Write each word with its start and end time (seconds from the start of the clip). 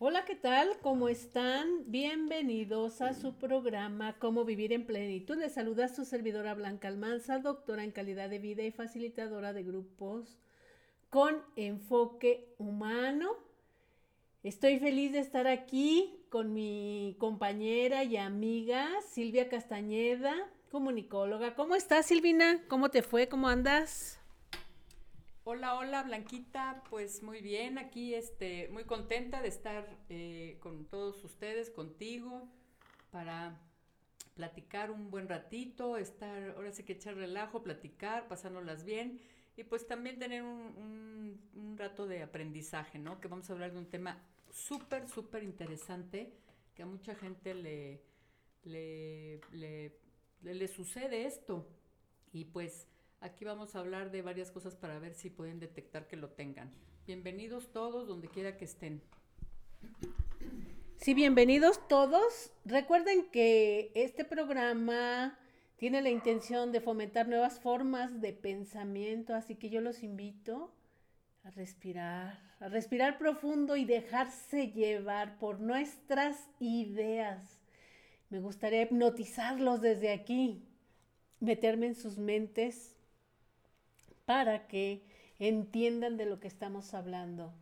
Hola, 0.00 0.24
¿qué 0.24 0.36
tal? 0.36 0.78
¿Cómo 0.80 1.08
están? 1.08 1.90
Bienvenidos 1.90 3.00
a 3.00 3.14
su 3.14 3.34
programa 3.34 4.16
Cómo 4.20 4.44
vivir 4.44 4.72
en 4.72 4.86
plenitud. 4.86 5.36
Les 5.36 5.54
saluda 5.54 5.88
su 5.88 6.04
servidora 6.04 6.54
Blanca 6.54 6.86
Almanza, 6.86 7.40
doctora 7.40 7.82
en 7.82 7.90
calidad 7.90 8.30
de 8.30 8.38
vida 8.38 8.62
y 8.62 8.70
facilitadora 8.70 9.52
de 9.52 9.64
grupos 9.64 10.38
con 11.10 11.42
enfoque 11.56 12.54
humano. 12.58 13.32
Estoy 14.44 14.78
feliz 14.78 15.10
de 15.10 15.18
estar 15.18 15.48
aquí 15.48 16.24
con 16.28 16.54
mi 16.54 17.16
compañera 17.18 18.04
y 18.04 18.18
amiga 18.18 18.88
Silvia 19.04 19.48
Castañeda, 19.48 20.32
comunicóloga. 20.70 21.56
¿Cómo 21.56 21.74
estás, 21.74 22.06
Silvina? 22.06 22.62
¿Cómo 22.68 22.90
te 22.92 23.02
fue? 23.02 23.28
¿Cómo 23.28 23.48
andas? 23.48 24.17
Hola, 25.50 25.78
hola 25.78 26.02
Blanquita, 26.02 26.84
pues 26.90 27.22
muy 27.22 27.40
bien, 27.40 27.78
aquí 27.78 28.12
este, 28.12 28.68
muy 28.68 28.84
contenta 28.84 29.40
de 29.40 29.48
estar 29.48 29.96
eh, 30.10 30.58
con 30.60 30.84
todos 30.84 31.24
ustedes, 31.24 31.70
contigo, 31.70 32.46
para 33.10 33.58
platicar 34.34 34.90
un 34.90 35.10
buen 35.10 35.26
ratito, 35.26 35.96
estar, 35.96 36.50
ahora 36.50 36.70
sí 36.72 36.82
que 36.82 36.92
echar 36.92 37.14
relajo, 37.14 37.62
platicar, 37.62 38.28
pasándolas 38.28 38.84
bien 38.84 39.22
y 39.56 39.64
pues 39.64 39.86
también 39.86 40.18
tener 40.18 40.42
un, 40.42 41.40
un, 41.54 41.78
rato 41.78 42.06
de 42.06 42.22
aprendizaje, 42.22 42.98
¿no? 42.98 43.18
Que 43.18 43.28
vamos 43.28 43.48
a 43.48 43.54
hablar 43.54 43.72
de 43.72 43.78
un 43.78 43.88
tema 43.88 44.22
súper, 44.50 45.08
súper 45.08 45.44
interesante 45.44 46.30
que 46.74 46.82
a 46.82 46.86
mucha 46.86 47.14
gente 47.14 47.54
le, 47.54 48.02
le, 48.64 49.40
le, 49.52 49.94
le 50.42 50.68
sucede 50.68 51.24
esto 51.24 51.66
y 52.34 52.44
pues 52.44 52.86
Aquí 53.20 53.44
vamos 53.44 53.74
a 53.74 53.80
hablar 53.80 54.12
de 54.12 54.22
varias 54.22 54.52
cosas 54.52 54.76
para 54.76 55.00
ver 55.00 55.12
si 55.12 55.28
pueden 55.28 55.58
detectar 55.58 56.06
que 56.06 56.16
lo 56.16 56.28
tengan. 56.30 56.70
Bienvenidos 57.04 57.72
todos, 57.72 58.06
donde 58.06 58.28
quiera 58.28 58.56
que 58.56 58.64
estén. 58.64 59.02
Sí, 60.98 61.14
bienvenidos 61.14 61.88
todos. 61.88 62.52
Recuerden 62.64 63.28
que 63.32 63.90
este 63.96 64.24
programa 64.24 65.36
tiene 65.78 66.00
la 66.00 66.10
intención 66.10 66.70
de 66.70 66.80
fomentar 66.80 67.26
nuevas 67.26 67.58
formas 67.58 68.20
de 68.20 68.32
pensamiento, 68.32 69.34
así 69.34 69.56
que 69.56 69.68
yo 69.68 69.80
los 69.80 70.04
invito 70.04 70.72
a 71.42 71.50
respirar, 71.50 72.38
a 72.60 72.68
respirar 72.68 73.18
profundo 73.18 73.74
y 73.74 73.84
dejarse 73.84 74.70
llevar 74.70 75.40
por 75.40 75.58
nuestras 75.58 76.48
ideas. 76.60 77.58
Me 78.30 78.38
gustaría 78.38 78.82
hipnotizarlos 78.82 79.80
desde 79.80 80.12
aquí, 80.12 80.62
meterme 81.40 81.86
en 81.88 81.94
sus 81.96 82.18
mentes 82.18 82.94
para 84.28 84.66
que 84.66 85.00
entiendan 85.38 86.18
de 86.18 86.26
lo 86.26 86.38
que 86.38 86.48
estamos 86.48 86.92
hablando. 86.92 87.54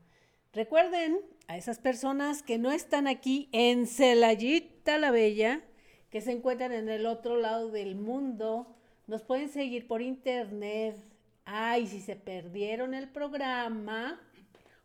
Recuerden 0.52 1.20
a 1.46 1.56
esas 1.56 1.78
personas 1.78 2.42
que 2.42 2.58
no 2.58 2.72
están 2.72 3.06
aquí 3.06 3.48
en 3.52 3.86
Celayita 3.86 4.98
la 4.98 5.12
Bella, 5.12 5.60
que 6.10 6.20
se 6.20 6.32
encuentran 6.32 6.72
en 6.72 6.88
el 6.88 7.06
otro 7.06 7.36
lado 7.36 7.70
del 7.70 7.94
mundo, 7.94 8.74
nos 9.06 9.22
pueden 9.22 9.48
seguir 9.48 9.86
por 9.86 10.02
internet. 10.02 10.96
Ay, 11.44 11.86
si 11.86 12.00
se 12.00 12.16
perdieron 12.16 12.94
el 12.94 13.08
programa, 13.08 14.20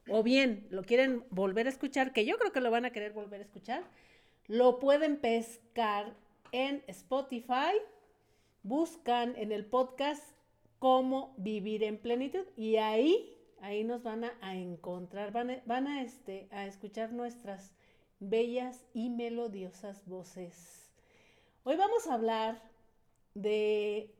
o 0.08 0.22
bien 0.22 0.68
lo 0.70 0.84
quieren 0.84 1.24
volver 1.32 1.66
a 1.66 1.72
escuchar, 1.72 2.14
que 2.14 2.26
yo 2.26 2.38
creo 2.38 2.52
que 2.52 2.62
lo 2.62 2.70
van 2.70 2.86
a 2.86 2.92
querer 2.92 3.12
volver 3.12 3.40
a 3.40 3.46
escuchar, 3.46 3.82
lo 4.46 4.78
pueden 4.78 5.18
pescar 5.18 6.14
en 6.52 6.84
Spotify, 6.86 7.74
buscan 8.62 9.36
en 9.36 9.52
el 9.52 9.66
podcast 9.66 10.41
cómo 10.82 11.36
vivir 11.38 11.84
en 11.84 12.00
plenitud. 12.00 12.44
Y 12.58 12.78
ahí, 12.78 13.38
ahí 13.62 13.84
nos 13.84 14.02
van 14.02 14.24
a, 14.24 14.56
encontrar, 14.56 15.32
van, 15.32 15.52
a, 15.52 15.62
van 15.68 15.86
a, 15.88 16.02
este, 16.02 16.48
a 16.50 16.66
escuchar 16.66 17.14
nuestras 17.14 17.72
bellas 18.20 18.84
y 18.92 19.12
melodiosas 19.12 20.04
voces. 20.08 20.92
Hoy 21.64 21.76
vamos 21.76 22.08
a 22.08 22.16
hablar 22.16 22.64
de 23.36 24.12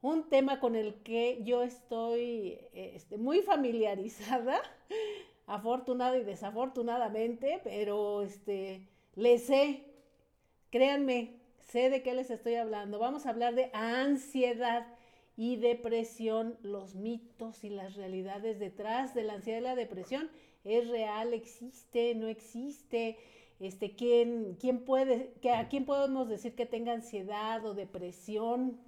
un 0.00 0.28
tema 0.28 0.60
con 0.60 0.76
el 0.76 0.94
que 1.02 1.42
yo 1.42 1.64
estoy 1.64 2.60
este, 2.72 3.18
muy 3.18 3.42
familiarizada, 3.42 4.60
afortunada 5.48 6.16
y 6.18 6.22
desafortunadamente, 6.22 7.60
pero 7.64 8.22
este, 8.22 8.86
le 9.16 9.38
sé, 9.38 9.86
créanme, 10.70 11.40
sé 11.58 11.90
de 11.90 12.04
qué 12.04 12.14
les 12.14 12.30
estoy 12.30 12.54
hablando. 12.54 13.00
Vamos 13.00 13.26
a 13.26 13.30
hablar 13.30 13.56
de 13.56 13.70
ansiedad 13.72 14.86
y 15.36 15.56
depresión, 15.56 16.58
los 16.62 16.94
mitos 16.94 17.64
y 17.64 17.70
las 17.70 17.94
realidades 17.94 18.58
detrás 18.58 19.14
de 19.14 19.24
la 19.24 19.34
ansiedad 19.34 19.58
y 19.58 19.62
la 19.62 19.74
depresión. 19.74 20.30
¿Es 20.64 20.88
real? 20.88 21.32
¿Existe? 21.32 22.14
¿No 22.14 22.28
existe? 22.28 23.18
Este, 23.58 23.94
¿quién, 23.94 24.56
quién 24.60 24.84
puede, 24.84 25.32
que, 25.40 25.52
¿A 25.52 25.68
quién 25.68 25.84
podemos 25.84 26.28
decir 26.28 26.54
que 26.54 26.66
tenga 26.66 26.92
ansiedad 26.92 27.64
o 27.64 27.74
depresión? 27.74 28.80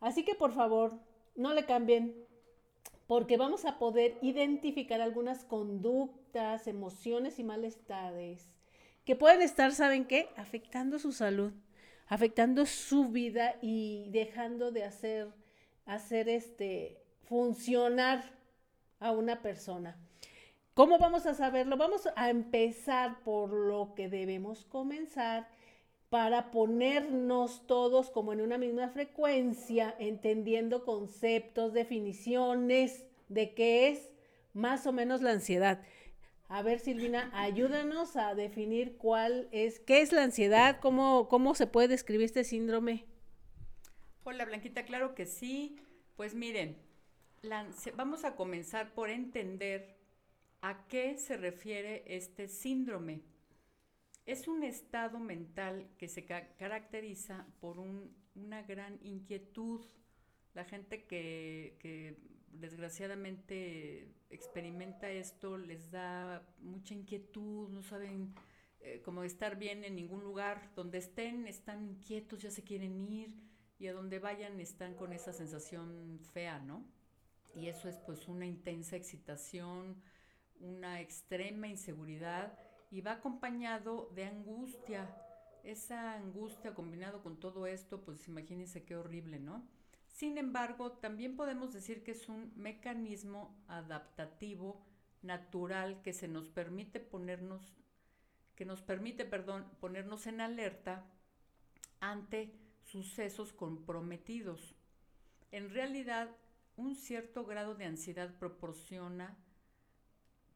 Así 0.00 0.24
que 0.24 0.34
por 0.34 0.52
favor, 0.52 0.98
no 1.36 1.54
le 1.54 1.64
cambien, 1.64 2.14
porque 3.06 3.36
vamos 3.36 3.64
a 3.64 3.78
poder 3.78 4.18
identificar 4.22 5.00
algunas 5.00 5.44
conductas, 5.44 6.66
emociones 6.66 7.38
y 7.38 7.44
malestares 7.44 8.52
que 9.04 9.16
pueden 9.16 9.42
estar, 9.42 9.72
¿saben 9.72 10.04
qué? 10.04 10.28
Afectando 10.36 10.98
su 10.98 11.12
salud, 11.12 11.52
afectando 12.06 12.66
su 12.66 13.08
vida 13.08 13.56
y 13.60 14.08
dejando 14.10 14.70
de 14.70 14.84
hacer 14.84 15.28
hacer 15.86 16.28
este 16.28 17.02
funcionar 17.28 18.24
a 19.00 19.12
una 19.12 19.42
persona. 19.42 19.96
¿Cómo 20.74 20.98
vamos 20.98 21.26
a 21.26 21.34
saberlo? 21.34 21.76
Vamos 21.76 22.08
a 22.16 22.30
empezar 22.30 23.22
por 23.24 23.52
lo 23.52 23.94
que 23.94 24.08
debemos 24.08 24.64
comenzar 24.64 25.48
para 26.08 26.50
ponernos 26.50 27.66
todos 27.66 28.10
como 28.10 28.32
en 28.32 28.40
una 28.40 28.58
misma 28.58 28.88
frecuencia, 28.88 29.94
entendiendo 29.98 30.84
conceptos, 30.84 31.72
definiciones 31.72 33.06
de 33.28 33.54
qué 33.54 33.88
es 33.88 34.10
más 34.52 34.86
o 34.86 34.92
menos 34.92 35.22
la 35.22 35.30
ansiedad. 35.30 35.80
A 36.48 36.60
ver, 36.60 36.80
Silvina, 36.80 37.30
ayúdanos 37.32 38.16
a 38.16 38.34
definir 38.34 38.98
cuál 38.98 39.48
es, 39.52 39.80
qué 39.80 40.02
es 40.02 40.12
la 40.12 40.22
ansiedad, 40.22 40.80
cómo, 40.80 41.28
cómo 41.28 41.54
se 41.54 41.66
puede 41.66 41.88
describir 41.88 42.26
este 42.26 42.44
síndrome. 42.44 43.06
Hola 44.24 44.44
Blanquita, 44.44 44.84
claro 44.84 45.16
que 45.16 45.26
sí. 45.26 45.74
Pues 46.14 46.32
miren, 46.36 46.76
vamos 47.96 48.24
a 48.24 48.36
comenzar 48.36 48.94
por 48.94 49.10
entender 49.10 49.96
a 50.60 50.86
qué 50.86 51.16
se 51.16 51.36
refiere 51.36 52.04
este 52.06 52.46
síndrome. 52.46 53.22
Es 54.24 54.46
un 54.46 54.62
estado 54.62 55.18
mental 55.18 55.88
que 55.98 56.06
se 56.06 56.24
caracteriza 56.24 57.48
por 57.60 57.80
una 57.80 58.62
gran 58.62 59.00
inquietud. 59.02 59.84
La 60.54 60.64
gente 60.66 61.04
que, 61.04 62.16
desgraciadamente 62.52 64.14
experimenta 64.30 65.10
esto 65.10 65.58
les 65.58 65.90
da 65.90 66.46
mucha 66.60 66.94
inquietud, 66.94 67.70
no 67.70 67.82
saben 67.82 68.32
eh, 68.82 69.02
cómo 69.04 69.24
estar 69.24 69.58
bien 69.58 69.82
en 69.82 69.96
ningún 69.96 70.22
lugar. 70.22 70.70
Donde 70.76 70.98
estén, 70.98 71.48
están 71.48 71.82
inquietos, 71.82 72.40
ya 72.40 72.52
se 72.52 72.62
quieren 72.62 73.10
ir 73.10 73.51
y 73.82 73.88
a 73.88 73.92
donde 73.92 74.20
vayan 74.20 74.60
están 74.60 74.94
con 74.94 75.12
esa 75.12 75.32
sensación 75.32 76.20
fea, 76.32 76.60
¿no? 76.60 76.84
Y 77.56 77.66
eso 77.66 77.88
es 77.88 77.96
pues 77.98 78.28
una 78.28 78.46
intensa 78.46 78.94
excitación, 78.94 80.00
una 80.60 81.00
extrema 81.00 81.66
inseguridad 81.66 82.56
y 82.92 83.00
va 83.00 83.14
acompañado 83.14 84.08
de 84.14 84.26
angustia. 84.26 85.12
Esa 85.64 86.12
angustia 86.14 86.74
combinado 86.74 87.24
con 87.24 87.40
todo 87.40 87.66
esto, 87.66 88.00
pues 88.02 88.28
imagínense 88.28 88.84
qué 88.84 88.94
horrible, 88.94 89.40
¿no? 89.40 89.66
Sin 90.06 90.38
embargo, 90.38 90.92
también 90.92 91.34
podemos 91.34 91.72
decir 91.72 92.04
que 92.04 92.12
es 92.12 92.28
un 92.28 92.52
mecanismo 92.54 93.52
adaptativo 93.66 94.80
natural 95.22 96.02
que 96.02 96.12
se 96.12 96.28
nos 96.28 96.48
permite 96.48 97.00
ponernos 97.00 97.74
que 98.54 98.64
nos 98.64 98.80
permite, 98.80 99.24
perdón, 99.24 99.66
ponernos 99.80 100.28
en 100.28 100.40
alerta 100.40 101.04
ante 101.98 102.61
sucesos 102.82 103.52
comprometidos. 103.52 104.74
En 105.50 105.70
realidad, 105.70 106.30
un 106.76 106.94
cierto 106.96 107.44
grado 107.44 107.74
de 107.74 107.84
ansiedad 107.84 108.34
proporciona, 108.38 109.36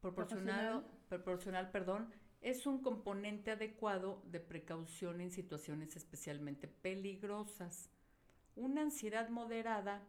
proporcionado, 0.01 0.83
proporcional, 1.09 1.71
perdón, 1.71 2.11
es 2.41 2.65
un 2.65 2.81
componente 2.81 3.51
adecuado 3.51 4.21
de 4.25 4.39
precaución 4.39 5.21
en 5.21 5.31
situaciones 5.31 5.95
especialmente 5.95 6.67
peligrosas. 6.67 7.89
Una 8.55 8.81
ansiedad 8.81 9.29
moderada 9.29 10.03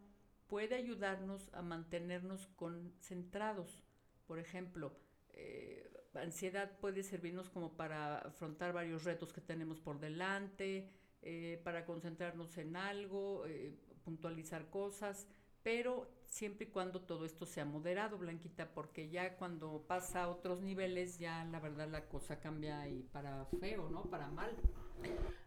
puede 0.47 0.75
ayudarnos 0.75 1.49
a 1.53 1.61
mantenernos 1.61 2.47
concentrados. 2.55 3.83
Por 4.25 4.39
ejemplo, 4.39 4.95
eh, 5.31 5.89
ansiedad 6.15 6.71
puede 6.79 7.03
servirnos 7.03 7.49
como 7.49 7.75
para 7.75 8.19
afrontar 8.19 8.73
varios 8.73 9.03
retos 9.03 9.33
que 9.33 9.41
tenemos 9.41 9.79
por 9.79 9.99
delante, 9.99 10.89
eh, 11.21 11.59
para 11.63 11.85
concentrarnos 11.85 12.57
en 12.57 12.75
algo, 12.75 13.45
eh, 13.45 13.75
puntualizar 14.03 14.69
cosas, 14.69 15.27
pero 15.63 16.09
siempre 16.25 16.67
y 16.67 16.69
cuando 16.69 17.01
todo 17.01 17.25
esto 17.25 17.45
sea 17.45 17.65
moderado, 17.65 18.17
Blanquita, 18.17 18.73
porque 18.73 19.09
ya 19.09 19.35
cuando 19.35 19.83
pasa 19.87 20.23
a 20.23 20.29
otros 20.29 20.61
niveles, 20.61 21.19
ya 21.19 21.43
la 21.45 21.59
verdad 21.59 21.89
la 21.89 22.07
cosa 22.07 22.39
cambia 22.39 22.87
y 22.87 23.03
para 23.03 23.45
feo, 23.59 23.89
¿no? 23.89 24.03
Para 24.03 24.29
mal. 24.29 24.55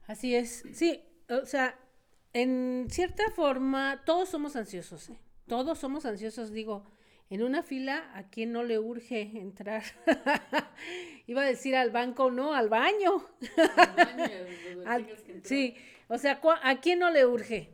Así 0.07 0.35
es, 0.35 0.65
sí, 0.73 1.03
o 1.29 1.47
sea, 1.47 1.79
en 2.33 2.87
cierta 2.91 3.31
forma, 3.31 4.03
todos 4.05 4.29
somos 4.29 4.57
ansiosos, 4.57 5.11
¿eh? 5.11 5.19
Todos 5.47 5.79
somos 5.79 6.07
ansiosos, 6.07 6.51
digo, 6.51 6.85
en 7.31 7.43
una 7.43 7.63
fila, 7.63 8.11
¿a 8.15 8.29
quién 8.29 8.53
no 8.53 8.63
le 8.63 8.79
urge 8.79 9.23
entrar? 9.39 9.83
Iba 11.33 11.45
a 11.45 11.47
decir 11.47 11.75
al 11.75 11.91
banco, 11.91 12.31
no, 12.31 12.53
al 12.53 12.69
baño. 12.69 13.27
Al 14.85 15.05
baño 15.05 15.15
sí, 15.45 15.75
o 16.09 16.19
sea, 16.19 16.39
¿a 16.63 16.81
quién 16.83 16.99
no 16.99 17.11
le 17.11 17.25
urge? 17.25 17.71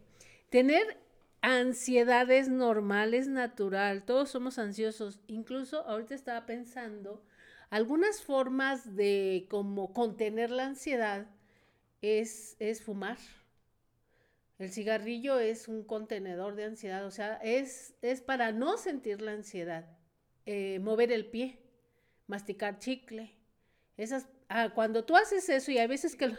Tener 0.49 0.97
ansiedad 1.41 2.31
es 2.31 2.49
normal, 2.49 3.15
es 3.15 3.27
natural, 3.27 4.05
todos 4.05 4.31
somos 4.31 4.61
ansiosos. 4.61 5.19
Incluso 5.27 5.85
ahorita 5.89 6.15
estaba 6.15 6.47
pensando, 6.47 7.21
algunas 7.69 8.23
formas 8.23 8.95
de 8.95 9.49
como 9.51 9.93
contener 9.93 10.53
la 10.53 10.67
ansiedad 10.67 11.27
es, 12.01 12.55
es 12.61 12.81
fumar. 12.81 13.19
El 14.61 14.71
cigarrillo 14.71 15.41
es 15.41 15.67
un 15.67 15.83
contenedor 15.83 16.55
de 16.55 16.63
ansiedad, 16.63 17.05
o 17.05 17.11
sea, 17.11 17.41
es, 17.43 17.95
es 18.03 18.21
para 18.21 18.53
no 18.53 18.77
sentir 18.77 19.21
la 19.21 19.33
ansiedad. 19.33 19.85
Eh, 20.47 20.79
mover 20.79 21.11
el 21.11 21.27
pie, 21.27 21.59
masticar 22.29 22.79
chicle. 22.79 23.38
Esas, 23.99 24.27
ah, 24.49 24.71
cuando 24.75 25.05
tú 25.05 25.17
haces 25.17 25.49
eso 25.51 25.71
y 25.71 25.79
hay 25.79 25.89
veces 25.89 26.17
que... 26.17 26.31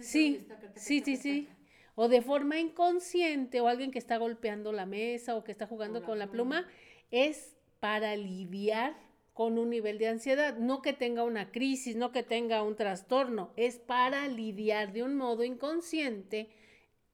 Sí, 0.00 0.46
sí, 0.76 1.00
sí, 1.00 1.16
sí. 1.16 1.48
O 1.96 2.08
de 2.08 2.22
forma 2.22 2.60
inconsciente 2.60 3.60
o 3.60 3.66
alguien 3.66 3.90
que 3.90 3.98
está 3.98 4.18
golpeando 4.18 4.70
la 4.70 4.86
mesa 4.86 5.34
o 5.34 5.42
que 5.42 5.50
está 5.50 5.66
jugando 5.66 6.04
con 6.04 6.20
la 6.20 6.30
pluma, 6.30 6.68
es 7.10 7.56
para 7.80 8.14
lidiar 8.14 8.94
con 9.32 9.58
un 9.58 9.70
nivel 9.70 9.98
de 9.98 10.08
ansiedad, 10.08 10.56
no 10.58 10.82
que 10.82 10.92
tenga 10.92 11.22
una 11.22 11.50
crisis, 11.50 11.96
no 11.96 12.12
que 12.12 12.22
tenga 12.22 12.62
un 12.62 12.76
trastorno, 12.76 13.52
es 13.56 13.78
para 13.78 14.26
lidiar 14.28 14.92
de 14.92 15.04
un 15.04 15.16
modo 15.16 15.44
inconsciente 15.44 16.50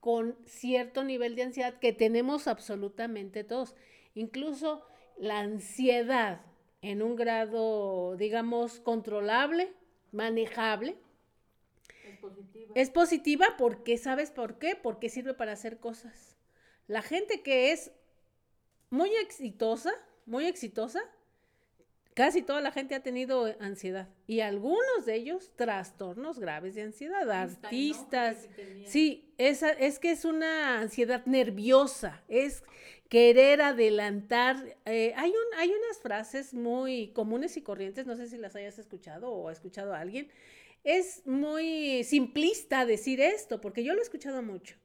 con 0.00 0.36
cierto 0.46 1.04
nivel 1.04 1.34
de 1.36 1.42
ansiedad 1.44 1.78
que 1.78 1.92
tenemos 1.92 2.48
absolutamente 2.48 3.44
todos. 3.44 3.74
Incluso 4.14 4.86
la 5.18 5.40
ansiedad 5.40 6.40
en 6.80 7.02
un 7.02 7.16
grado, 7.16 8.16
digamos, 8.16 8.80
controlable, 8.80 9.72
manejable. 10.14 10.96
Es 12.04 12.18
positiva. 12.18 12.72
Es 12.74 12.90
positiva 12.90 13.46
porque, 13.58 13.98
¿sabes 13.98 14.30
por 14.30 14.58
qué? 14.58 14.76
Porque 14.76 15.08
sirve 15.08 15.34
para 15.34 15.52
hacer 15.52 15.78
cosas. 15.78 16.36
La 16.86 17.02
gente 17.02 17.42
que 17.42 17.72
es 17.72 17.92
muy 18.90 19.14
exitosa, 19.16 19.92
muy 20.26 20.46
exitosa, 20.46 21.02
Casi 22.14 22.42
toda 22.42 22.60
la 22.60 22.70
gente 22.70 22.94
ha 22.94 23.02
tenido 23.02 23.52
ansiedad 23.58 24.08
y 24.28 24.38
algunos 24.38 25.04
de 25.04 25.16
ellos 25.16 25.50
trastornos 25.56 26.38
graves 26.38 26.76
de 26.76 26.82
ansiedad, 26.82 27.28
artistas. 27.28 28.48
Sí, 28.86 29.32
esa, 29.36 29.70
es 29.70 29.98
que 29.98 30.12
es 30.12 30.24
una 30.24 30.80
ansiedad 30.80 31.26
nerviosa, 31.26 32.22
es 32.28 32.62
querer 33.08 33.62
adelantar. 33.62 34.76
Eh, 34.84 35.12
hay, 35.16 35.30
un, 35.30 35.58
hay 35.58 35.70
unas 35.70 35.98
frases 35.98 36.54
muy 36.54 37.08
comunes 37.08 37.56
y 37.56 37.62
corrientes, 37.62 38.06
no 38.06 38.16
sé 38.16 38.28
si 38.28 38.38
las 38.38 38.54
hayas 38.54 38.78
escuchado 38.78 39.32
o 39.32 39.48
ha 39.48 39.52
escuchado 39.52 39.92
a 39.92 39.98
alguien. 39.98 40.28
Es 40.84 41.26
muy 41.26 42.04
simplista 42.04 42.86
decir 42.86 43.20
esto, 43.20 43.60
porque 43.60 43.82
yo 43.82 43.92
lo 43.92 43.98
he 43.98 44.04
escuchado 44.04 44.40
mucho. 44.40 44.76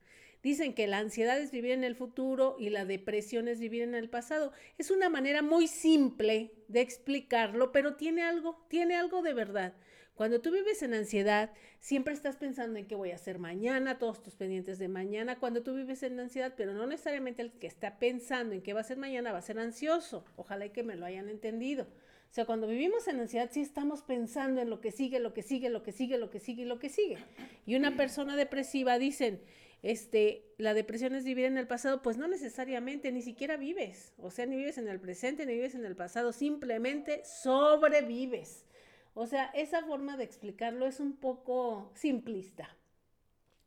Dicen 0.41 0.73
que 0.73 0.87
la 0.87 0.99
ansiedad 0.99 1.39
es 1.39 1.51
vivir 1.51 1.71
en 1.71 1.83
el 1.83 1.95
futuro 1.95 2.55
y 2.57 2.69
la 2.69 2.85
depresión 2.85 3.47
es 3.47 3.59
vivir 3.59 3.81
en 3.81 3.95
el 3.95 4.09
pasado. 4.09 4.53
Es 4.77 4.89
una 4.89 5.09
manera 5.09 5.41
muy 5.41 5.67
simple 5.67 6.51
de 6.67 6.81
explicarlo, 6.81 7.71
pero 7.71 7.95
tiene 7.95 8.23
algo, 8.23 8.65
tiene 8.69 8.95
algo 8.95 9.21
de 9.21 9.33
verdad. 9.33 9.73
Cuando 10.19 10.41
tú 10.41 10.51
vives 10.51 10.81
en 10.83 10.93
ansiedad, 10.93 11.51
siempre 11.79 12.13
estás 12.13 12.35
pensando 12.35 12.77
en 12.77 12.87
qué 12.87 12.95
voy 12.95 13.11
a 13.11 13.15
hacer 13.15 13.39
mañana, 13.39 13.99
todos 13.99 14.21
tus 14.21 14.35
pendientes 14.35 14.77
de 14.77 14.89
mañana. 14.89 15.39
Cuando 15.39 15.63
tú 15.63 15.73
vives 15.73 16.03
en 16.03 16.19
ansiedad, 16.19 16.53
pero 16.57 16.73
no 16.73 16.85
necesariamente 16.87 17.41
el 17.41 17.53
que 17.53 17.67
está 17.67 17.99
pensando 17.99 18.53
en 18.53 18.61
qué 18.61 18.73
va 18.73 18.81
a 18.81 18.83
ser 18.83 18.97
mañana 18.97 19.31
va 19.31 19.37
a 19.37 19.41
ser 19.41 19.59
ansioso. 19.59 20.25
Ojalá 20.35 20.67
que 20.73 20.83
me 20.83 20.95
lo 20.97 21.05
hayan 21.05 21.29
entendido. 21.29 21.83
O 21.83 22.33
sea, 22.33 22.45
cuando 22.45 22.67
vivimos 22.67 23.07
en 23.07 23.19
ansiedad, 23.19 23.49
sí 23.51 23.61
estamos 23.61 24.03
pensando 24.03 24.61
en 24.61 24.69
lo 24.69 24.81
que 24.81 24.91
sigue, 24.91 25.19
lo 25.19 25.33
que 25.33 25.41
sigue, 25.41 25.69
lo 25.69 25.83
que 25.83 25.91
sigue, 25.93 26.17
lo 26.17 26.29
que 26.29 26.39
sigue 26.39 26.65
lo 26.65 26.79
que 26.79 26.89
sigue. 26.89 27.17
Y 27.65 27.75
una 27.75 27.95
persona 27.95 28.35
depresiva 28.35 28.99
dicen, 28.99 29.41
este, 29.81 30.53
la 30.57 30.73
depresión 30.73 31.15
es 31.15 31.23
vivir 31.23 31.45
en 31.45 31.57
el 31.57 31.67
pasado, 31.67 32.01
pues 32.01 32.17
no 32.17 32.27
necesariamente, 32.27 33.11
ni 33.11 33.21
siquiera 33.21 33.55
vives, 33.55 34.13
o 34.17 34.29
sea, 34.29 34.45
ni 34.45 34.57
vives 34.57 34.77
en 34.77 34.87
el 34.87 34.99
presente, 34.99 35.45
ni 35.45 35.53
vives 35.53 35.75
en 35.75 35.85
el 35.85 35.95
pasado, 35.95 36.33
simplemente 36.33 37.23
sobrevives. 37.23 38.65
O 39.13 39.25
sea, 39.25 39.45
esa 39.53 39.83
forma 39.83 40.17
de 40.17 40.25
explicarlo 40.25 40.85
es 40.85 40.99
un 40.99 41.13
poco 41.13 41.91
simplista. 41.95 42.75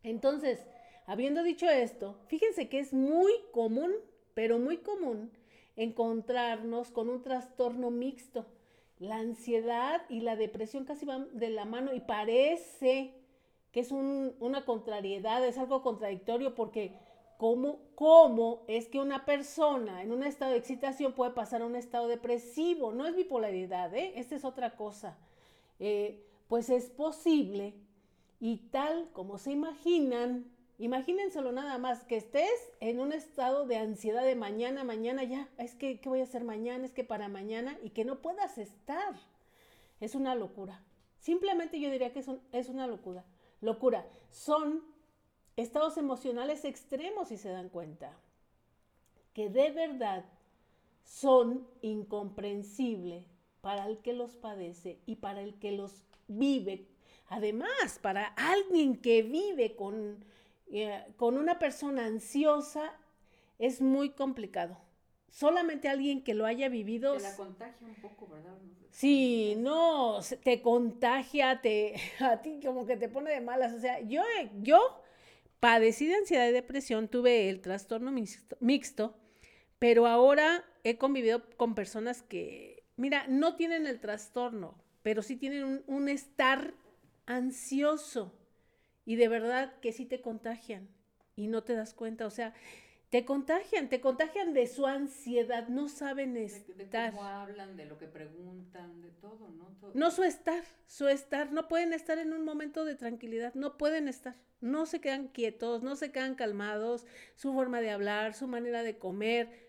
Entonces, 0.02 0.60
habiendo 1.06 1.42
dicho 1.42 1.68
esto, 1.68 2.18
fíjense 2.28 2.68
que 2.68 2.78
es 2.78 2.92
muy 2.92 3.32
común, 3.52 3.92
pero 4.34 4.58
muy 4.58 4.78
común, 4.78 5.30
encontrarnos 5.76 6.90
con 6.90 7.08
un 7.08 7.22
trastorno 7.22 7.90
mixto. 7.90 8.46
La 8.98 9.16
ansiedad 9.16 10.02
y 10.08 10.20
la 10.20 10.36
depresión 10.36 10.84
casi 10.84 11.06
van 11.06 11.28
de 11.36 11.50
la 11.50 11.64
mano 11.64 11.92
y 11.94 12.00
parece 12.00 13.14
que 13.72 13.80
es 13.80 13.90
una 13.90 14.64
contrariedad, 14.66 15.44
es 15.44 15.56
algo 15.56 15.82
contradictorio 15.82 16.54
porque 16.54 16.92
¿cómo, 17.38 17.80
¿cómo 17.94 18.64
es 18.68 18.86
que 18.86 19.00
una 19.00 19.24
persona 19.24 20.02
en 20.02 20.12
un 20.12 20.22
estado 20.22 20.52
de 20.52 20.58
excitación 20.58 21.14
puede 21.14 21.32
pasar 21.32 21.62
a 21.62 21.66
un 21.66 21.74
estado 21.74 22.06
depresivo? 22.06 22.92
No 22.92 23.06
es 23.06 23.16
bipolaridad, 23.16 23.94
¿eh? 23.94 24.12
Esta 24.16 24.36
es 24.36 24.44
otra 24.44 24.76
cosa. 24.76 25.16
Eh, 25.80 26.22
pues 26.48 26.68
es 26.68 26.90
posible 26.90 27.74
y 28.38 28.58
tal 28.70 29.10
como 29.14 29.38
se 29.38 29.52
imaginan, 29.52 30.52
imagínenselo 30.78 31.50
nada 31.50 31.78
más, 31.78 32.04
que 32.04 32.16
estés 32.16 32.72
en 32.80 33.00
un 33.00 33.14
estado 33.14 33.66
de 33.66 33.78
ansiedad 33.78 34.22
de 34.22 34.34
mañana, 34.34 34.84
mañana 34.84 35.24
ya, 35.24 35.48
es 35.56 35.74
que, 35.74 35.98
¿qué 35.98 36.10
voy 36.10 36.20
a 36.20 36.24
hacer 36.24 36.44
mañana? 36.44 36.84
Es 36.84 36.92
que 36.92 37.04
para 37.04 37.28
mañana 37.28 37.78
y 37.82 37.90
que 37.90 38.04
no 38.04 38.20
puedas 38.20 38.58
estar. 38.58 39.14
Es 39.98 40.14
una 40.14 40.34
locura. 40.34 40.84
Simplemente 41.20 41.80
yo 41.80 41.90
diría 41.90 42.12
que 42.12 42.18
es, 42.18 42.28
es 42.52 42.68
una 42.68 42.86
locura 42.86 43.24
locura. 43.62 44.06
Son 44.30 44.82
estados 45.56 45.96
emocionales 45.96 46.66
extremos, 46.66 47.28
si 47.28 47.38
se 47.38 47.48
dan 47.48 47.70
cuenta, 47.70 48.14
que 49.32 49.48
de 49.48 49.70
verdad 49.70 50.26
son 51.04 51.66
incomprensibles 51.80 53.24
para 53.62 53.86
el 53.86 53.98
que 53.98 54.12
los 54.12 54.36
padece 54.36 54.98
y 55.06 55.16
para 55.16 55.40
el 55.40 55.54
que 55.54 55.72
los 55.72 56.04
vive. 56.28 56.86
Además, 57.28 57.98
para 58.02 58.26
alguien 58.26 58.96
que 59.00 59.22
vive 59.22 59.74
con, 59.74 60.22
eh, 60.70 61.06
con 61.16 61.38
una 61.38 61.58
persona 61.58 62.04
ansiosa, 62.04 62.92
es 63.58 63.80
muy 63.80 64.10
complicado 64.10 64.76
solamente 65.32 65.88
alguien 65.88 66.22
que 66.22 66.34
lo 66.34 66.46
haya 66.46 66.68
vivido. 66.68 67.16
Te 67.16 67.22
la 67.22 67.36
contagia 67.36 67.86
un 67.88 67.94
poco, 67.96 68.28
¿verdad? 68.28 68.54
Sí, 68.90 69.54
no, 69.56 70.20
te 70.44 70.60
contagia, 70.60 71.60
te, 71.60 71.94
a 72.20 72.42
ti 72.42 72.60
como 72.62 72.86
que 72.86 72.96
te 72.96 73.08
pone 73.08 73.32
de 73.32 73.40
malas. 73.40 73.72
O 73.72 73.80
sea, 73.80 74.00
yo, 74.00 74.22
yo 74.60 75.02
padecí 75.58 76.06
de 76.06 76.16
ansiedad 76.16 76.46
y 76.46 76.52
depresión, 76.52 77.08
tuve 77.08 77.48
el 77.48 77.60
trastorno 77.60 78.12
mixto, 78.60 79.16
pero 79.78 80.06
ahora 80.06 80.64
he 80.84 80.98
convivido 80.98 81.42
con 81.56 81.74
personas 81.74 82.22
que, 82.22 82.84
mira, 82.96 83.26
no 83.28 83.56
tienen 83.56 83.86
el 83.86 83.98
trastorno, 83.98 84.76
pero 85.02 85.22
sí 85.22 85.36
tienen 85.36 85.64
un, 85.64 85.84
un 85.86 86.08
estar 86.10 86.74
ansioso 87.24 88.34
y 89.06 89.16
de 89.16 89.28
verdad 89.28 89.72
que 89.80 89.92
sí 89.92 90.04
te 90.04 90.20
contagian 90.20 90.88
y 91.34 91.46
no 91.46 91.62
te 91.64 91.74
das 91.74 91.94
cuenta. 91.94 92.26
O 92.26 92.30
sea, 92.30 92.54
te 93.12 93.26
contagian, 93.26 93.90
te 93.90 94.00
contagian 94.00 94.54
de 94.54 94.66
su 94.66 94.86
ansiedad, 94.86 95.68
no 95.68 95.90
saben 95.90 96.34
estar. 96.38 96.74
De, 96.76 97.10
cómo 97.10 97.24
hablan, 97.24 97.76
de 97.76 97.84
lo 97.84 97.98
que 97.98 98.06
preguntan, 98.06 99.02
de 99.02 99.10
todo, 99.10 99.50
¿no? 99.50 99.76
No 99.92 100.10
su 100.10 100.24
estar, 100.24 100.64
su 100.86 101.08
estar, 101.08 101.52
no 101.52 101.68
pueden 101.68 101.92
estar 101.92 102.16
en 102.16 102.32
un 102.32 102.42
momento 102.42 102.86
de 102.86 102.94
tranquilidad, 102.94 103.52
no 103.52 103.76
pueden 103.76 104.08
estar, 104.08 104.36
no 104.62 104.86
se 104.86 105.02
quedan 105.02 105.28
quietos, 105.28 105.82
no 105.82 105.94
se 105.94 106.10
quedan 106.10 106.36
calmados, 106.36 107.04
su 107.34 107.52
forma 107.52 107.82
de 107.82 107.90
hablar, 107.90 108.32
su 108.32 108.48
manera 108.48 108.82
de 108.82 108.96
comer. 108.96 109.68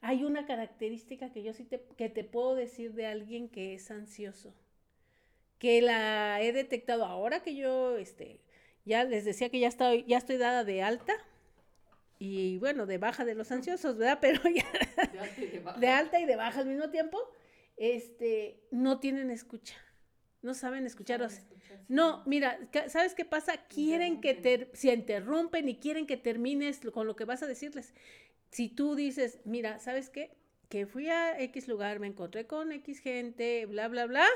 Hay 0.00 0.24
una 0.24 0.44
característica 0.44 1.30
que 1.30 1.44
yo 1.44 1.52
sí 1.52 1.62
te, 1.62 1.86
que 1.96 2.08
te 2.08 2.24
puedo 2.24 2.56
decir 2.56 2.94
de 2.94 3.06
alguien 3.06 3.48
que 3.48 3.74
es 3.74 3.88
ansioso, 3.92 4.52
que 5.60 5.80
la 5.80 6.42
he 6.42 6.52
detectado 6.52 7.04
ahora 7.04 7.44
que 7.44 7.54
yo, 7.54 7.98
este, 7.98 8.40
ya 8.84 9.04
les 9.04 9.24
decía 9.24 9.48
que 9.48 9.60
ya 9.60 9.68
estoy, 9.68 10.04
ya 10.08 10.18
estoy 10.18 10.38
dada 10.38 10.64
de 10.64 10.82
alta 10.82 11.14
y 12.22 12.58
bueno, 12.58 12.84
de 12.84 12.98
baja 12.98 13.24
de 13.24 13.34
los 13.34 13.50
ansiosos, 13.50 13.96
¿verdad? 13.96 14.18
Pero 14.20 14.42
ya 14.44 14.66
de, 15.78 15.88
alta 15.88 16.20
y 16.20 16.26
de 16.26 16.36
baja 16.36 16.60
al 16.60 16.66
mismo 16.66 16.90
tiempo, 16.90 17.18
este, 17.76 18.60
no 18.70 19.00
tienen 19.00 19.30
escucha, 19.30 19.74
no 20.42 20.52
saben 20.52 20.86
escucharos. 20.86 21.40
No, 21.88 22.22
mira, 22.26 22.58
¿sabes 22.88 23.14
qué 23.14 23.24
pasa? 23.24 23.66
Quieren 23.68 24.20
que 24.20 24.34
te, 24.34 24.70
se 24.74 24.92
interrumpen 24.92 25.68
y 25.68 25.78
quieren 25.78 26.06
que 26.06 26.18
termines 26.18 26.80
con 26.92 27.06
lo 27.06 27.16
que 27.16 27.24
vas 27.24 27.42
a 27.42 27.46
decirles. 27.46 27.94
si 28.50 28.68
tú 28.68 28.94
dices, 28.94 29.40
mira, 29.44 29.78
¿sabes 29.78 30.10
qué? 30.10 30.36
Que 30.68 30.86
fui 30.86 31.08
a 31.08 31.40
X 31.40 31.68
lugar, 31.68 32.00
me 32.00 32.06
encontré 32.06 32.46
con 32.46 32.70
X 32.70 33.00
gente, 33.00 33.64
bla, 33.64 33.88
bla, 33.88 34.04
bla. 34.04 34.26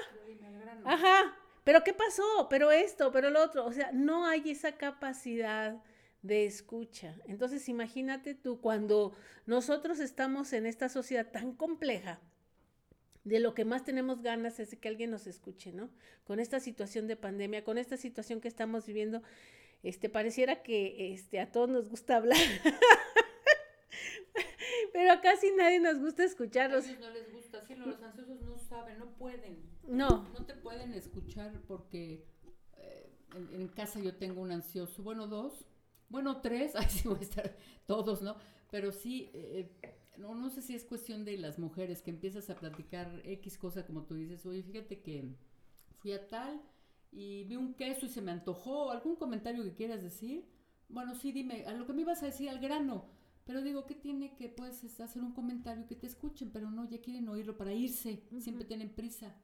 Ajá, 0.85 1.37
pero 1.65 1.85
¿qué 1.85 1.93
pasó? 1.93 2.49
Pero 2.49 2.73
esto, 2.73 3.13
pero 3.13 3.29
lo 3.29 3.43
otro. 3.43 3.67
O 3.67 3.73
sea, 3.73 3.93
no 3.93 4.27
hay 4.27 4.51
esa 4.51 4.79
capacidad 4.79 5.83
de 6.25 6.47
escucha. 6.47 7.15
Entonces, 7.27 7.69
imagínate 7.69 8.35
tú, 8.35 8.61
cuando 8.61 9.13
nosotros 9.45 10.01
estamos 10.01 10.55
en 10.55 10.65
esta 10.65 10.89
sociedad 10.89 11.31
tan 11.31 11.53
compleja, 11.53 12.19
de 13.25 13.41
lo 13.41 13.55
que 13.55 13.67
más 13.67 13.85
tenemos 13.85 14.23
ganas 14.23 14.59
es 14.59 14.71
de 14.71 14.79
que 14.79 14.89
alguien 14.89 15.11
nos 15.11 15.27
escuche, 15.27 15.73
¿no? 15.73 15.91
Con 16.25 16.41
esta 16.41 16.61
situación 16.61 17.07
de 17.09 17.17
pandemia, 17.17 17.63
con 17.63 17.77
esta 17.77 17.99
situación 17.99 18.41
que 18.41 18.49
estamos 18.49 18.87
viviendo, 18.87 19.23
este, 19.83 20.09
pareciera 20.09 20.63
que 20.63 21.13
este, 21.13 21.41
a 21.41 21.53
todos 21.53 21.69
nos 21.69 21.89
gusta 21.91 22.17
hablar. 22.19 22.39
Pero 24.95 25.13
a 25.13 25.21
casi 25.21 25.51
nadie 25.53 25.79
nos 25.79 25.99
gusta 25.99 26.25
escucharlos. 26.25 26.87
No 27.01 27.11
les 27.11 27.31
gusta, 27.33 27.67
sí, 27.67 27.75
los 27.75 28.03
ansiosos 28.03 28.41
no 28.41 28.57
saben, 28.57 28.99
no 28.99 29.11
pueden. 29.17 29.59
No. 29.87 30.27
No 30.33 30.47
te 30.47 30.55
pueden 30.55 30.95
escuchar 30.95 31.53
porque 31.69 32.25
eh, 32.79 33.11
en, 33.35 33.61
en, 33.61 33.69
casa 33.69 34.01
yo 34.01 34.17
tengo 34.17 34.41
un 34.41 34.53
ansioso, 34.53 35.03
bueno, 35.03 35.27
dos, 35.27 35.67
bueno, 36.09 36.41
tres, 36.41 36.75
así 36.77 37.09
voy 37.09 37.19
a 37.19 37.23
estar 37.23 37.57
todos, 37.87 38.23
¿no? 38.23 38.37
Pero 38.71 38.93
sí, 38.93 39.31
eh, 39.35 39.71
no, 40.19 40.35
no 40.35 40.51
sé 40.51 40.63
si 40.63 40.75
es 40.75 40.85
cuestión 40.85 41.25
de 41.25 41.37
las 41.39 41.59
mujeres 41.59 42.03
que 42.03 42.11
empiezas 42.11 42.51
a 42.51 42.57
platicar 42.57 43.23
X 43.25 43.59
cosa 43.59 43.87
como 43.87 44.05
tú 44.05 44.15
dices, 44.15 44.45
oye, 44.47 44.63
fíjate 44.63 45.01
que 45.01 45.35
fui 45.99 46.13
a 46.13 46.29
tal 46.29 46.61
y 47.13 47.45
vi 47.45 47.57
un 47.57 47.75
queso 47.75 48.07
y 48.07 48.09
se 48.09 48.21
me 48.21 48.33
antojó, 48.33 48.91
algún 48.91 49.17
comentario 49.17 49.63
que 49.63 49.75
quieras 49.75 50.03
decir. 50.03 50.45
Bueno, 50.89 51.15
sí, 51.15 51.33
dime, 51.33 51.65
a 51.67 51.73
lo 51.73 51.87
que 51.87 51.93
me 51.93 52.03
ibas 52.03 52.23
a 52.23 52.27
decir 52.27 52.49
al 52.49 52.59
grano. 52.59 53.07
Pero 53.45 53.63
digo, 53.63 53.87
¿qué 53.87 53.95
tiene 53.95 54.35
que 54.37 54.49
puedes 54.49 55.01
hacer 55.01 55.23
un 55.23 55.33
comentario 55.33 55.87
que 55.87 55.95
te 55.95 56.07
escuchen? 56.07 56.51
Pero 56.51 56.71
no, 56.71 56.89
ya 56.89 57.01
quieren 57.01 57.29
oírlo 57.29 57.57
para 57.57 57.73
irse. 57.73 58.23
Siempre 58.41 58.65
tienen 58.65 58.95
prisa. 58.95 59.35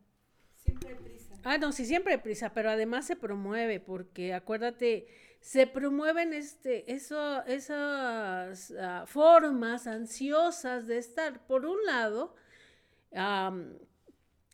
Ah, 1.43 1.59
no, 1.59 1.73
sí, 1.73 1.87
siempre 1.87 2.19
prisa, 2.19 2.53
pero 2.53 2.71
además 2.71 3.07
se 3.07 3.17
promueve, 3.17 3.81
porque 3.81 4.35
acuérdate, 4.35 5.07
se 5.41 5.67
promueven 5.67 6.35
este, 6.35 6.93
eso, 6.93 7.45
esas 7.47 8.71
uh, 8.71 9.07
formas 9.07 9.87
ansiosas 9.87 10.87
de 10.87 10.99
estar. 10.99 11.47
Por 11.47 11.65
un 11.65 11.79
lado, 11.87 12.35
um, 13.13 13.79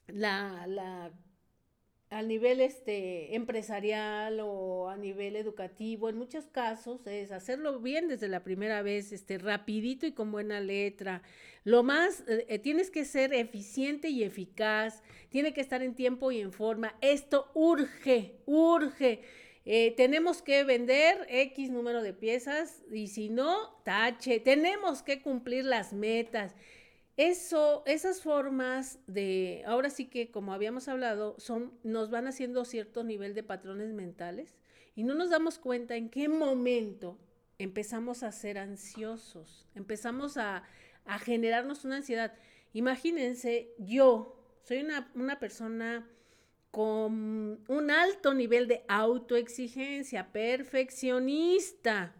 la, 0.06 0.66
la 0.68 1.12
a 2.10 2.22
nivel 2.22 2.60
este, 2.60 3.34
empresarial 3.34 4.38
o 4.40 4.88
a 4.88 4.96
nivel 4.96 5.34
educativo, 5.34 6.08
en 6.08 6.16
muchos 6.16 6.46
casos 6.46 7.04
es 7.06 7.32
hacerlo 7.32 7.80
bien 7.80 8.06
desde 8.06 8.28
la 8.28 8.44
primera 8.44 8.80
vez, 8.82 9.12
este, 9.12 9.38
rapidito 9.38 10.06
y 10.06 10.12
con 10.12 10.30
buena 10.30 10.60
letra. 10.60 11.22
Lo 11.66 11.82
más, 11.82 12.22
eh, 12.28 12.60
tienes 12.60 12.92
que 12.92 13.04
ser 13.04 13.34
eficiente 13.34 14.08
y 14.08 14.22
eficaz, 14.22 15.02
tiene 15.30 15.52
que 15.52 15.60
estar 15.60 15.82
en 15.82 15.96
tiempo 15.96 16.30
y 16.30 16.38
en 16.38 16.52
forma. 16.52 16.94
Esto 17.00 17.50
urge, 17.54 18.38
urge. 18.46 19.22
Eh, 19.64 19.92
tenemos 19.96 20.42
que 20.42 20.62
vender 20.62 21.26
X 21.28 21.70
número 21.70 22.04
de 22.04 22.12
piezas 22.12 22.84
y 22.92 23.08
si 23.08 23.30
no, 23.30 23.80
tache. 23.84 24.38
Tenemos 24.38 25.02
que 25.02 25.20
cumplir 25.20 25.64
las 25.64 25.92
metas. 25.92 26.54
Eso, 27.16 27.82
esas 27.86 28.22
formas 28.22 29.00
de, 29.08 29.64
ahora 29.66 29.90
sí 29.90 30.04
que 30.04 30.30
como 30.30 30.52
habíamos 30.52 30.86
hablado, 30.86 31.34
son, 31.36 31.72
nos 31.82 32.12
van 32.12 32.28
haciendo 32.28 32.64
cierto 32.64 33.02
nivel 33.02 33.34
de 33.34 33.42
patrones 33.42 33.92
mentales 33.92 34.54
y 34.94 35.02
no 35.02 35.16
nos 35.16 35.30
damos 35.30 35.58
cuenta 35.58 35.96
en 35.96 36.10
qué 36.10 36.28
momento 36.28 37.18
empezamos 37.58 38.22
a 38.22 38.30
ser 38.30 38.56
ansiosos, 38.56 39.66
empezamos 39.74 40.36
a, 40.36 40.62
a 41.06 41.18
generarnos 41.18 41.84
una 41.84 41.96
ansiedad. 41.96 42.34
Imagínense, 42.72 43.74
yo 43.78 44.36
soy 44.62 44.78
una, 44.78 45.10
una 45.14 45.38
persona 45.38 46.08
con 46.70 47.64
un 47.68 47.90
alto 47.90 48.34
nivel 48.34 48.68
de 48.68 48.84
autoexigencia, 48.88 50.30
perfeccionista 50.32 52.14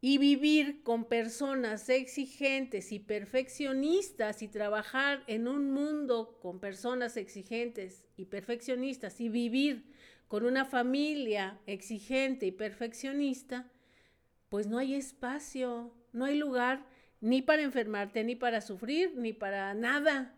y 0.00 0.16
vivir 0.16 0.82
con 0.82 1.04
personas 1.04 1.88
exigentes 1.90 2.90
y 2.90 3.00
perfeccionistas 3.00 4.40
y 4.40 4.48
trabajar 4.48 5.22
en 5.26 5.46
un 5.46 5.72
mundo 5.72 6.38
con 6.40 6.58
personas 6.58 7.18
exigentes 7.18 8.02
y 8.16 8.24
perfeccionistas 8.24 9.20
y 9.20 9.28
vivir 9.28 9.84
con 10.26 10.46
una 10.46 10.64
familia 10.64 11.60
exigente 11.66 12.46
y 12.46 12.52
perfeccionista, 12.52 13.70
pues 14.48 14.68
no 14.68 14.78
hay 14.78 14.94
espacio, 14.94 15.92
no 16.12 16.24
hay 16.24 16.38
lugar 16.38 16.86
ni 17.20 17.42
para 17.42 17.62
enfermarte, 17.62 18.24
ni 18.24 18.36
para 18.36 18.60
sufrir, 18.60 19.14
ni 19.16 19.32
para 19.32 19.74
nada. 19.74 20.34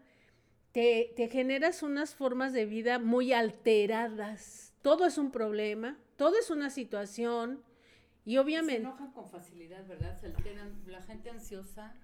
Te, 0.72 1.12
te 1.16 1.28
generas 1.28 1.82
unas 1.82 2.14
formas 2.14 2.52
de 2.52 2.64
vida 2.66 2.98
muy 2.98 3.32
alteradas. 3.32 4.74
Todo 4.82 5.06
es 5.06 5.18
un 5.18 5.30
problema, 5.30 5.98
todo 6.16 6.38
es 6.38 6.50
una 6.50 6.70
situación, 6.70 7.62
y 8.24 8.36
obviamente... 8.36 8.82
Se 8.82 8.88
enojan 8.88 9.12
con 9.12 9.28
facilidad, 9.28 9.86
¿verdad? 9.86 10.18
Se 10.18 10.26
alteran, 10.26 10.82
la 10.86 11.02
gente 11.02 11.30
ansiosa 11.30 11.94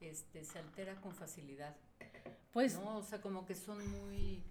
este, 0.00 0.44
se 0.44 0.58
altera 0.58 1.00
con 1.00 1.14
facilidad. 1.14 1.74
Pues... 2.52 2.74
¿no? 2.74 2.98
O 2.98 3.02
sea, 3.02 3.20
como 3.20 3.46
que 3.46 3.54
son 3.54 3.78
muy... 3.90 4.42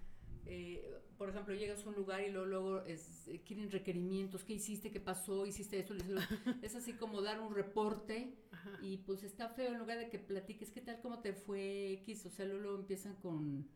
Eh, 0.46 1.00
por 1.16 1.30
ejemplo, 1.30 1.54
llegas 1.54 1.84
a 1.84 1.88
un 1.88 1.94
lugar 1.94 2.22
y 2.22 2.30
luego, 2.30 2.46
luego 2.46 2.80
es, 2.82 3.28
eh, 3.28 3.40
quieren 3.46 3.70
requerimientos, 3.70 4.44
¿qué 4.44 4.54
hiciste? 4.54 4.90
¿Qué 4.90 5.00
pasó? 5.00 5.46
¿Hiciste 5.46 5.78
eso? 5.78 5.94
es 6.62 6.74
así 6.74 6.94
como 6.94 7.22
dar 7.22 7.40
un 7.40 7.54
reporte 7.54 8.34
y 8.82 8.98
pues 8.98 9.22
está 9.22 9.48
feo 9.48 9.72
en 9.72 9.78
lugar 9.78 9.98
de 9.98 10.10
que 10.10 10.18
platiques 10.18 10.70
qué 10.70 10.80
tal, 10.80 11.00
cómo 11.00 11.20
te 11.20 11.32
fue 11.32 11.92
X, 12.02 12.26
o 12.26 12.30
sea, 12.30 12.44
luego, 12.46 12.60
luego 12.60 12.78
empiezan 12.78 13.14
con, 13.16 13.68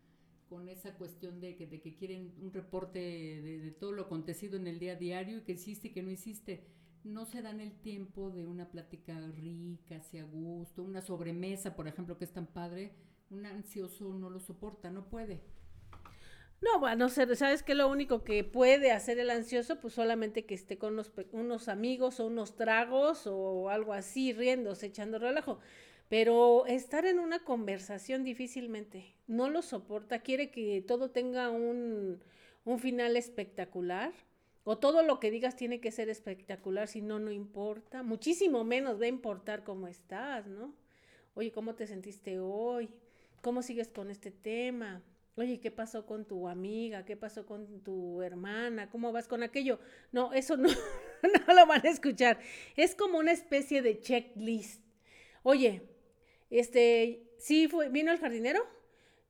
con 0.49 0.67
esa 0.67 0.93
cuestión 0.95 1.39
de 1.39 1.55
que, 1.55 1.67
de 1.67 1.79
que 1.79 1.95
quieren 1.95 2.33
un 2.41 2.51
reporte 2.51 2.99
de, 2.99 3.59
de, 3.59 3.71
todo 3.71 3.93
lo 3.93 4.03
acontecido 4.03 4.57
en 4.57 4.67
el 4.67 4.79
día 4.79 4.93
a 4.93 4.95
diario 4.95 5.37
y 5.37 5.41
que 5.41 5.53
hiciste 5.53 5.87
y 5.87 5.91
que 5.91 6.03
no 6.03 6.11
hiciste 6.11 6.65
no 7.03 7.25
se 7.25 7.41
dan 7.41 7.61
el 7.61 7.71
tiempo 7.79 8.29
de 8.29 8.45
una 8.45 8.69
plática 8.69 9.19
rica, 9.31 10.01
sea 10.01 10.25
gusto, 10.25 10.83
una 10.83 11.01
sobremesa, 11.01 11.75
por 11.75 11.87
ejemplo, 11.87 12.17
que 12.17 12.25
es 12.25 12.33
tan 12.33 12.47
padre, 12.47 12.93
un 13.29 13.45
ansioso 13.45 14.13
no 14.13 14.29
lo 14.29 14.39
soporta, 14.39 14.89
no 14.91 15.09
puede. 15.09 15.41
No, 16.61 16.79
bueno, 16.79 17.07
sabes 17.09 17.63
que 17.63 17.73
lo 17.73 17.87
único 17.89 18.23
que 18.23 18.43
puede 18.43 18.91
hacer 18.91 19.17
el 19.19 19.29
ansioso, 19.29 19.79
pues 19.79 19.93
solamente 19.93 20.45
que 20.45 20.55
esté 20.55 20.77
con 20.77 20.93
unos, 20.93 21.11
unos 21.31 21.69
amigos 21.69 22.19
o 22.19 22.27
unos 22.27 22.55
tragos 22.57 23.27
o 23.27 23.69
algo 23.69 23.93
así, 23.93 24.33
riéndose, 24.33 24.87
echando 24.87 25.19
relajo. 25.19 25.59
Pero 26.09 26.65
estar 26.65 27.05
en 27.05 27.19
una 27.19 27.39
conversación 27.45 28.23
difícilmente, 28.23 29.15
no 29.27 29.49
lo 29.49 29.61
soporta, 29.61 30.19
quiere 30.19 30.49
que 30.51 30.81
todo 30.85 31.11
tenga 31.11 31.49
un, 31.49 32.19
un 32.65 32.79
final 32.79 33.15
espectacular 33.15 34.11
o 34.65 34.77
todo 34.77 35.03
lo 35.03 35.19
que 35.19 35.31
digas 35.31 35.55
tiene 35.55 35.79
que 35.79 35.91
ser 35.91 36.09
espectacular, 36.09 36.87
si 36.87 37.01
no, 37.01 37.19
no 37.19 37.31
importa. 37.31 38.03
Muchísimo 38.03 38.63
menos 38.65 38.99
va 38.99 39.05
a 39.05 39.07
importar 39.07 39.63
cómo 39.63 39.87
estás, 39.87 40.45
¿no? 40.47 40.73
Oye, 41.35 41.51
¿cómo 41.51 41.75
te 41.75 41.87
sentiste 41.87 42.39
hoy? 42.39 42.89
¿Cómo 43.41 43.61
sigues 43.61 43.87
con 43.87 44.11
este 44.11 44.31
tema? 44.31 45.01
Oye, 45.35 45.59
¿qué 45.59 45.71
pasó 45.71 46.05
con 46.05 46.25
tu 46.25 46.47
amiga? 46.47 47.05
¿Qué 47.05 47.15
pasó 47.15 47.45
con 47.45 47.81
tu 47.81 48.21
hermana? 48.21 48.89
¿Cómo 48.89 49.11
vas 49.11 49.27
con 49.27 49.41
aquello? 49.43 49.79
No, 50.11 50.33
eso 50.33 50.57
no, 50.57 50.67
no 51.47 51.53
lo 51.53 51.65
van 51.65 51.85
a 51.85 51.89
escuchar. 51.89 52.39
Es 52.75 52.95
como 52.95 53.19
una 53.19 53.31
especie 53.31 53.81
de 53.81 54.01
checklist. 54.01 54.83
Oye, 55.43 55.81
este, 56.49 57.23
sí 57.37 57.67
fue, 57.67 57.89
vino 57.89 58.11
el 58.11 58.19
jardinero, 58.19 58.65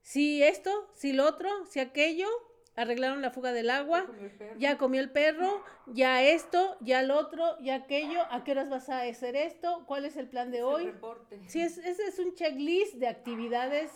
sí 0.01 0.41
esto, 0.41 0.89
sí 0.95 1.13
lo 1.13 1.27
otro, 1.27 1.49
sí 1.67 1.79
aquello, 1.79 2.27
arreglaron 2.75 3.21
la 3.21 3.29
fuga 3.31 3.51
del 3.51 3.69
agua, 3.69 4.09
ya 4.57 4.77
comió 4.77 5.01
el 5.01 5.11
perro, 5.11 5.63
ya 5.87 6.23
esto, 6.23 6.77
ya 6.79 7.01
el 7.01 7.11
otro, 7.11 7.59
ya 7.59 7.75
aquello, 7.75 8.21
¿a 8.31 8.43
qué 8.43 8.51
horas 8.51 8.69
vas 8.69 8.89
a 8.89 9.01
hacer 9.01 9.35
esto? 9.35 9.83
¿Cuál 9.85 10.05
es 10.05 10.15
el 10.17 10.27
plan 10.29 10.49
de 10.49 10.63
hoy? 10.63 10.93
Sí, 11.47 11.61
es, 11.61 11.77
ese 11.77 12.07
es 12.07 12.19
un 12.19 12.33
checklist 12.33 12.95
de 12.95 13.07
actividades 13.07 13.91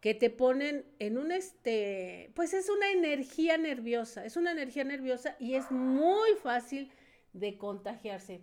que 0.00 0.14
te 0.14 0.30
ponen 0.30 0.84
en 0.98 1.18
un 1.18 1.32
este, 1.32 2.30
pues 2.34 2.54
es 2.54 2.68
una 2.68 2.90
energía 2.92 3.58
nerviosa, 3.58 4.24
es 4.24 4.36
una 4.36 4.52
energía 4.52 4.84
nerviosa 4.84 5.36
y 5.38 5.54
es 5.54 5.70
muy 5.70 6.30
fácil 6.42 6.92
de 7.32 7.58
contagiarse. 7.58 8.42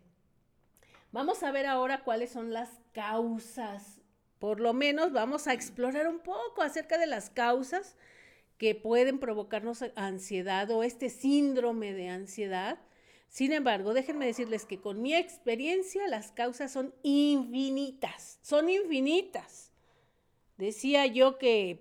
Vamos 1.11 1.43
a 1.43 1.51
ver 1.51 1.65
ahora 1.65 2.03
cuáles 2.03 2.31
son 2.31 2.51
las 2.51 2.69
causas. 2.91 4.01
Por 4.39 4.59
lo 4.59 4.73
menos 4.73 5.13
vamos 5.13 5.47
a 5.47 5.53
explorar 5.53 6.07
un 6.07 6.19
poco 6.19 6.61
acerca 6.61 6.97
de 6.97 7.07
las 7.07 7.29
causas 7.29 7.95
que 8.57 8.75
pueden 8.75 9.19
provocarnos 9.19 9.83
ansiedad 9.95 10.69
o 10.71 10.83
este 10.83 11.09
síndrome 11.09 11.93
de 11.93 12.09
ansiedad. 12.09 12.79
Sin 13.29 13.53
embargo, 13.53 13.93
déjenme 13.93 14.25
decirles 14.25 14.65
que 14.65 14.81
con 14.81 15.01
mi 15.01 15.15
experiencia 15.15 16.07
las 16.07 16.31
causas 16.31 16.71
son 16.71 16.93
infinitas, 17.01 18.39
son 18.41 18.69
infinitas. 18.69 19.71
Decía 20.57 21.05
yo 21.05 21.37
que 21.37 21.79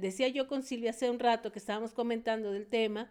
decía 0.00 0.28
yo 0.28 0.48
con 0.48 0.62
Silvia 0.62 0.90
hace 0.90 1.10
un 1.10 1.18
rato 1.18 1.52
que 1.52 1.58
estábamos 1.58 1.92
comentando 1.92 2.52
del 2.52 2.66
tema. 2.66 3.10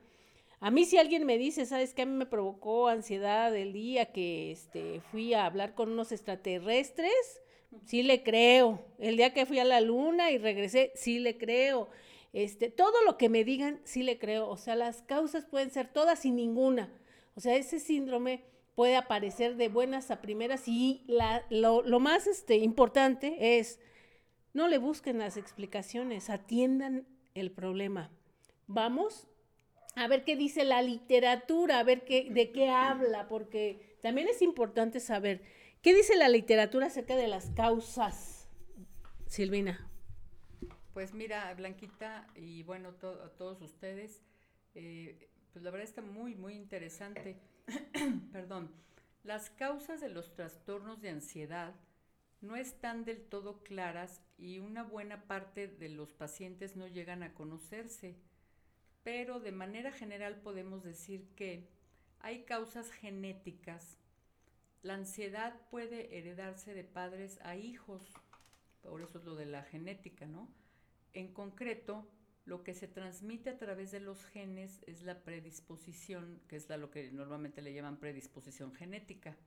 A 0.59 0.71
mí 0.71 0.85
si 0.85 0.97
alguien 0.97 1.25
me 1.25 1.37
dice, 1.37 1.65
¿sabes 1.65 1.93
qué? 1.93 2.03
A 2.03 2.05
mí 2.05 2.13
me 2.13 2.25
provocó 2.25 2.87
ansiedad 2.87 3.55
el 3.55 3.73
día 3.73 4.11
que 4.11 4.51
este, 4.51 5.01
fui 5.11 5.33
a 5.33 5.45
hablar 5.45 5.75
con 5.75 5.91
unos 5.91 6.11
extraterrestres, 6.11 7.41
sí 7.85 8.01
le 8.01 8.23
creo. 8.23 8.83
El 8.97 9.17
día 9.17 9.33
que 9.33 9.45
fui 9.45 9.59
a 9.59 9.65
la 9.65 9.81
luna 9.81 10.31
y 10.31 10.37
regresé, 10.37 10.91
sí 10.95 11.19
le 11.19 11.37
creo. 11.37 11.89
Este, 12.31 12.71
todo 12.71 13.03
lo 13.05 13.17
que 13.17 13.29
me 13.29 13.43
digan, 13.43 13.81
sí 13.83 14.03
le 14.03 14.17
creo. 14.17 14.49
O 14.49 14.57
sea, 14.57 14.75
las 14.75 15.01
causas 15.03 15.45
pueden 15.45 15.69
ser 15.69 15.87
todas 15.87 16.25
y 16.25 16.31
ninguna. 16.31 16.91
O 17.35 17.41
sea, 17.41 17.55
ese 17.55 17.79
síndrome 17.79 18.43
puede 18.73 18.95
aparecer 18.95 19.55
de 19.57 19.67
buenas 19.67 20.11
a 20.11 20.21
primeras 20.21 20.67
y 20.67 21.03
la, 21.07 21.45
lo, 21.49 21.83
lo, 21.83 21.99
más 21.99 22.25
este, 22.25 22.55
importante 22.57 23.59
es 23.59 23.79
no 24.53 24.67
le 24.67 24.77
busquen 24.77 25.17
las 25.17 25.37
explicaciones, 25.37 26.29
atiendan 26.29 27.07
el 27.33 27.51
problema. 27.51 28.11
Vamos 28.67 29.27
a 29.95 30.07
ver 30.07 30.23
qué 30.23 30.35
dice 30.35 30.63
la 30.63 30.81
literatura, 30.81 31.79
a 31.79 31.83
ver 31.83 32.05
qué, 32.05 32.29
de 32.31 32.51
qué 32.51 32.69
habla, 32.69 33.27
porque 33.27 33.97
también 34.01 34.27
es 34.27 34.41
importante 34.41 34.99
saber 34.99 35.41
qué 35.81 35.93
dice 35.93 36.15
la 36.15 36.29
literatura 36.29 36.87
acerca 36.87 37.15
de 37.15 37.27
las 37.27 37.49
causas. 37.51 38.47
Silvina. 39.27 39.89
Pues 40.93 41.13
mira, 41.13 41.51
Blanquita 41.55 42.27
y 42.35 42.63
bueno, 42.63 42.89
a 42.89 43.29
todos 43.29 43.61
ustedes, 43.61 44.21
eh, 44.75 45.29
pues 45.51 45.63
la 45.63 45.71
verdad 45.71 45.87
está 45.87 46.01
muy, 46.01 46.35
muy 46.35 46.53
interesante. 46.53 47.37
Perdón. 48.31 48.71
Las 49.23 49.49
causas 49.49 50.01
de 50.01 50.09
los 50.09 50.33
trastornos 50.33 51.01
de 51.01 51.09
ansiedad 51.09 51.73
no 52.41 52.57
están 52.57 53.05
del 53.05 53.23
todo 53.23 53.63
claras 53.63 54.21
y 54.43 54.59
una 54.59 54.83
buena 54.83 55.23
parte 55.23 55.69
de 55.69 55.87
los 55.87 56.11
pacientes 56.11 56.75
no 56.75 56.85
llegan 56.87 57.23
a 57.23 57.33
conocerse. 57.33 58.17
Pero 59.01 59.39
de 59.39 59.53
manera 59.53 59.91
general 59.93 60.35
podemos 60.35 60.83
decir 60.83 61.29
que 61.37 61.69
hay 62.19 62.43
causas 62.43 62.91
genéticas. 62.91 63.97
La 64.81 64.95
ansiedad 64.95 65.55
puede 65.71 66.17
heredarse 66.17 66.73
de 66.73 66.83
padres 66.83 67.39
a 67.43 67.55
hijos, 67.55 68.03
por 68.81 69.01
eso 69.01 69.17
es 69.17 69.23
lo 69.23 69.35
de 69.35 69.45
la 69.45 69.63
genética, 69.63 70.25
¿no? 70.25 70.49
En 71.13 71.33
concreto, 71.33 72.05
lo 72.43 72.65
que 72.65 72.73
se 72.73 72.89
transmite 72.89 73.49
a 73.49 73.57
través 73.57 73.91
de 73.91 74.01
los 74.01 74.25
genes 74.25 74.83
es 74.87 75.03
la 75.03 75.23
predisposición, 75.23 76.41
que 76.49 76.57
es 76.57 76.67
la, 76.67 76.75
lo 76.75 76.91
que 76.91 77.09
normalmente 77.13 77.61
le 77.61 77.73
llaman 77.73 77.97
predisposición 77.97 78.73
genética. 78.73 79.37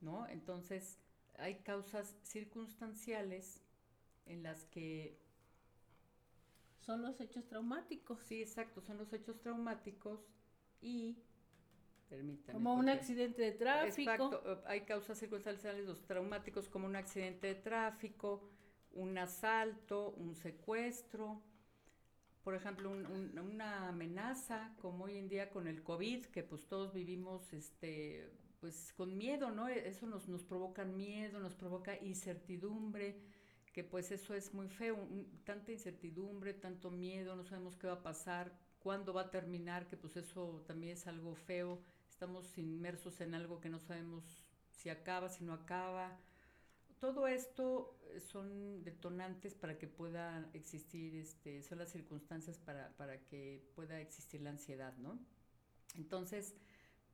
¿No? 0.00 0.26
Entonces, 0.28 0.98
hay 1.38 1.56
causas 1.56 2.16
circunstanciales 2.22 3.62
en 4.26 4.42
las 4.42 4.64
que... 4.66 5.18
Son 6.80 7.00
los 7.02 7.20
hechos 7.20 7.46
traumáticos. 7.46 8.20
Sí, 8.20 8.42
exacto, 8.42 8.80
son 8.82 8.98
los 8.98 9.12
hechos 9.12 9.40
traumáticos 9.40 10.20
y... 10.80 11.18
Permítanme. 12.08 12.52
Como 12.52 12.74
un 12.74 12.88
accidente 12.90 13.42
de 13.42 13.52
tráfico. 13.52 14.10
Exacto, 14.10 14.62
hay 14.66 14.82
causas 14.82 15.18
circunstanciales, 15.18 15.86
los 15.86 16.04
traumáticos 16.04 16.68
como 16.68 16.86
un 16.86 16.96
accidente 16.96 17.46
de 17.46 17.54
tráfico, 17.54 18.50
un 18.92 19.16
asalto, 19.16 20.10
un 20.10 20.34
secuestro, 20.34 21.42
por 22.44 22.54
ejemplo, 22.54 22.90
una 22.90 23.88
amenaza, 23.88 24.76
como 24.82 25.04
hoy 25.04 25.16
en 25.16 25.28
día 25.28 25.48
con 25.48 25.66
el 25.66 25.82
COVID, 25.82 26.26
que 26.26 26.42
pues 26.42 26.66
todos 26.66 26.92
vivimos 26.92 27.54
este, 27.54 28.30
pues 28.64 28.94
con 28.96 29.18
miedo, 29.18 29.50
¿no? 29.50 29.68
E, 29.68 29.86
eso 29.86 30.06
nos, 30.06 30.26
nos 30.26 30.42
provoca 30.42 30.86
miedo, 30.86 31.38
nos 31.38 31.54
provoca 31.54 31.98
incertidumbre, 32.00 33.20
que 33.74 33.84
pues 33.84 34.10
eso 34.10 34.32
es 34.32 34.54
muy 34.54 34.70
feo, 34.70 35.06
tanta 35.44 35.70
incertidumbre, 35.70 36.54
tanto 36.54 36.90
miedo, 36.90 37.36
no 37.36 37.44
sabemos 37.44 37.76
qué 37.76 37.88
va 37.88 37.92
a 37.92 38.02
pasar, 38.02 38.58
cuándo 38.78 39.12
va 39.12 39.20
a 39.20 39.30
terminar, 39.30 39.86
que 39.86 39.98
pues 39.98 40.16
eso 40.16 40.64
también 40.66 40.94
es 40.94 41.06
algo 41.06 41.34
feo, 41.34 41.82
estamos 42.08 42.56
inmersos 42.56 43.20
en 43.20 43.34
algo 43.34 43.60
que 43.60 43.68
no 43.68 43.80
sabemos 43.80 44.24
si 44.70 44.88
acaba, 44.88 45.28
si 45.28 45.44
no 45.44 45.52
acaba. 45.52 46.18
Todo 47.00 47.26
esto 47.26 48.00
son 48.18 48.82
detonantes 48.82 49.54
para 49.54 49.76
que 49.76 49.88
pueda 49.88 50.48
existir, 50.54 51.16
este, 51.16 51.62
son 51.62 51.80
las 51.80 51.92
circunstancias 51.92 52.58
para, 52.60 52.96
para 52.96 53.22
que 53.26 53.62
pueda 53.74 54.00
existir 54.00 54.40
la 54.40 54.48
ansiedad, 54.48 54.96
¿no? 54.96 55.18
Entonces, 55.96 56.54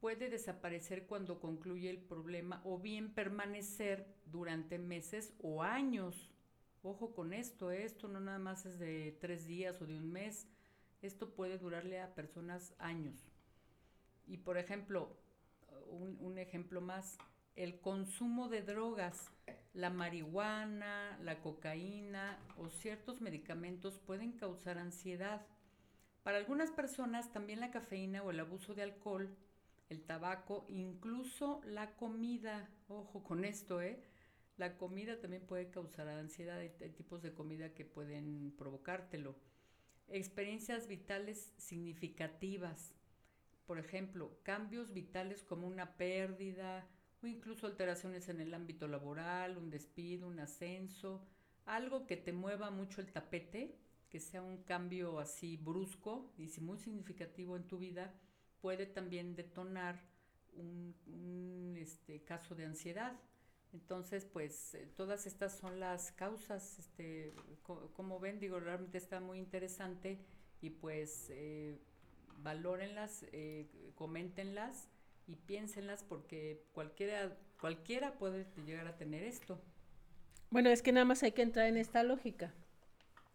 puede 0.01 0.31
desaparecer 0.31 1.07
cuando 1.07 1.41
concluye 1.41 1.91
el 1.91 1.99
problema 1.99 2.61
o 2.65 2.79
bien 2.79 3.13
permanecer 3.13 4.07
durante 4.27 4.79
meses 4.79 5.35
o 5.43 5.63
años. 5.63 6.33
Ojo 6.83 7.15
con 7.15 7.33
esto, 7.33 7.71
esto 7.71 8.09
no 8.09 8.21
nada 8.21 8.39
más 8.39 8.67
es 8.67 8.79
de 8.79 9.17
tres 9.21 9.47
días 9.47 9.81
o 9.83 9.87
de 9.87 9.97
un 9.97 10.11
mes, 10.11 10.49
esto 11.03 11.35
puede 11.35 11.59
durarle 11.59 12.01
a 12.01 12.15
personas 12.15 12.75
años. 12.79 13.31
Y 14.27 14.39
por 14.39 14.57
ejemplo, 14.57 15.17
un 15.89 16.39
ejemplo 16.39 16.81
más, 16.81 17.19
el 17.57 17.81
consumo 17.81 18.49
de 18.49 18.63
drogas 18.63 19.31
la 19.73 19.91
marihuana, 19.91 21.19
la 21.23 21.41
cocaína 21.41 22.39
o 22.59 22.69
ciertos 22.69 23.21
medicamentos 23.21 23.99
pueden 23.99 24.33
causar 24.33 24.79
ansiedad. 24.79 25.47
Para 26.23 26.39
algunas 26.39 26.71
personas 26.71 27.33
también 27.33 27.61
la 27.61 27.71
cafeína 27.71 28.23
o 28.23 28.31
el 28.31 28.41
abuso 28.41 28.75
de 28.75 28.83
alcohol, 28.83 29.37
el 29.91 30.03
tabaco, 30.03 30.65
incluso 30.69 31.61
la 31.67 31.97
comida, 31.97 32.71
ojo 32.89 33.23
con 33.23 33.45
esto, 33.45 33.83
¿eh? 33.83 34.03
La 34.57 34.79
comida 34.79 35.21
también 35.21 35.45
puede 35.47 35.69
causar 35.71 36.09
ansiedad, 36.09 36.59
hay, 36.59 36.71
tipos 36.91 37.23
de 37.23 37.35
comida 37.35 37.75
que 37.75 37.85
pueden 37.85 38.55
provocártelo. 38.57 39.37
Experiencias 40.09 40.87
vitales 40.87 41.53
significativas, 41.57 42.95
por 43.67 43.79
ejemplo, 43.79 44.39
cambios 44.43 44.93
vitales 44.93 45.43
como 45.43 45.67
una 45.67 45.97
pérdida, 45.97 46.87
o 47.23 47.27
incluso 47.27 47.67
alteraciones 47.67 48.29
en 48.29 48.41
el 48.41 48.55
ámbito 48.55 48.87
laboral, 48.87 49.59
un 49.59 49.71
despido, 49.71 50.29
un 50.29 50.41
ascenso, 50.41 51.27
algo 51.67 52.07
que 52.07 52.17
te 52.17 52.33
mueva 52.33 52.71
mucho 52.71 53.01
el 53.01 53.13
tapete, 53.13 53.77
que 54.09 54.21
sea 54.21 54.43
un 54.43 54.63
cambio 54.63 55.19
así 55.19 55.57
brusco 55.57 56.33
y 56.37 56.49
muy 56.61 56.79
significativo 56.79 57.57
en 57.57 57.65
tu 57.65 57.79
vida, 57.79 58.15
puede 58.61 58.87
también 58.87 59.35
detonar 59.35 60.01
un, 60.55 61.77
este, 61.79 62.23
caso 62.23 62.55
de 62.55 62.65
ansiedad. 62.65 63.19
Entonces, 63.73 64.25
pues 64.25 64.75
eh, 64.75 64.89
todas 64.97 65.27
estas 65.27 65.57
son 65.57 65.79
las 65.79 66.13
causas, 66.13 66.79
este, 66.79 67.33
como 67.95 68.19
ven, 68.19 68.41
digo, 68.41 68.59
realmente 68.59 68.99
está 68.99 69.21
muy 69.21 69.39
interesante 69.39 70.19
y 70.61 70.71
pues 70.71 71.29
eh, 71.31 71.79
valórenlas, 72.39 73.25
eh, 73.33 73.69
coméntenlas 73.95 74.89
y 75.29 75.37
piénsenlas 75.37 76.03
porque 76.03 76.65
cualquiera, 76.73 77.37
cualquiera 77.61 78.19
puede 78.19 78.47
llegar 78.67 78.89
a 78.89 78.97
tener 78.97 79.23
esto. 79.23 79.61
Bueno, 80.51 80.69
es 80.71 80.83
que 80.83 80.91
nada 80.91 81.07
más 81.07 81.23
hay 81.23 81.31
que 81.31 81.43
entrar 81.43 81.69
en 81.69 81.77
esta 81.77 82.03
lógica. 82.03 82.53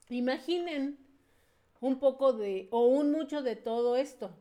Imaginen 0.10 1.00
un 1.80 1.98
poco 2.00 2.34
de, 2.34 2.68
o 2.72 2.88
un 2.88 3.12
mucho 3.12 3.42
de 3.42 3.56
todo 3.56 3.96
esto. 3.96 4.36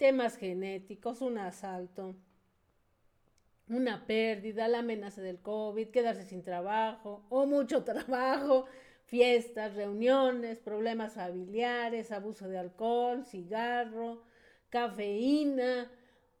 Temas 0.00 0.38
genéticos, 0.38 1.20
un 1.20 1.36
asalto, 1.36 2.16
una 3.68 4.06
pérdida, 4.06 4.66
la 4.66 4.78
amenaza 4.78 5.20
del 5.20 5.42
COVID, 5.42 5.90
quedarse 5.90 6.24
sin 6.24 6.42
trabajo 6.42 7.26
o 7.28 7.44
mucho 7.44 7.84
trabajo, 7.92 8.64
fiestas, 9.04 9.74
reuniones, 9.74 10.58
problemas 10.58 11.12
familiares, 11.12 12.12
abuso 12.12 12.48
de 12.48 12.56
alcohol, 12.56 13.26
cigarro, 13.26 14.22
cafeína, 14.70 15.90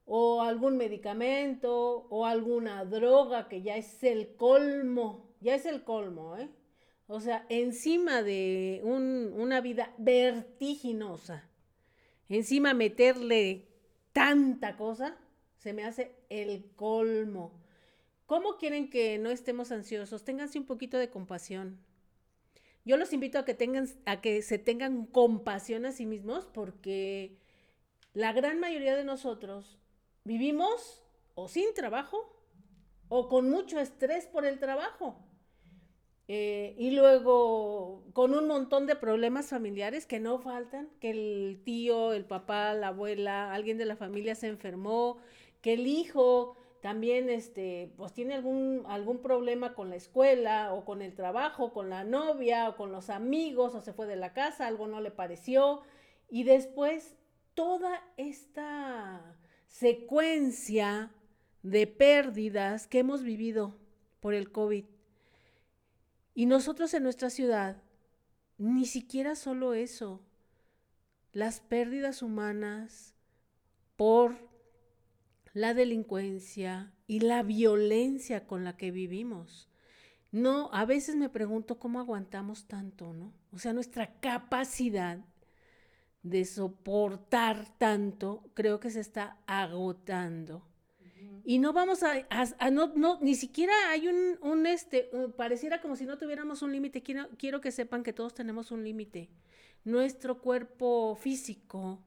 o 0.06 0.40
algún 0.40 0.78
medicamento 0.78 2.06
o 2.08 2.24
alguna 2.24 2.86
droga 2.86 3.46
que 3.46 3.60
ya 3.60 3.76
es 3.76 4.02
el 4.02 4.36
colmo, 4.36 5.34
ya 5.42 5.54
es 5.54 5.66
el 5.66 5.84
colmo, 5.84 6.38
¿eh? 6.38 6.48
O 7.08 7.20
sea, 7.20 7.44
encima 7.50 8.22
de 8.22 8.80
una 8.82 9.60
vida 9.60 9.92
vertiginosa, 9.98 11.49
encima 12.36 12.74
meterle 12.74 13.68
tanta 14.12 14.76
cosa, 14.76 15.16
se 15.58 15.72
me 15.72 15.84
hace 15.84 16.14
el 16.28 16.70
colmo. 16.76 17.52
¿Cómo 18.26 18.56
quieren 18.56 18.90
que 18.90 19.18
no 19.18 19.30
estemos 19.30 19.72
ansiosos? 19.72 20.24
Ténganse 20.24 20.58
un 20.58 20.66
poquito 20.66 20.98
de 20.98 21.10
compasión. 21.10 21.80
Yo 22.84 22.96
los 22.96 23.12
invito 23.12 23.38
a 23.38 23.44
que 23.44 23.54
tengan, 23.54 23.88
a 24.06 24.20
que 24.20 24.42
se 24.42 24.58
tengan 24.58 25.06
compasión 25.06 25.84
a 25.84 25.92
sí 25.92 26.06
mismos, 26.06 26.46
porque 26.46 27.36
la 28.14 28.32
gran 28.32 28.58
mayoría 28.58 28.96
de 28.96 29.04
nosotros 29.04 29.80
Vivimos 30.24 31.02
o 31.34 31.48
sin 31.48 31.72
trabajo 31.74 32.36
o 33.08 33.28
con 33.28 33.50
mucho 33.50 33.80
estrés 33.80 34.26
por 34.26 34.44
el 34.44 34.58
trabajo. 34.58 35.18
Eh, 36.32 36.76
y 36.78 36.92
luego 36.92 38.04
con 38.12 38.36
un 38.36 38.46
montón 38.46 38.86
de 38.86 38.94
problemas 38.94 39.48
familiares 39.48 40.06
que 40.06 40.20
no 40.20 40.38
faltan, 40.38 40.88
que 41.00 41.10
el 41.10 41.60
tío, 41.64 42.12
el 42.12 42.24
papá, 42.24 42.72
la 42.74 42.88
abuela, 42.88 43.52
alguien 43.52 43.78
de 43.78 43.84
la 43.84 43.96
familia 43.96 44.36
se 44.36 44.46
enfermó, 44.46 45.18
que 45.60 45.72
el 45.72 45.88
hijo 45.88 46.56
también 46.82 47.30
este, 47.30 47.92
pues 47.96 48.12
tiene 48.12 48.34
algún, 48.34 48.84
algún 48.86 49.18
problema 49.22 49.74
con 49.74 49.90
la 49.90 49.96
escuela 49.96 50.72
o 50.72 50.84
con 50.84 51.02
el 51.02 51.16
trabajo, 51.16 51.72
con 51.72 51.90
la 51.90 52.04
novia 52.04 52.68
o 52.68 52.76
con 52.76 52.92
los 52.92 53.10
amigos 53.10 53.74
o 53.74 53.80
se 53.80 53.92
fue 53.92 54.06
de 54.06 54.14
la 54.14 54.32
casa, 54.32 54.68
algo 54.68 54.86
no 54.86 55.00
le 55.00 55.10
pareció. 55.10 55.80
Y 56.28 56.44
después 56.44 57.16
toda 57.54 58.04
esta 58.16 59.36
secuencia 59.66 61.10
de 61.64 61.88
pérdidas 61.88 62.86
que 62.86 63.00
hemos 63.00 63.24
vivido 63.24 63.74
por 64.20 64.32
el 64.32 64.52
COVID. 64.52 64.84
Y 66.40 66.46
nosotros 66.46 66.94
en 66.94 67.02
nuestra 67.02 67.28
ciudad, 67.28 67.82
ni 68.56 68.86
siquiera 68.86 69.36
solo 69.36 69.74
eso, 69.74 70.22
las 71.34 71.60
pérdidas 71.60 72.22
humanas 72.22 73.14
por 73.96 74.38
la 75.52 75.74
delincuencia 75.74 76.94
y 77.06 77.20
la 77.20 77.42
violencia 77.42 78.46
con 78.46 78.64
la 78.64 78.78
que 78.78 78.90
vivimos. 78.90 79.68
No, 80.32 80.70
a 80.72 80.86
veces 80.86 81.14
me 81.14 81.28
pregunto 81.28 81.78
cómo 81.78 82.00
aguantamos 82.00 82.64
tanto, 82.66 83.12
¿no? 83.12 83.34
O 83.52 83.58
sea, 83.58 83.74
nuestra 83.74 84.18
capacidad 84.20 85.18
de 86.22 86.46
soportar 86.46 87.66
tanto, 87.76 88.48
creo 88.54 88.80
que 88.80 88.88
se 88.88 89.00
está 89.00 89.36
agotando. 89.46 90.66
Y 91.44 91.58
no 91.58 91.72
vamos 91.72 92.02
a, 92.02 92.70
no, 92.70 93.18
ni 93.20 93.34
siquiera 93.34 93.72
hay 93.90 94.08
un, 94.08 94.38
un 94.42 94.66
este, 94.66 95.10
pareciera 95.36 95.80
como 95.80 95.96
si 95.96 96.04
no 96.06 96.18
tuviéramos 96.18 96.62
un 96.62 96.72
límite. 96.72 97.02
Quiero, 97.02 97.28
quiero 97.38 97.60
que 97.60 97.72
sepan 97.72 98.02
que 98.02 98.12
todos 98.12 98.34
tenemos 98.34 98.70
un 98.70 98.84
límite. 98.84 99.28
Nuestro 99.84 100.40
cuerpo 100.40 101.16
físico, 101.16 101.98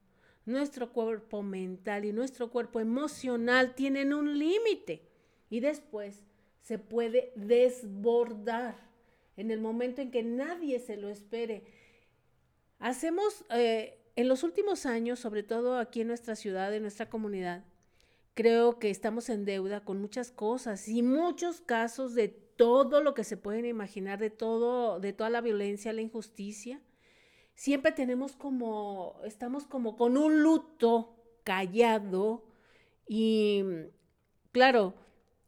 nuestro 0.45 0.93
cuerpo 0.93 1.41
mental 1.41 2.05
y 2.05 2.13
nuestro 2.13 2.51
cuerpo 2.51 2.79
emocional 2.79 3.75
tienen 3.75 4.13
un 4.13 4.37
límite. 4.37 5.09
Y 5.49 5.59
después 5.59 6.23
se 6.61 6.79
puede 6.79 7.33
desbordar 7.35 8.75
en 9.35 9.51
el 9.51 9.59
momento 9.59 10.01
en 10.01 10.11
que 10.11 10.23
nadie 10.23 10.79
se 10.79 10.97
lo 10.97 11.09
espere. 11.09 11.65
Hacemos, 12.79 13.45
eh, 13.49 13.99
en 14.15 14.27
los 14.27 14.43
últimos 14.43 14.85
años, 14.85 15.19
sobre 15.19 15.43
todo 15.43 15.77
aquí 15.77 16.01
en 16.01 16.07
nuestra 16.07 16.35
ciudad, 16.35 16.73
en 16.73 16.81
nuestra 16.81 17.09
comunidad, 17.09 17.63
creo 18.33 18.79
que 18.79 18.89
estamos 18.89 19.29
en 19.29 19.45
deuda 19.45 19.83
con 19.83 20.01
muchas 20.01 20.31
cosas 20.31 20.87
y 20.87 21.03
muchos 21.03 21.61
casos 21.61 22.15
de 22.15 22.29
todo 22.29 23.01
lo 23.01 23.13
que 23.13 23.23
se 23.23 23.37
pueden 23.37 23.65
imaginar, 23.65 24.19
de 24.19 24.29
todo, 24.29 24.99
de 24.99 25.13
toda 25.13 25.29
la 25.29 25.41
violencia, 25.41 25.93
la 25.93 26.01
injusticia. 26.01 26.81
Siempre 27.55 27.91
tenemos 27.91 28.35
como, 28.35 29.19
estamos 29.25 29.67
como 29.67 29.95
con 29.95 30.17
un 30.17 30.41
luto 30.41 31.15
callado 31.43 32.45
y, 33.07 33.63
claro, 34.51 34.95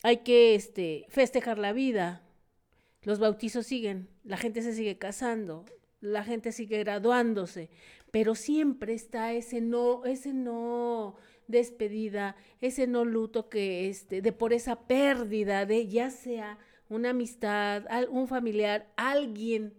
hay 0.03 0.17
que 0.17 0.55
este, 0.55 1.05
festejar 1.09 1.57
la 1.57 1.73
vida. 1.73 2.21
Los 3.01 3.19
bautizos 3.19 3.65
siguen, 3.65 4.09
la 4.23 4.37
gente 4.37 4.61
se 4.61 4.73
sigue 4.73 4.97
casando, 4.97 5.65
la 5.99 6.23
gente 6.23 6.51
sigue 6.51 6.79
graduándose, 6.79 7.69
pero 8.11 8.35
siempre 8.35 8.93
está 8.93 9.33
ese 9.33 9.61
no, 9.61 10.05
ese 10.05 10.33
no 10.33 11.15
despedida, 11.47 12.35
ese 12.61 12.87
no 12.87 13.05
luto 13.05 13.49
que 13.49 13.89
este, 13.89 14.21
de 14.21 14.31
por 14.31 14.53
esa 14.53 14.87
pérdida 14.87 15.65
de 15.65 15.87
ya 15.87 16.09
sea 16.09 16.57
una 16.89 17.11
amistad, 17.11 17.83
un 18.09 18.27
familiar, 18.27 18.91
alguien. 18.97 19.73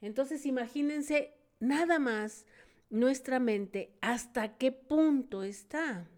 Entonces 0.00 0.46
imagínense 0.46 1.34
nada 1.60 1.98
más 1.98 2.46
nuestra 2.90 3.40
mente 3.40 3.96
hasta 4.00 4.56
qué 4.56 4.72
punto 4.72 5.42
está. 5.42 6.08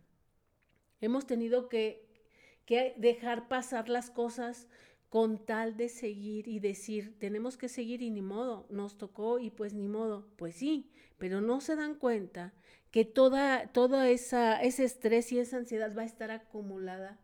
Hemos 1.00 1.26
tenido 1.26 1.68
que 1.68 2.06
que 2.66 2.94
dejar 2.98 3.48
pasar 3.48 3.88
las 3.88 4.10
cosas 4.10 4.66
con 5.08 5.38
tal 5.46 5.76
de 5.76 5.88
seguir 5.88 6.48
y 6.48 6.58
decir, 6.58 7.16
tenemos 7.18 7.56
que 7.56 7.68
seguir 7.68 8.02
y 8.02 8.10
ni 8.10 8.22
modo, 8.22 8.66
nos 8.68 8.98
tocó 8.98 9.38
y 9.38 9.50
pues 9.50 9.72
ni 9.72 9.88
modo, 9.88 10.26
pues 10.36 10.56
sí, 10.56 10.90
pero 11.16 11.40
no 11.40 11.60
se 11.60 11.76
dan 11.76 11.94
cuenta 11.94 12.52
que 12.96 13.04
toda, 13.04 13.66
toda 13.74 14.08
esa, 14.08 14.58
ese 14.62 14.84
estrés 14.84 15.30
y 15.30 15.38
esa 15.38 15.58
ansiedad 15.58 15.94
va 15.94 16.00
a 16.00 16.06
estar 16.06 16.30
acumulada 16.30 17.20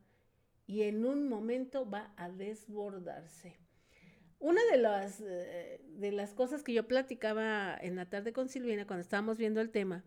y 0.67 0.83
en 0.83 1.07
un 1.07 1.31
momento 1.31 1.89
va 1.89 2.13
a 2.19 2.29
desbordarse. 2.29 3.57
Una 4.39 4.61
de 4.71 4.77
las, 4.77 5.23
eh, 5.23 5.81
de 5.97 6.13
las 6.13 6.35
cosas 6.35 6.63
que 6.63 6.75
yo 6.75 6.87
platicaba 6.87 7.75
en 7.81 7.97
la 7.97 8.05
tarde 8.05 8.35
con 8.35 8.51
Silvina 8.51 8.87
cuando 8.87 9.01
estábamos 9.01 9.39
viendo 9.39 9.63
el 9.63 9.71
tema 9.71 10.05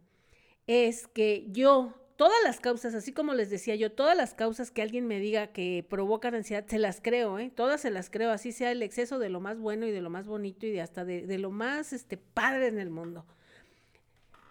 es 0.67 1.07
que 1.07 1.47
yo 1.49 1.95
todas 2.15 2.37
las 2.43 2.59
causas, 2.59 2.93
así 2.93 3.11
como 3.11 3.33
les 3.33 3.49
decía 3.49 3.73
yo, 3.73 3.91
todas 3.91 4.15
las 4.15 4.35
causas 4.35 4.69
que 4.69 4.83
alguien 4.83 5.07
me 5.07 5.19
diga 5.19 5.47
que 5.47 5.83
provocan 5.89 6.35
ansiedad, 6.35 6.67
se 6.67 6.77
las 6.77 7.01
creo, 7.01 7.39
¿eh? 7.39 7.51
Todas 7.55 7.81
se 7.81 7.89
las 7.89 8.11
creo, 8.11 8.29
así 8.29 8.51
sea 8.51 8.71
el 8.71 8.83
exceso 8.83 9.17
de 9.17 9.29
lo 9.29 9.39
más 9.39 9.57
bueno 9.57 9.87
y 9.87 9.91
de 9.91 10.01
lo 10.01 10.11
más 10.11 10.27
bonito 10.27 10.67
y 10.67 10.69
de 10.69 10.81
hasta 10.81 11.05
de, 11.05 11.39
lo 11.39 11.49
más 11.49 11.91
este, 11.91 12.17
padre 12.17 12.67
en 12.67 12.77
el 12.77 12.91
mundo. 12.91 13.25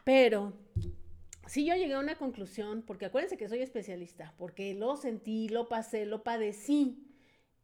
Pero 0.03 0.53
si 1.47 1.65
yo 1.65 1.75
llegué 1.75 1.95
a 1.95 2.01
una 2.01 2.17
conclusión, 2.17 2.83
porque 2.83 3.07
acuérdense 3.07 3.37
que 3.37 3.49
soy 3.49 3.61
especialista, 3.61 4.35
porque 4.39 4.75
lo 4.75 4.97
sentí, 4.97 5.49
lo 5.49 5.69
pasé, 5.69 6.07
lo 6.07 6.23
padecí, 6.23 7.05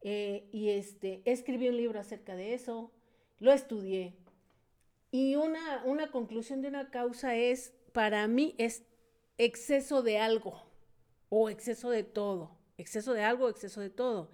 eh, 0.03 0.49
y 0.53 0.71
este, 0.71 1.23
escribí 1.25 1.69
un 1.69 1.77
libro 1.77 2.01
acerca 2.01 2.35
de 2.35 2.55
eso, 2.55 2.93
lo 3.39 3.53
estudié. 3.53 4.17
Y 5.11 5.35
una, 5.37 5.83
una 5.85 6.11
conclusión 6.11 6.63
de 6.63 6.69
una 6.69 6.91
causa 6.91 7.35
es, 7.35 7.75
para 7.93 8.27
mí, 8.29 8.55
es 8.59 8.85
exceso 9.39 10.03
de 10.03 10.19
algo 10.19 10.63
o 11.29 11.49
exceso 11.49 11.91
de 11.91 12.05
todo, 12.05 12.59
exceso 12.79 13.15
de 13.15 13.23
algo, 13.23 13.49
exceso 13.49 13.81
de 13.81 13.91
todo. 13.91 14.31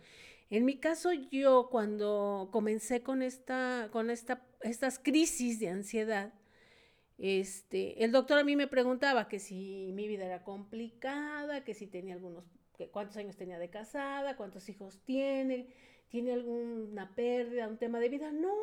En 0.50 0.64
mi 0.64 0.78
caso, 0.78 1.12
yo 1.12 1.68
cuando 1.70 2.50
comencé 2.52 3.02
con 3.02 3.22
esta, 3.22 3.88
con 3.92 4.10
esta, 4.10 4.46
estas 4.60 4.98
crisis 4.98 5.58
de 5.58 5.68
ansiedad, 5.68 6.32
este, 7.18 8.04
el 8.04 8.12
doctor 8.12 8.38
a 8.38 8.44
mí 8.44 8.56
me 8.56 8.66
preguntaba 8.66 9.28
que 9.28 9.38
si 9.38 9.90
mi 9.94 10.06
vida 10.06 10.26
era 10.26 10.44
complicada, 10.44 11.64
que 11.64 11.74
si 11.74 11.86
tenía 11.86 12.14
algunos, 12.14 12.44
cuántos 12.90 13.16
años 13.16 13.36
tenía 13.36 13.58
de 13.58 13.70
casada, 13.70 14.36
cuántos 14.36 14.68
hijos 14.68 15.00
tiene, 15.04 15.68
tiene 16.08 16.32
alguna 16.32 17.14
pérdida, 17.14 17.68
un 17.68 17.78
tema 17.78 18.00
de 18.00 18.08
vida. 18.08 18.32
No, 18.32 18.54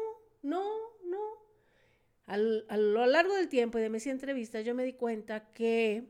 no, 0.43 0.63
no. 1.03 1.19
a 2.27 2.37
lo 2.77 3.05
largo 3.05 3.33
del 3.35 3.49
tiempo 3.49 3.79
y 3.79 3.81
de 3.81 3.89
mis 3.89 4.07
entrevistas, 4.07 4.65
yo 4.65 4.75
me 4.75 4.83
di 4.83 4.93
cuenta 4.93 5.51
que 5.51 6.03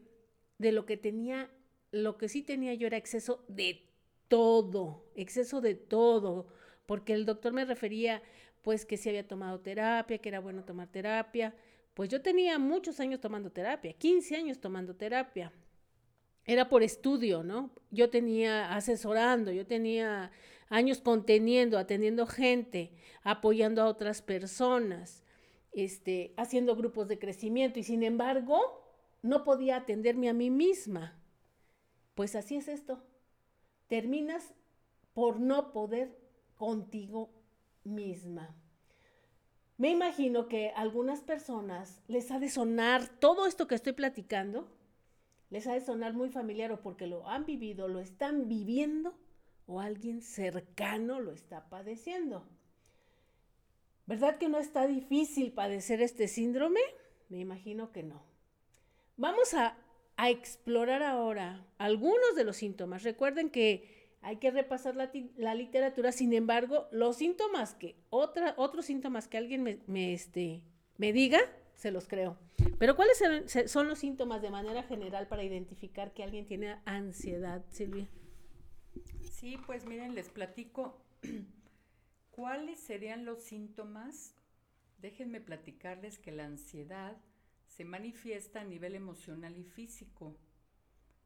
de 0.58 0.72
lo 0.72 0.86
que 0.86 0.98
tenía, 0.98 1.50
lo 1.92 2.18
que 2.18 2.28
sí 2.28 2.42
tenía 2.44 2.74
yo 2.74 2.88
era 2.88 2.98
exceso 2.98 3.46
de 3.48 3.88
todo, 4.28 5.06
exceso 5.16 5.62
de 5.62 5.76
todo, 5.76 6.48
porque 6.86 7.14
el 7.14 7.26
doctor 7.26 7.54
me 7.54 7.66
refería 7.66 8.22
pues 8.62 8.86
que 8.86 8.98
si 8.98 9.10
había 9.10 9.28
tomado 9.28 9.60
terapia, 9.60 10.18
que 10.18 10.30
era 10.30 10.40
bueno 10.40 10.64
tomar 10.64 10.88
terapia, 10.88 11.54
pues 11.94 12.10
yo 12.10 12.22
tenía 12.22 12.58
muchos 12.58 13.00
años 13.00 13.20
tomando 13.20 13.52
terapia, 13.52 13.94
15 13.94 14.36
años 14.36 14.60
tomando 14.60 14.96
terapia. 14.96 15.52
Era 16.46 16.68
por 16.68 16.84
estudio, 16.84 17.44
¿no? 17.44 17.72
Yo 17.92 18.10
tenía 18.10 18.74
asesorando, 18.76 19.52
yo 19.52 19.66
tenía 19.66 20.32
años 20.70 21.00
conteniendo, 21.02 21.78
atendiendo 21.78 22.26
gente, 22.26 22.92
apoyando 23.24 23.82
a 23.82 23.88
otras 23.88 24.22
personas, 24.22 25.24
este, 25.72 26.34
haciendo 26.36 26.76
grupos 26.76 27.08
de 27.08 27.20
crecimiento 27.20 27.80
y 27.80 27.84
sin 27.84 28.04
embargo, 28.04 28.84
no 29.22 29.44
podía 29.44 29.78
atenderme 29.78 30.30
a 30.30 30.34
mí 30.34 30.50
misma. 30.50 31.18
Pues 32.16 32.36
así 32.36 32.56
es 32.56 32.68
esto. 32.68 33.04
Terminas 33.88 34.54
por 35.14 35.40
no 35.40 35.72
poder 35.72 36.18
contigo 36.56 37.30
misma. 37.84 38.56
Me 39.78 39.90
imagino 39.90 40.48
que 40.48 40.70
a 40.70 40.82
algunas 40.82 41.22
personas 41.22 42.02
les 42.08 42.32
ha 42.32 42.40
de 42.40 42.50
sonar 42.50 43.08
todo 43.20 43.48
esto 43.48 43.68
que 43.68 43.76
estoy 43.76 43.94
platicando, 43.94 44.68
les 45.50 45.68
ha 45.68 45.74
de 45.74 45.82
sonar 45.82 46.14
muy 46.14 46.30
familiar 46.30 46.72
o 46.72 46.82
porque 46.82 47.08
lo 47.08 47.28
han 47.28 47.46
vivido, 47.46 47.88
lo 47.88 48.00
están 48.00 48.48
viviendo 48.48 49.16
o 49.66 49.80
alguien 49.80 50.22
cercano 50.22 51.20
lo 51.20 51.32
está 51.32 51.70
padeciendo. 51.70 52.48
¿Verdad 54.06 54.38
que 54.38 54.50
no 54.50 54.60
está 54.60 54.86
difícil 54.86 55.54
padecer 55.54 56.02
este 56.02 56.28
síndrome? 56.28 56.82
Me 57.30 57.40
imagino 57.40 57.92
que 57.92 58.04
no. 58.04 58.24
Vamos 59.18 59.54
a, 59.54 59.78
explorar 60.16 61.02
ahora 61.02 61.66
algunos 61.78 62.36
de 62.36 62.44
los 62.44 62.58
síntomas. 62.58 63.04
Recuerden 63.04 63.50
que 63.50 64.03
hay 64.24 64.38
que 64.38 64.52
repasar 64.52 64.96
la, 64.96 65.56
literatura, 65.56 66.12
sin 66.12 66.34
embargo, 66.34 66.88
los 66.92 67.18
síntomas 67.18 67.76
que, 67.76 67.98
otra, 68.10 68.54
otros 68.58 68.86
síntomas 68.86 69.28
que 69.28 69.38
alguien 69.38 69.64
me, 69.64 70.14
este, 70.14 70.64
me 70.98 71.12
diga, 71.12 71.40
se 71.76 71.92
los 71.92 72.08
creo. 72.08 72.38
Pero 72.80 72.96
¿cuáles 72.96 73.22
son 73.70 73.88
los 73.88 74.00
síntomas 74.00 74.42
de 74.42 74.50
manera 74.50 74.84
general 74.84 75.28
para 75.28 75.44
identificar 75.44 76.14
que 76.14 76.24
alguien 76.24 76.46
tiene 76.46 76.78
ansiedad, 76.86 77.66
Silvia? 77.70 78.08
Sí, 79.22 79.58
pues 79.66 79.86
miren, 79.86 80.16
les 80.16 80.30
platico 80.30 81.04
cuáles 82.32 82.80
serían 82.80 83.26
los 83.26 83.44
síntomas. 83.44 84.36
Déjenme 85.00 85.42
platicarles 85.42 86.18
que 86.18 86.32
la 86.32 86.46
ansiedad 86.46 87.18
se 87.68 87.84
manifiesta 87.84 88.62
a 88.62 88.64
nivel 88.64 88.96
emocional 88.96 89.58
y 89.58 89.66
físico. 89.66 90.38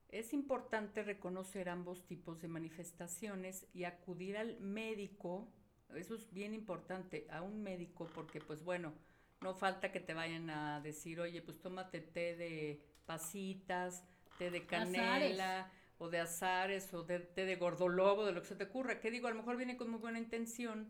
Es 0.09 0.33
importante 0.33 1.03
reconocer 1.03 1.69
ambos 1.69 2.05
tipos 2.05 2.41
de 2.41 2.47
manifestaciones 2.47 3.67
y 3.73 3.83
acudir 3.83 4.37
al 4.37 4.59
médico, 4.59 5.47
eso 5.95 6.15
es 6.15 6.31
bien 6.33 6.53
importante, 6.53 7.27
a 7.29 7.41
un 7.41 7.61
médico, 7.61 8.07
porque 8.15 8.39
pues 8.39 8.63
bueno, 8.63 8.93
no 9.41 9.53
falta 9.53 9.91
que 9.91 9.99
te 9.99 10.13
vayan 10.13 10.49
a 10.49 10.81
decir, 10.81 11.19
oye, 11.19 11.41
pues 11.41 11.59
tómate 11.59 11.99
té 11.99 12.35
de 12.35 12.81
pasitas, 13.05 14.03
té 14.37 14.49
de 14.49 14.65
canela, 14.65 15.71
o 15.99 16.09
de 16.09 16.19
azares 16.19 16.93
o 16.93 17.03
de, 17.03 17.19
de, 17.35 17.45
de 17.45 17.55
gordolobo, 17.55 18.25
de 18.25 18.31
lo 18.31 18.41
que 18.41 18.47
se 18.47 18.55
te 18.55 18.65
ocurra, 18.65 18.99
que 18.99 19.11
digo, 19.11 19.27
a 19.27 19.31
lo 19.31 19.37
mejor 19.37 19.57
viene 19.57 19.77
con 19.77 19.89
muy 19.89 19.99
buena 19.99 20.19
intención, 20.19 20.89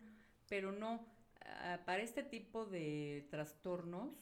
pero 0.49 0.71
no, 0.71 1.06
ah, 1.45 1.80
para 1.86 2.03
este 2.03 2.23
tipo 2.23 2.65
de 2.65 3.25
trastornos 3.30 4.13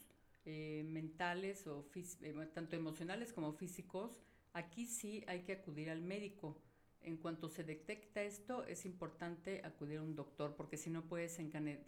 eh, 0.45 0.83
mentales 0.87 1.65
o 1.67 1.85
eh, 1.95 2.49
tanto 2.53 2.75
emocionales 2.75 3.33
como 3.33 3.53
físicos, 3.53 4.21
aquí 4.55 4.87
sí 4.87 5.23
hay 5.27 5.41
que 5.43 5.53
acudir 5.53 5.89
al 5.89 6.01
médico. 6.01 6.57
En 7.01 7.17
cuanto 7.17 7.49
se 7.49 7.63
detecta 7.63 8.23
esto, 8.23 8.65
es 8.65 8.85
importante 8.85 9.61
acudir 9.63 9.99
a 9.99 10.01
un 10.01 10.15
doctor, 10.15 10.55
porque 10.55 10.77
si 10.77 10.89
no 10.89 11.03
puede 11.03 11.29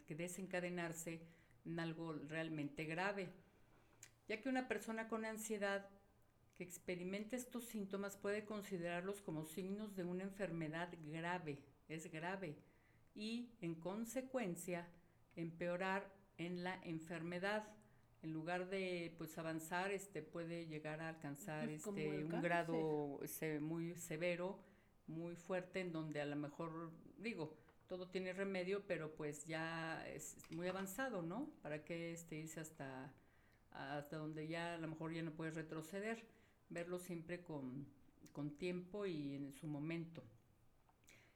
desencadenarse 0.10 1.21
en 1.65 1.80
algo 1.80 2.13
realmente 2.13 2.86
grave. 2.86 3.30
Ya 4.27 4.39
que 4.41 4.49
una 4.49 4.67
persona 4.67 5.08
con 5.08 5.25
ansiedad 5.25 5.89
que 6.56 6.63
experimente 6.63 7.36
estos 7.36 7.65
síntomas 7.65 8.17
puede 8.17 8.43
considerarlos 8.43 9.21
como 9.21 9.45
signos 9.45 9.95
de 9.95 10.03
una 10.03 10.23
enfermedad 10.23 10.89
grave, 11.06 11.63
es 11.88 12.12
grave, 12.12 12.58
y 13.15 13.49
en 13.62 13.75
consecuencia 13.75 14.88
empeorar 15.36 16.12
en 16.38 16.63
la 16.63 16.80
enfermedad. 16.84 17.67
En 18.28 18.34
lugar 18.34 18.70
de 18.70 19.13
pues 19.18 19.38
avanzar, 19.38 19.92
este 19.92 20.22
puede 20.22 20.68
llegar 20.68 21.00
a 21.00 21.08
alcanzar 21.10 21.66
pues, 21.66 21.88
este 21.88 22.26
un 22.26 22.42
grado 22.42 23.22
muy 23.62 23.96
severo, 23.96 24.60
muy 25.08 25.36
fuerte, 25.36 25.80
en 25.80 25.94
donde 25.94 26.20
a 26.20 26.26
lo 26.26 26.36
mejor 26.36 26.92
digo, 27.18 27.56
todo 27.88 28.10
tiene 28.10 28.34
remedio, 28.34 28.84
pero 28.86 29.16
pues 29.16 29.46
ya 29.46 30.06
es 30.08 30.36
muy 30.52 30.68
avanzado, 30.68 31.22
¿no? 31.22 31.50
¿Para 31.62 31.86
qué 31.86 32.12
este, 32.12 32.36
irse 32.36 32.60
hasta, 32.60 33.13
hasta 33.72 34.18
donde 34.18 34.48
ya 34.48 34.74
a 34.74 34.78
lo 34.78 34.90
mejor 34.90 35.13
ya 35.13 35.24
no 35.24 35.32
puedes 35.32 35.56
retroceder? 35.56 36.26
verlo 36.70 37.00
siempre 37.00 37.42
con, 37.42 37.88
tiempo 38.60 39.08
y 39.08 39.34
en 39.34 39.52
su 39.52 39.66
momento. 39.66 40.24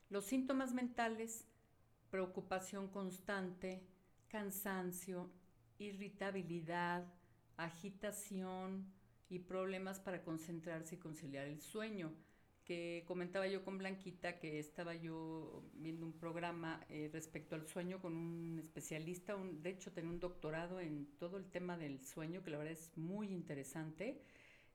Los 0.10 0.26
síntomas 0.26 0.72
mentales, 0.72 1.46
preocupación 2.12 2.90
constante, 2.90 3.82
cansancio, 4.28 5.32
irritabilidad, 5.80 7.06
agitación 7.58 8.92
y 9.30 9.40
problemas 9.40 10.00
para 10.00 10.24
concentrarse 10.24 10.96
y 10.96 11.00
conciliar 11.00 11.48
el 11.48 11.62
sueño. 11.62 12.14
Que 12.66 13.04
comentaba 13.08 13.48
yo 13.48 13.64
con 13.64 13.78
Blanquita 13.78 14.40
que 14.40 14.60
estaba 14.60 14.94
yo 14.94 15.64
viendo 15.74 16.06
un 16.06 16.14
programa 16.14 16.86
eh, 16.90 17.10
respecto 17.12 17.56
al 17.56 17.68
sueño 17.68 18.00
con 18.00 18.16
un 18.16 18.60
especialista, 18.60 19.36
un, 19.36 19.62
de 19.64 19.72
hecho 19.72 19.92
tenía 19.92 20.12
un 20.12 20.20
doctorado 20.20 20.80
en 20.80 21.08
todo 21.18 21.38
el 21.38 21.50
tema 21.50 21.78
del 21.78 22.00
sueño, 22.06 22.44
que 22.44 22.52
la 22.52 22.60
verdad 22.60 22.74
es 22.74 22.96
muy 22.96 23.30
interesante 23.30 24.22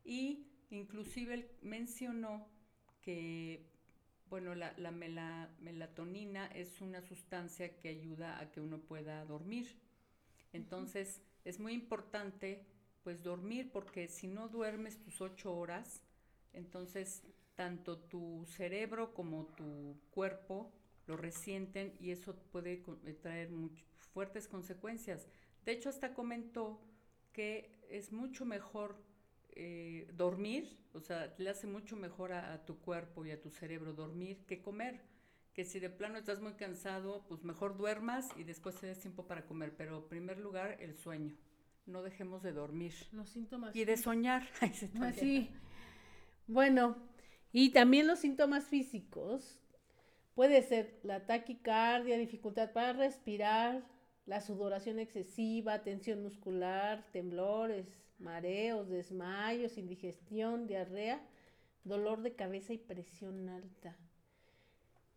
y 0.04 0.48
inclusive 0.70 1.34
él 1.34 1.50
mencionó 1.62 2.48
que 3.02 3.70
bueno, 4.28 4.54
la, 4.54 4.74
la 4.76 4.90
melatonina 4.90 6.46
es 6.48 6.80
una 6.80 7.00
sustancia 7.00 7.78
que 7.78 7.88
ayuda 7.88 8.40
a 8.40 8.50
que 8.50 8.60
uno 8.60 8.80
pueda 8.80 9.24
dormir. 9.24 9.66
Entonces, 10.56 11.22
es 11.44 11.60
muy 11.60 11.72
importante 11.72 12.66
pues 13.04 13.22
dormir 13.22 13.70
porque 13.72 14.08
si 14.08 14.26
no 14.26 14.48
duermes 14.48 15.00
tus 15.00 15.20
ocho 15.20 15.54
horas, 15.54 16.02
entonces 16.52 17.22
tanto 17.54 17.98
tu 17.98 18.44
cerebro 18.46 19.14
como 19.14 19.46
tu 19.56 19.96
cuerpo 20.10 20.72
lo 21.06 21.16
resienten 21.16 21.94
y 22.00 22.10
eso 22.10 22.34
puede 22.50 22.82
eh, 23.04 23.12
traer 23.14 23.50
fuertes 24.12 24.48
consecuencias. 24.48 25.26
De 25.64 25.72
hecho, 25.72 25.88
hasta 25.88 26.14
comentó 26.14 26.80
que 27.32 27.78
es 27.88 28.12
mucho 28.12 28.44
mejor 28.44 28.96
eh, 29.50 30.08
dormir, 30.14 30.76
o 30.92 31.00
sea, 31.00 31.34
le 31.38 31.50
hace 31.50 31.66
mucho 31.66 31.96
mejor 31.96 32.32
a, 32.32 32.64
tu 32.64 32.78
cuerpo 32.78 33.24
y 33.24 33.30
a 33.30 33.40
tu 33.40 33.50
cerebro 33.50 33.92
dormir 33.92 34.44
que 34.46 34.60
comer. 34.60 35.00
Que 35.56 35.64
si 35.64 35.80
de 35.80 35.88
plano 35.88 36.18
estás 36.18 36.40
muy 36.42 36.52
cansado, 36.52 37.24
pues 37.28 37.42
mejor 37.42 37.78
duermas 37.78 38.28
y 38.36 38.44
después 38.44 38.76
te 38.76 38.86
des 38.86 39.00
tiempo 39.00 39.26
para 39.26 39.46
comer. 39.46 39.74
Pero 39.74 39.96
en 39.96 40.08
primer 40.08 40.38
lugar, 40.38 40.76
el 40.80 40.94
sueño. 40.94 41.34
No 41.86 42.02
dejemos 42.02 42.42
de 42.42 42.52
dormir. 42.52 42.92
Los 43.12 43.30
síntomas. 43.30 43.74
Y 43.74 43.86
de 43.86 43.96
soñar. 43.96 44.46
Así. 45.00 45.50
Ah, 45.50 45.58
bueno, 46.46 46.96
y 47.52 47.70
también 47.70 48.06
los 48.06 48.18
síntomas 48.18 48.66
físicos. 48.66 49.58
Puede 50.34 50.62
ser 50.62 51.00
la 51.02 51.24
taquicardia, 51.24 52.18
dificultad 52.18 52.72
para 52.72 52.92
respirar, 52.92 53.82
la 54.26 54.42
sudoración 54.42 54.98
excesiva, 54.98 55.82
tensión 55.82 56.22
muscular, 56.22 57.06
temblores, 57.12 57.86
mareos, 58.18 58.90
desmayos, 58.90 59.78
indigestión, 59.78 60.66
diarrea, 60.66 61.26
dolor 61.84 62.20
de 62.20 62.34
cabeza 62.34 62.74
y 62.74 62.78
presión 62.78 63.48
alta. 63.48 63.96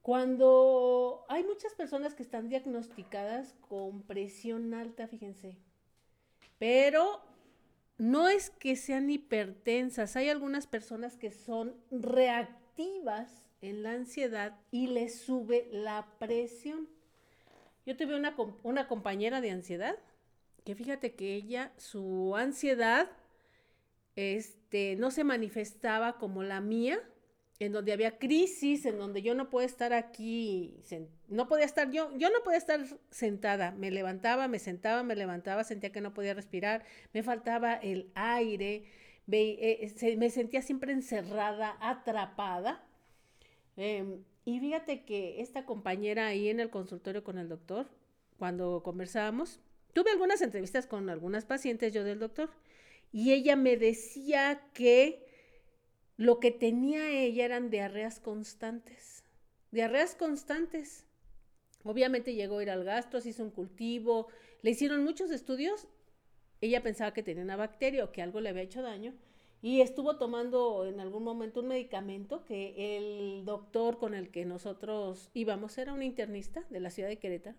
Cuando 0.02 1.26
hay 1.28 1.44
muchas 1.44 1.74
personas 1.74 2.14
que 2.14 2.24
están 2.24 2.50
diagnosticadas 2.50 3.54
con 3.68 4.02
presión 4.04 4.74
alta, 4.74 5.08
fíjense, 5.08 5.58
pero 6.58 7.22
no 7.98 8.30
es 8.30 8.50
que 8.50 8.76
sean 8.76 9.10
hipertensas, 9.10 10.16
hay 10.16 10.30
algunas 10.30 10.68
personas 10.68 11.18
que 11.18 11.32
son 11.32 11.76
reactivas 11.92 13.50
en 13.62 13.84
la 13.84 13.92
ansiedad 13.92 14.58
y 14.72 14.88
les 14.88 15.20
sube 15.20 15.68
la 15.72 16.08
presión. 16.18 16.88
Yo 17.86 17.98
tuve 17.98 18.16
una, 18.16 18.36
una 18.64 18.88
compañera 18.88 19.42
de 19.42 19.52
ansiedad 19.52 19.98
que 20.64 20.76
fíjate 20.76 21.16
que 21.16 21.36
ella, 21.36 21.74
su 21.78 22.36
ansiedad, 22.36 23.10
este, 24.16 24.96
no 24.98 25.12
se 25.12 25.24
manifestaba 25.24 26.18
como 26.18 26.44
la 26.44 26.62
mía, 26.62 27.02
en 27.60 27.74
donde 27.74 27.92
había 27.92 28.18
crisis, 28.18 28.86
en 28.86 28.98
donde 28.98 29.22
yo 29.22 29.36
no 29.36 29.50
podía 29.50 29.68
estar 29.68 29.94
aquí, 29.94 30.78
no 31.28 31.48
podía 31.48 31.66
estar 31.66 31.92
yo, 31.92 32.10
yo 32.18 32.30
no 32.30 32.42
podía 32.44 32.58
estar 32.58 32.86
sentada, 33.12 33.72
me 33.72 33.92
levantaba, 33.92 34.48
me 34.48 34.60
sentaba, 34.60 35.04
me 35.04 35.16
levantaba, 35.16 35.64
sentía 35.64 35.92
que 35.92 36.02
no 36.02 36.14
podía 36.14 36.34
respirar, 36.34 36.86
me 37.14 37.22
faltaba 37.22 37.74
el 37.74 38.12
aire, 38.16 38.86
eh, 39.32 40.16
me, 40.18 40.30
sentía 40.30 40.62
siempre 40.62 40.94
encerrada, 40.94 41.78
atrapada. 41.82 42.84
Em, 43.76 44.24
y 44.46 44.60
fíjate 44.60 45.04
que 45.04 45.42
esta 45.42 45.66
compañera 45.66 46.28
ahí 46.28 46.50
en 46.50 46.60
el 46.60 46.70
consultorio 46.70 47.24
con 47.24 47.38
el 47.38 47.50
doctor, 47.50 47.88
cuando 48.38 48.82
conversábamos, 48.84 49.60
Tuve 49.94 50.12
algunas 50.12 50.42
entrevistas 50.42 50.86
con 50.86 51.10
algunas 51.10 51.46
pacientes 51.46 51.94
yo 51.94 52.04
del 52.04 52.20
doctor 52.20 52.50
y 53.12 53.32
ella 53.34 53.56
me 53.56 53.76
decía 53.76 54.62
que 54.74 55.26
lo 56.20 56.42
que 56.42 56.52
tenía 56.52 57.12
ella 57.12 57.46
eran 57.46 57.70
diarreas 57.70 58.20
constantes, 58.20 59.24
diarreas 59.72 60.16
constantes. 60.16 61.06
Obviamente 61.86 62.34
llegó 62.34 62.58
a 62.58 62.64
ir 62.64 62.70
al 62.70 62.84
gastro, 62.84 63.22
se 63.22 63.30
hizo 63.30 63.42
un 63.42 63.52
cultivo, 63.52 64.28
le 64.62 64.72
hicieron 64.72 65.06
muchos 65.06 65.32
estudios. 65.32 65.88
Ella 66.60 66.84
pensaba 66.84 67.14
que 67.14 67.24
tenía 67.24 67.42
una 67.42 67.56
bacteria 67.56 68.04
o 68.04 68.12
que 68.12 68.22
algo 68.22 68.42
le 68.42 68.50
había 68.50 68.64
hecho 68.64 68.82
daño 68.82 69.14
y 69.62 69.80
estuvo 69.80 70.18
tomando 70.18 70.86
en 70.86 71.00
algún 71.00 71.24
momento 71.24 71.62
un 71.62 71.70
medicamento 71.70 72.44
que 72.44 72.98
el 72.98 73.46
doctor 73.46 73.98
con 73.98 74.14
el 74.14 74.30
que 74.30 74.44
nosotros 74.44 75.30
íbamos 75.34 75.78
era 75.78 75.94
un 75.94 76.04
internista 76.04 76.66
de 76.70 76.82
la 76.82 76.90
ciudad 76.90 77.08
de 77.08 77.20
Querétaro. 77.20 77.58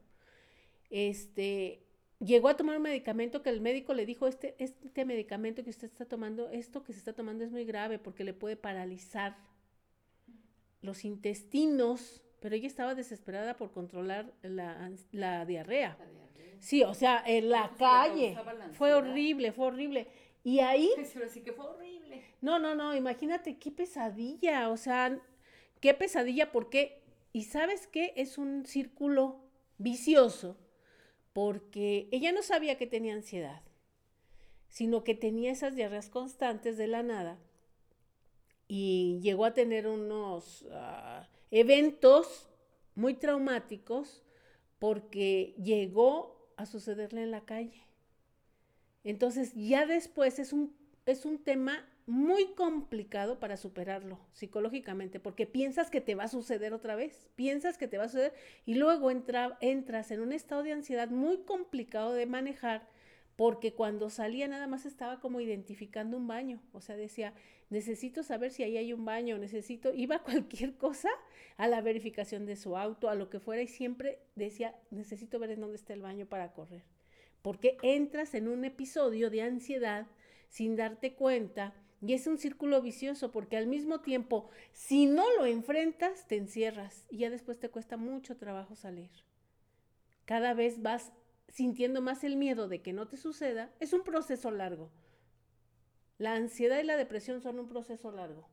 Este, 0.90 1.86
llegó 2.20 2.48
a 2.48 2.56
tomar 2.56 2.76
un 2.76 2.82
medicamento 2.82 3.42
que 3.42 3.50
el 3.50 3.60
médico 3.60 3.94
le 3.94 4.06
dijo, 4.06 4.26
este, 4.26 4.54
este 4.58 5.04
medicamento 5.04 5.64
que 5.64 5.70
usted 5.70 5.86
está 5.86 6.04
tomando, 6.04 6.48
esto 6.50 6.84
que 6.84 6.92
se 6.92 6.98
está 6.98 7.12
tomando 7.14 7.44
es 7.44 7.50
muy 7.50 7.64
grave 7.64 7.98
porque 7.98 8.24
le 8.24 8.34
puede 8.34 8.56
paralizar 8.56 9.36
los 10.82 11.04
intestinos, 11.04 12.22
pero 12.40 12.54
ella 12.54 12.66
estaba 12.66 12.94
desesperada 12.94 13.56
por 13.56 13.72
controlar 13.72 14.32
la, 14.42 15.44
diarrea. 15.46 15.96
Sí, 16.58 16.82
o 16.82 16.94
sea, 16.94 17.22
en 17.26 17.48
la 17.48 17.70
calle. 17.78 18.36
fue 18.72 18.92
horrible, 18.92 19.52
fue 19.52 19.66
horrible. 19.66 20.06
Y 20.44 20.60
ahí... 20.60 20.90
Sí 21.30 21.40
que 21.40 21.52
fue 21.52 21.66
horrible. 21.66 22.22
No, 22.40 22.58
no, 22.58 22.74
no, 22.74 22.94
imagínate 22.94 23.58
qué 23.58 23.70
pesadilla, 23.70 24.68
o 24.70 24.76
sea, 24.76 25.18
qué 25.80 25.94
pesadilla, 25.94 26.50
porque, 26.52 27.02
y 27.32 27.44
sabes 27.44 27.86
qué, 27.86 28.12
es 28.16 28.38
un 28.38 28.64
círculo 28.66 29.40
vicioso 29.78 30.56
porque 31.32 32.08
ella 32.12 32.32
no 32.32 32.42
sabía 32.42 32.76
que 32.76 32.86
tenía 32.86 33.14
ansiedad, 33.14 33.62
sino 34.68 35.04
que 35.04 35.14
tenía 35.14 35.52
esas 35.52 35.74
diarreas 35.74 36.08
constantes 36.08 36.76
de 36.76 36.86
la 36.86 37.02
nada 37.02 37.38
y 38.68 39.18
llegó 39.20 39.44
a 39.44 39.52
tener 39.52 39.88
unos 39.88 40.64
ah, 40.70 41.28
eventos 41.50 42.48
muy 42.94 43.14
traumáticos 43.14 44.22
porque 44.78 45.54
llegó 45.62 46.52
a 46.56 46.66
sucederle 46.66 47.22
en 47.22 47.32
la 47.32 47.44
calle. 47.44 47.82
Entonces 49.02 49.54
ya 49.54 49.86
después 49.86 50.38
es 50.38 50.52
un, 50.52 50.76
es 51.06 51.24
un 51.24 51.42
tema 51.42 51.84
muy 52.10 52.54
complicado 52.54 53.38
para 53.38 53.56
superarlo 53.56 54.18
psicológicamente, 54.32 55.20
porque 55.20 55.46
piensas 55.46 55.90
que 55.90 56.00
te 56.00 56.14
va 56.14 56.24
a 56.24 56.28
suceder 56.28 56.74
otra 56.74 56.96
vez, 56.96 57.30
piensas 57.36 57.78
que 57.78 57.86
te 57.86 57.98
va 57.98 58.04
a 58.04 58.08
suceder 58.08 58.34
y 58.66 58.74
luego 58.74 59.10
entra, 59.10 59.56
entras 59.60 60.10
en 60.10 60.20
un 60.20 60.32
estado 60.32 60.64
de 60.64 60.72
ansiedad 60.72 61.08
muy 61.08 61.38
complicado 61.38 62.12
de 62.12 62.26
manejar 62.26 62.88
porque 63.36 63.72
cuando 63.72 64.10
salía 64.10 64.48
nada 64.48 64.66
más 64.66 64.84
estaba 64.84 65.20
como 65.20 65.40
identificando 65.40 66.16
un 66.16 66.26
baño, 66.26 66.60
o 66.72 66.82
sea, 66.82 66.96
decía, 66.96 67.32
necesito 67.70 68.22
saber 68.22 68.50
si 68.50 68.64
ahí 68.64 68.76
hay 68.76 68.92
un 68.92 69.04
baño, 69.06 69.38
necesito, 69.38 69.94
iba 69.94 70.16
a 70.16 70.22
cualquier 70.22 70.74
cosa, 70.76 71.08
a 71.56 71.66
la 71.66 71.80
verificación 71.80 72.44
de 72.44 72.56
su 72.56 72.76
auto, 72.76 73.08
a 73.08 73.14
lo 73.14 73.30
que 73.30 73.40
fuera, 73.40 73.62
y 73.62 73.68
siempre 73.68 74.18
decía, 74.34 74.74
necesito 74.90 75.38
ver 75.38 75.52
en 75.52 75.60
dónde 75.60 75.76
está 75.76 75.94
el 75.94 76.02
baño 76.02 76.26
para 76.26 76.52
correr, 76.52 76.82
porque 77.40 77.78
entras 77.82 78.34
en 78.34 78.48
un 78.48 78.64
episodio 78.66 79.30
de 79.30 79.40
ansiedad 79.40 80.06
sin 80.48 80.76
darte 80.76 81.14
cuenta, 81.14 81.72
y 82.00 82.14
es 82.14 82.26
un 82.26 82.38
círculo 82.38 82.80
vicioso, 82.80 83.30
porque 83.30 83.56
al 83.56 83.66
mismo 83.66 84.00
tiempo, 84.00 84.48
si 84.72 85.06
no 85.06 85.24
lo 85.36 85.44
enfrentas, 85.44 86.26
te 86.26 86.36
encierras, 86.36 87.04
y 87.10 87.18
ya 87.18 87.30
después 87.30 87.58
te 87.58 87.68
cuesta 87.68 87.96
mucho 87.96 88.36
trabajo 88.36 88.74
salir. 88.74 89.10
Cada 90.24 90.54
vez 90.54 90.80
vas 90.80 91.12
sintiendo 91.48 92.00
más 92.00 92.24
el 92.24 92.36
miedo 92.36 92.68
de 92.68 92.80
que 92.80 92.92
no 92.92 93.08
te 93.08 93.16
suceda, 93.16 93.70
es 93.80 93.92
un 93.92 94.02
proceso 94.02 94.50
largo. 94.50 94.90
La 96.16 96.34
ansiedad 96.34 96.78
y 96.78 96.84
la 96.84 96.96
depresión 96.96 97.40
son 97.42 97.58
un 97.58 97.68
proceso 97.68 98.12
largo. 98.12 98.48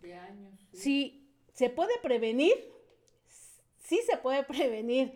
De 0.00 0.14
años. 0.14 0.60
Si 0.72 1.28
se 1.52 1.70
puede 1.70 1.98
prevenir, 2.02 2.54
sí 3.78 4.00
se 4.08 4.18
puede 4.18 4.42
prevenir. 4.44 5.12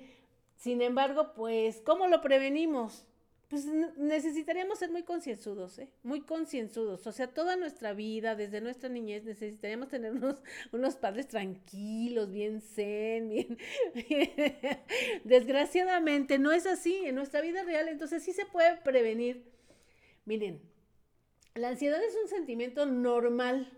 Sin 0.57 0.83
embargo, 0.83 1.33
pues, 1.35 1.81
¿cómo 1.81 2.07
lo 2.07 2.21
prevenimos? 2.21 3.07
Pues 3.51 3.67
necesitaríamos 3.67 4.79
ser 4.79 4.93
muy 4.93 5.03
concienzudos, 5.03 5.81
¿eh? 5.81 5.89
Muy 6.05 6.21
concienzudos. 6.21 7.05
O 7.09 7.11
sea, 7.11 7.35
toda 7.35 7.57
nuestra 7.57 7.93
vida, 7.95 8.37
desde 8.37 8.61
nuestra 8.61 8.89
niñez, 8.89 9.25
necesitaríamos 9.25 9.89
tener 9.89 10.13
unos, 10.73 10.95
padres 11.01 11.27
tranquilos, 11.27 12.31
bien 12.31 12.61
zen, 12.61 13.29
bien... 13.29 13.59
Desgraciadamente, 15.25 16.39
no 16.39 16.53
es 16.53 16.65
así 16.65 16.95
en 17.05 17.17
nuestra 17.17 17.41
vida 17.41 17.65
real, 17.65 17.89
entonces 17.89 18.23
sí 18.23 18.33
se 18.33 18.47
puede 18.47 18.77
prevenir. 18.77 19.51
Miren, 20.27 20.63
la 21.57 21.71
ansiedad 21.71 22.01
es 22.05 22.17
un 22.23 22.29
sentimiento 22.29 22.87
normal. 22.87 23.77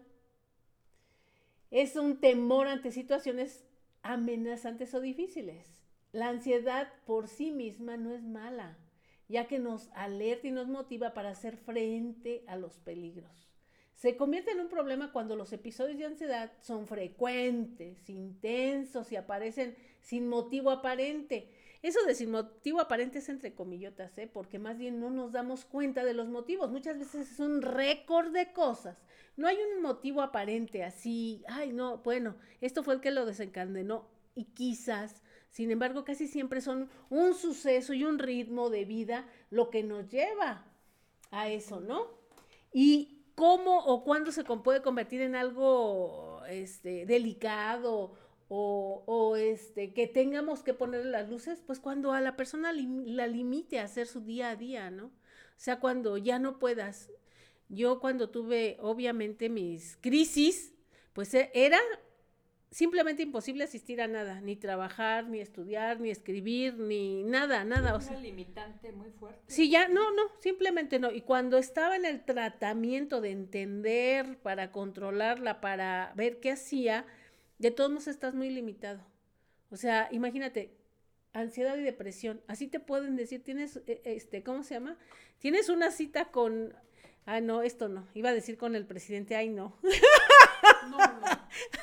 Es 1.71 1.97
un 1.97 2.21
temor 2.21 2.69
ante 2.69 2.93
situaciones 2.93 3.65
amenazantes 4.03 4.93
o 4.93 5.01
difíciles. 5.01 5.67
La 6.13 6.29
ansiedad 6.29 6.93
por 7.07 7.27
sí 7.27 7.53
misma 7.53 7.97
no 7.97 8.13
es 8.13 8.23
mala 8.23 8.77
ya 9.33 9.49
que 9.49 9.59
nos 9.59 9.89
alerta 9.95 10.47
y 10.47 10.53
nos 10.53 10.69
motiva 10.69 11.15
para 11.15 11.31
hacer 11.31 11.57
frente 11.57 12.45
a 12.47 12.57
los 12.57 12.79
peligros. 12.79 13.49
Se 13.95 14.17
convierte 14.17 14.51
en 14.51 14.61
un 14.61 14.69
problema 14.69 15.11
cuando 15.11 15.37
los 15.37 15.53
episodios 15.53 15.99
de 15.99 16.05
ansiedad 16.05 16.53
son 16.61 16.87
frecuentes, 16.87 18.11
intensos 18.11 19.11
y 19.11 19.17
aparecen 19.17 19.75
sin 20.01 20.29
motivo 20.29 20.71
aparente. 20.71 21.49
Eso 21.83 22.05
de 22.05 22.15
sin 22.15 22.31
motivo 22.31 22.81
aparente 22.81 23.21
es 23.21 23.29
entre 23.29 23.55
comillotas, 23.55 24.17
¿eh? 24.19 24.29
porque 24.33 24.59
más 24.59 24.77
bien 24.77 25.01
no 25.01 25.11
nos 25.11 25.33
damos 25.33 25.65
cuenta 25.65 26.05
de 26.05 26.15
los 26.15 26.29
motivos. 26.29 26.71
Muchas 26.71 26.99
veces 26.99 27.33
es 27.33 27.41
un 27.41 27.63
récord 27.63 28.33
de 28.33 28.53
cosas. 28.53 28.99
No 29.37 29.49
hay 29.49 29.57
un 29.57 29.83
motivo 29.83 30.21
aparente 30.21 30.85
así, 30.85 31.43
ay 31.49 31.73
no, 31.73 31.99
bueno, 31.99 32.37
esto 32.61 32.83
fue 32.83 32.95
el 32.95 33.01
que 33.01 33.11
lo 33.11 33.25
desencadenó 33.25 34.09
y 34.35 34.45
quizás 34.45 35.23
sin 35.53 35.71
embargo, 35.71 36.03
casi 36.03 36.29
siempre 36.29 36.63
son 36.63 36.89
un 37.11 37.35
suceso 37.35 37.93
y 37.93 38.05
un 38.05 38.19
ritmo 38.19 38.71
de 38.71 38.87
vida 38.87 39.29
lo 39.51 39.69
que 39.69 39.83
nos 39.83 40.09
lleva 40.09 40.65
a 41.31 41.51
eso, 41.51 41.79
¿no? 41.79 42.07
Y 42.73 43.27
cómo 43.35 43.85
o 43.85 44.03
cuándo 44.03 44.33
se 44.33 44.45
puede 44.45 44.81
convertir 44.81 45.21
en 45.21 45.37
algo 45.37 46.41
este, 46.49 47.05
delicado 47.05 48.15
o, 48.49 49.37
este, 49.37 49.93
que 49.93 50.07
tengamos 50.07 50.63
que 50.63 50.73
ponerle 50.73 51.11
las 51.11 51.29
luces, 51.29 51.63
pues 51.67 51.81
cuando 51.81 52.13
a 52.13 52.21
la 52.23 52.35
persona 52.35 52.73
la 52.73 53.27
limite 53.27 53.79
a 53.79 53.85
hacer 53.85 54.07
su 54.07 54.23
día 54.23 54.51
a 54.51 54.57
día, 54.57 54.91
¿no? 54.91 55.07
O 55.07 55.11
sea, 55.57 55.81
cuando 55.81 56.17
ya 56.17 56.39
no 56.39 56.59
puedas. 56.59 57.11
Yo 57.69 58.01
cuando 58.01 58.31
tuve, 58.31 58.79
obviamente, 58.81 59.49
mis 59.49 59.97
crisis, 59.97 60.75
pues 61.13 61.33
e, 61.35 61.51
era 61.55 61.79
simplemente 62.73 63.23
imposible 63.23 63.65
asistir 63.65 64.01
a 64.01 64.09
nada, 64.09 64.41
ni 64.41 64.57
trabajar, 64.57 65.29
ni 65.29 65.41
estudiar, 65.41 66.01
ni 66.01 66.11
escribir, 66.11 66.79
ni 66.79 67.23
nada, 67.23 67.65
nada. 67.65 67.97
Es 67.99 68.09
una 68.09 68.19
limitante 68.19 68.93
muy 68.93 69.11
fuerte. 69.11 69.43
Sí, 69.47 69.71
ya, 69.71 69.89
no, 69.89 70.11
no, 70.13 70.23
simplemente 70.41 70.99
no. 70.99 71.13
Y 71.13 71.21
cuando 71.21 71.59
estaba 71.59 71.97
en 71.97 72.07
el 72.07 72.25
tratamiento 72.25 73.21
de 73.21 73.31
entender, 73.31 74.39
para 74.39 74.73
controlarla, 74.73 75.61
para 75.61 76.13
ver 76.17 76.41
qué 76.41 76.53
hacía, 76.53 77.07
de 77.59 77.71
todos 77.71 77.91
modos 77.91 78.09
estás 78.09 78.35
muy 78.35 78.49
limitado. 78.49 79.05
O 79.71 79.77
sea, 79.77 80.09
imagínate, 80.11 80.75
ansiedad 81.35 81.77
y 81.77 81.83
depresión, 81.83 82.41
así 82.49 82.69
te 82.69 82.81
pueden 82.81 83.17
decir, 83.17 83.45
tienes, 83.45 83.81
e, 83.87 84.01
este, 84.05 84.43
¿cómo 84.43 84.63
se 84.63 84.75
llama? 84.75 84.97
Tienes 85.39 85.69
una 85.69 85.91
cita 85.91 86.31
con, 86.31 86.75
ah, 87.27 87.41
no, 87.41 87.63
esto 87.63 87.89
no, 87.89 88.09
iba 88.15 88.31
a 88.31 88.35
decir 88.35 88.57
con 88.57 88.77
el 88.77 88.87
presidente, 88.87 89.37
ay, 89.37 89.51
no. 89.51 89.77
No, 90.87 90.99
no. 90.99 91.23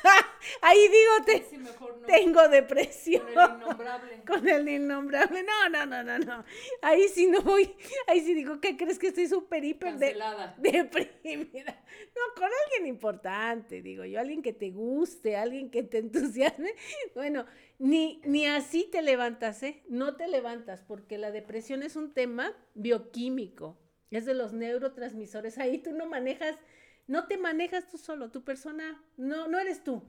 Ahí 0.62 0.88
digo, 0.88 1.66
tengo 2.06 2.48
depresión. 2.48 3.22
Con 3.34 3.38
el 3.38 3.56
innombrable. 3.56 4.22
Con 4.26 4.48
el 4.48 4.68
innombrable. 4.68 5.42
No, 5.42 5.68
no, 5.68 5.86
no, 5.86 6.02
no, 6.02 6.18
no. 6.18 6.44
Ahí 6.82 7.08
sí 7.08 7.26
no 7.26 7.42
voy. 7.42 7.74
Ahí 8.06 8.20
sí 8.20 8.34
digo, 8.34 8.60
¿qué 8.60 8.76
crees 8.76 8.98
que 8.98 9.08
estoy 9.08 9.28
súper 9.28 9.64
hiper 9.64 9.96
de, 9.96 10.16
deprimida? 10.58 11.82
No, 12.14 12.34
con 12.34 12.48
alguien 12.64 12.86
importante, 12.86 13.82
digo 13.82 14.04
yo, 14.04 14.20
alguien 14.20 14.42
que 14.42 14.52
te 14.52 14.70
guste, 14.70 15.36
alguien 15.36 15.70
que 15.70 15.82
te 15.82 15.98
entusiasme. 15.98 16.74
Bueno, 17.14 17.46
ni, 17.78 18.20
ni 18.24 18.46
así 18.46 18.88
te 18.90 19.02
levantas, 19.02 19.62
¿eh? 19.62 19.82
No 19.88 20.16
te 20.16 20.28
levantas, 20.28 20.82
porque 20.82 21.18
la 21.18 21.30
depresión 21.30 21.82
es 21.82 21.96
un 21.96 22.12
tema 22.12 22.54
bioquímico. 22.74 23.78
Es 24.10 24.24
de 24.24 24.34
los 24.34 24.52
neurotransmisores. 24.52 25.58
Ahí 25.58 25.78
tú 25.78 25.92
no 25.92 26.06
manejas 26.06 26.56
no 27.10 27.26
te 27.26 27.38
manejas 27.38 27.88
tú 27.88 27.98
solo, 27.98 28.30
tu 28.30 28.44
persona, 28.44 29.02
no, 29.16 29.48
no 29.48 29.58
eres 29.58 29.82
tú. 29.82 30.00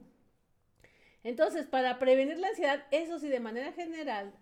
Entonces, 1.24 1.66
para 1.66 1.98
prevenir 1.98 2.38
la 2.38 2.46
ansiedad, 2.46 2.86
eso 2.92 3.18
sí, 3.18 3.26
de 3.28 3.40
manera 3.40 3.72
general, 3.72 4.32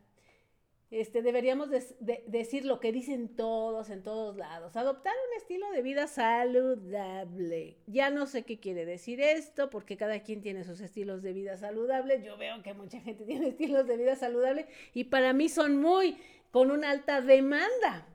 este, 0.90 1.22
deberíamos 1.22 1.70
decir 1.70 2.66
lo 2.66 2.78
que 2.78 2.92
dicen 2.92 3.34
todos 3.34 3.88
en 3.88 4.02
todos 4.02 4.36
lados, 4.36 4.76
adoptar 4.76 5.14
un 5.30 5.38
estilo 5.38 5.70
de 5.70 5.80
vida 5.80 6.06
saludable. 6.06 7.78
Ya 7.86 8.10
no 8.10 8.26
sé 8.26 8.44
qué 8.44 8.60
quiere 8.60 8.84
decir 8.84 9.22
esto, 9.22 9.70
porque 9.70 9.96
cada 9.96 10.22
quien 10.22 10.42
tiene 10.42 10.64
sus 10.64 10.82
estilos 10.82 11.22
de 11.22 11.32
vida 11.32 11.56
saludable. 11.56 12.22
Yo 12.22 12.36
veo 12.36 12.62
que 12.62 12.74
mucha 12.74 13.00
gente 13.00 13.24
tiene 13.26 13.48
estilos 13.48 13.86
de 13.86 13.96
vida 13.96 14.16
saludable 14.16 14.66
y 14.92 15.04
para 15.04 15.32
mí 15.32 15.48
son 15.48 15.80
muy 15.80 16.18
con 16.50 16.70
una 16.70 16.90
alta 16.90 17.22
demanda. 17.22 18.06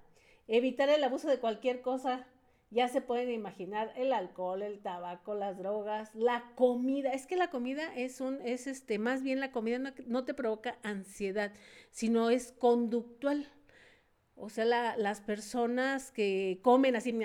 Evitar 0.47 0.89
el 0.89 1.03
abuso 1.03 1.27
de 1.27 1.39
cualquier 1.39 1.81
cosa 1.81 2.27
ya 2.75 2.89
se 2.89 2.99
pueden 2.99 3.31
imaginar 3.31 3.93
el 3.95 4.11
alcohol, 4.11 4.61
el 4.61 4.81
tabaco, 4.81 5.33
las 5.33 5.57
drogas, 5.57 6.13
la 6.13 6.51
comida. 6.55 7.13
Es 7.13 7.25
que 7.25 7.37
la 7.37 7.49
comida 7.49 7.95
es 7.95 8.19
un, 8.19 8.41
es 8.41 8.67
este, 8.67 8.99
más 8.99 9.23
bien 9.23 9.39
la 9.39 9.53
comida 9.53 9.79
no, 10.05 10.25
te 10.25 10.33
provoca 10.33 10.77
ansiedad, 10.83 11.53
sino 11.91 12.29
es 12.29 12.51
conductual. 12.51 13.47
O 14.35 14.49
sea, 14.49 14.97
las 14.97 15.21
personas 15.21 16.11
que 16.11 16.59
comen 16.63 16.97
así, 16.97 17.17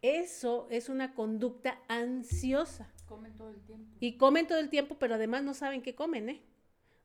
eso 0.00 0.66
es 0.70 0.88
una 0.88 1.14
conducta 1.14 1.78
ansiosa. 1.88 2.90
Comen 3.04 3.36
todo 3.36 3.50
el 3.50 3.60
tiempo. 3.60 3.94
Y 4.00 4.16
comen 4.16 4.46
todo 4.46 4.60
el 4.60 4.70
tiempo, 4.70 4.96
pero 4.98 5.16
además 5.16 5.44
no 5.44 5.52
saben 5.52 5.82
qué 5.82 5.94
comen, 5.94 6.30
¿eh? 6.30 6.42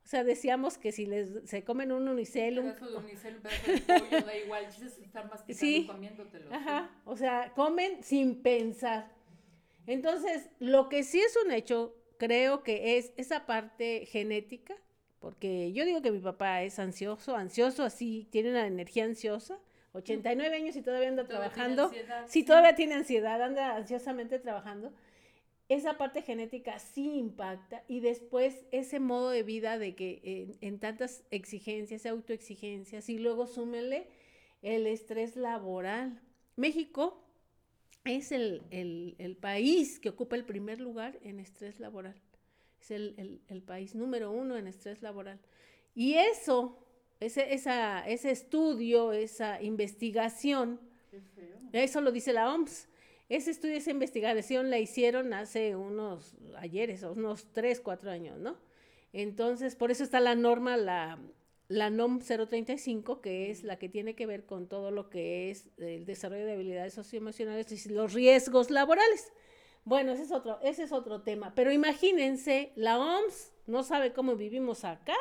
O 0.07 0.09
sea, 0.09 0.23
decíamos 0.23 0.77
que 0.77 0.93
si 0.93 1.05
les 1.05 1.27
se 1.43 1.65
comen 1.65 1.91
un 1.91 2.07
unicel, 2.07 2.59
un 2.59 2.67
pedazo 2.67 2.91
de 2.91 2.95
unicel, 2.95 3.35
un 3.35 3.41
pedazo 3.41 3.71
de 3.73 3.99
pollo, 3.99 4.25
da 4.25 4.37
igual, 4.37 4.65
estar 4.65 5.29
masticando 5.29 5.59
sí. 5.59 5.85
comiéndotelo. 5.85 6.55
Ajá, 6.55 6.89
o 7.03 7.17
sea, 7.17 7.51
comen 7.53 8.01
sin 8.03 8.41
pensar. 8.41 9.11
Entonces, 9.85 10.47
lo 10.59 10.87
que 10.87 11.03
sí 11.03 11.19
es 11.19 11.37
un 11.45 11.51
hecho, 11.51 11.93
creo 12.17 12.63
que 12.63 12.97
es 12.97 13.11
esa 13.17 13.45
parte 13.45 14.05
genética, 14.05 14.77
porque 15.19 15.73
yo 15.73 15.83
digo 15.83 16.01
que 16.01 16.13
mi 16.13 16.19
papá 16.19 16.63
es 16.63 16.79
ansioso, 16.79 17.35
ansioso, 17.35 17.83
así, 17.83 18.29
tiene 18.31 18.51
una 18.51 18.65
energía 18.65 19.03
ansiosa, 19.03 19.59
89 19.91 20.55
años 20.55 20.77
y 20.77 20.81
todavía 20.83 21.09
anda 21.09 21.27
trabajando. 21.27 21.91
sí, 22.27 22.45
todavía 22.45 22.75
tiene 22.75 22.93
ansiedad, 22.93 23.41
anda 23.41 23.75
ansiosamente 23.75 24.39
trabajando 24.39 24.93
esa 25.69 25.97
parte 25.97 26.21
genética 26.21 26.79
sí 26.79 27.17
impacta 27.17 27.83
y 27.87 27.99
después 27.99 28.65
ese 28.71 28.99
modo 28.99 29.29
de 29.29 29.43
vida 29.43 29.77
de 29.77 29.95
que 29.95 30.57
en, 30.61 30.79
tantas 30.79 31.23
exigencias, 31.29 32.05
autoexigencias 32.05 33.09
y 33.09 33.19
luego 33.19 33.47
súmenle 33.47 34.07
el 34.61 34.87
estrés 34.87 35.35
laboral. 35.35 36.21
México 36.55 37.21
es 38.05 38.31
el, 38.31 39.37
país 39.41 39.99
que 39.99 40.09
ocupa 40.09 40.37
el 40.37 40.45
primer 40.45 40.79
lugar 40.79 41.19
en 41.21 41.39
estrés 41.39 41.81
laboral. 41.81 42.15
Es 42.79 42.91
el, 42.91 43.63
país 43.65 43.93
número 43.93 44.31
uno 44.31 44.55
en 44.55 44.67
estrés 44.67 45.01
laboral. 45.01 45.39
Y 45.93 46.13
eso, 46.13 46.79
ese, 47.19 47.53
esa, 47.53 48.07
ese 48.07 48.31
estudio, 48.31 49.11
esa 49.11 49.61
investigación, 49.61 50.79
eso 51.73 51.99
lo 51.99 52.13
dice 52.13 52.31
la 52.31 52.53
OMS 52.53 52.87
ese 53.29 53.51
estudio, 53.51 53.75
esa 53.75 53.91
investigación 53.91 54.69
la 54.69 54.79
hicieron 54.79 55.33
hace 55.33 55.75
unos 55.75 56.35
ayeres, 56.57 57.03
unos 57.03 57.51
tres, 57.51 57.81
cuatro 57.81 58.11
años, 58.11 58.39
¿no? 58.39 58.57
Entonces, 59.13 59.75
por 59.75 59.91
eso 59.91 60.03
está 60.03 60.19
la 60.19 60.35
norma, 60.35 60.77
la, 60.77 61.19
la 61.67 61.89
NOM 61.89 62.19
035, 62.19 63.21
que 63.21 63.51
es 63.51 63.63
la 63.63 63.77
que 63.77 63.89
tiene 63.89 64.15
que 64.15 64.25
ver 64.25 64.45
con 64.45 64.67
todo 64.67 64.91
lo 64.91 65.09
que 65.09 65.49
es 65.49 65.69
el 65.77 66.05
desarrollo 66.05 66.45
de 66.45 66.53
habilidades 66.53 66.93
socioemocionales 66.93 67.85
y 67.85 67.89
los 67.89 68.13
riesgos 68.13 68.69
laborales. 68.69 69.31
Bueno, 69.83 70.11
ese 70.11 70.23
es 70.23 70.31
otro, 70.31 70.59
ese 70.61 70.83
es 70.83 70.91
otro 70.91 71.21
tema. 71.21 71.53
Pero 71.55 71.71
imagínense, 71.71 72.71
la 72.75 72.99
OMS 72.99 73.53
no 73.67 73.83
sabe 73.83 74.13
cómo 74.13 74.35
vivimos 74.35 74.83
acá. 74.83 75.15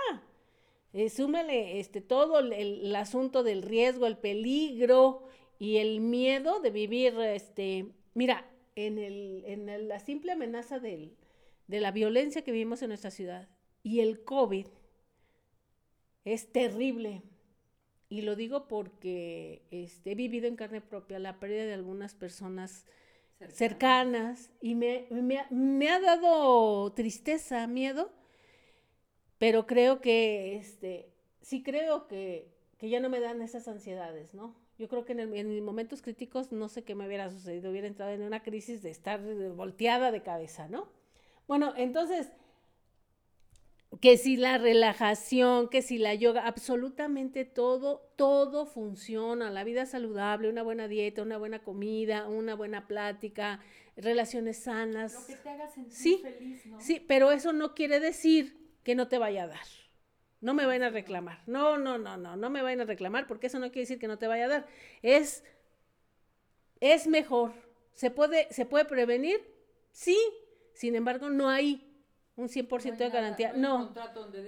Eh, 0.93 1.11
súmale 1.11 1.79
este, 1.79 2.01
todo 2.01 2.39
el, 2.39 2.97
asunto 2.97 3.43
del 3.43 3.63
riesgo, 3.63 4.07
el 4.07 4.17
peligro 4.17 5.23
y 5.59 5.79
el 5.79 6.01
miedo 6.01 6.61
de 6.61 6.71
vivir, 6.71 7.19
este, 7.21 7.87
mira, 8.15 8.49
en, 8.75 8.99
el, 8.99 9.45
en 9.47 9.89
la 9.89 10.01
simple 10.01 10.33
amenaza 10.33 10.79
del, 10.79 11.17
de 11.67 11.81
la 11.81 11.93
violencia 11.93 12.43
que 12.43 12.53
vivimos 12.53 12.83
en 12.83 12.89
nuestra 12.89 13.11
ciudad 13.11 13.49
y 13.83 14.01
el 14.01 14.25
COVID 14.25 14.67
es 16.25 16.53
terrible. 16.53 17.23
Y 18.09 18.23
lo 18.23 18.37
digo 18.37 18.69
porque 18.69 19.63
este, 19.71 20.13
he 20.13 20.15
vivido 20.15 20.47
en 20.47 20.57
carne 20.57 20.81
propia 20.81 21.19
la 21.19 21.41
pérdida 21.41 21.65
de 21.65 21.75
algunas 21.75 22.15
personas 22.15 22.85
cercanas, 23.49 24.51
y 24.61 24.75
me, 24.75 25.07
me, 25.51 25.89
ha 25.91 26.01
dado 26.01 26.93
tristeza, 26.95 27.67
miedo, 27.67 28.11
pero 29.39 29.67
creo 29.67 30.01
que, 30.01 30.57
este, 30.57 31.13
sí 31.43 31.63
creo 31.63 32.07
que, 32.07 32.51
que 32.79 32.89
ya 32.89 33.01
no 33.01 33.11
me 33.11 33.21
dan 33.21 33.43
esas 33.43 33.69
ansiedades, 33.69 34.33
¿no? 34.33 34.57
Yo 34.79 34.89
creo 34.89 35.05
que 35.05 35.13
en, 35.13 35.35
en, 35.35 35.65
momentos 35.65 36.03
críticos 36.03 36.53
no 36.53 36.69
sé 36.69 36.85
qué 36.85 36.95
me 36.95 37.07
hubiera 37.07 37.31
sucedido, 37.31 37.71
hubiera 37.71 37.87
entrado 37.87 38.13
en 38.13 38.23
una 38.23 38.43
crisis 38.43 38.83
de 38.83 38.91
estar 38.91 39.21
volteada 39.55 40.11
de 40.11 40.23
cabeza, 40.23 40.69
¿no? 40.69 40.89
Bueno, 41.47 41.73
entonces, 41.77 42.31
que 44.01 44.19
si 44.19 44.37
la 44.37 44.59
relajación, 44.59 45.69
que 45.69 45.81
si 45.81 45.97
la 45.97 46.15
yoga, 46.15 46.47
absolutamente 46.47 47.45
todo, 47.45 48.13
todo 48.17 48.67
funciona, 48.67 49.51
la 49.51 49.65
vida 49.65 49.87
saludable, 49.87 50.51
una 50.51 50.63
buena 50.63 50.89
dieta, 50.89 51.23
una 51.23 51.39
buena 51.39 51.61
comida, 51.61 52.29
una 52.29 52.55
buena 52.55 52.87
plática, 52.87 53.61
relaciones 53.97 54.59
sanas. 54.59 55.15
Lo 55.15 55.27
que 55.27 55.43
te 55.43 55.49
haga 55.49 55.69
sentir 55.69 55.93
sí, 55.93 56.21
feliz, 56.23 56.67
¿no? 56.67 56.81
Sí, 56.81 57.05
pero 57.07 57.31
eso 57.31 57.53
no 57.53 57.75
quiere 57.75 58.01
decir 58.01 58.59
que 58.83 58.95
no 58.95 59.09
te 59.09 59.19
vaya 59.19 59.45
a 59.45 59.49
dar. 59.49 59.86
No 60.47 60.55
me 60.55 60.65
vayan 60.65 60.85
a 60.85 60.91
reclamar. 60.91 61.41
No, 61.49 61.77
no, 61.77 61.99
no, 61.99 62.17
no, 62.17 62.37
no 62.37 62.51
me 62.51 62.63
vayan 62.63 62.83
a 62.83 62.85
reclamar 62.85 63.27
porque 63.27 63.49
eso 63.49 63.59
no 63.59 63.67
quiere 63.73 63.81
decir 63.81 63.99
que 63.99 64.07
no 64.07 64.17
te 64.17 64.29
vaya 64.29 64.45
a 64.45 64.49
dar. 64.49 64.67
Es, 65.03 65.43
es 66.79 67.09
mejor. 67.09 67.51
¿Se 67.95 68.13
puede, 68.13 68.47
¿Se 68.53 68.65
puede 68.65 68.85
prevenir? 68.85 69.41
Sí. 69.91 70.17
Sin 70.73 70.95
embargo, 70.95 71.31
no 71.31 71.49
hay 71.49 71.85
un 72.37 72.49
100% 72.49 72.97
de 72.97 73.11
garantía. 73.11 73.55
No. 73.55 73.93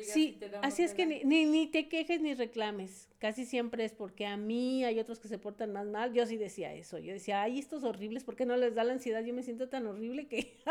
sí, 0.03 0.39
así 0.63 0.85
es 0.85 0.95
que 0.95 1.05
ni, 1.05 1.47
ni, 1.47 1.67
te 1.67 1.89
quejes 1.89 2.21
ni 2.21 2.33
reclames. 2.33 3.09
Casi 3.19 3.45
siempre 3.45 3.85
es 3.85 3.93
porque 3.93 4.25
a 4.25 4.37
mí 4.37 4.85
hay 4.85 5.01
otros 5.01 5.19
que 5.19 5.27
se 5.27 5.39
portan 5.39 5.73
más 5.73 5.89
mal. 5.89 6.13
Yo 6.13 6.27
sí 6.27 6.37
decía 6.37 6.73
eso. 6.75 6.99
Yo 6.99 7.13
decía, 7.13 7.43
ay, 7.43 7.59
estos 7.59 7.83
horribles, 7.83 8.23
¿por 8.23 8.37
qué 8.37 8.47
no 8.47 8.57
les 8.57 8.77
da 8.77 8.85
la 8.85 8.93
ansiedad? 8.93 9.25
Yo 9.25 9.35
me 9.35 9.43
siento 9.43 9.69
tan 9.69 9.85
horrible 9.89 10.29
que 10.29 10.61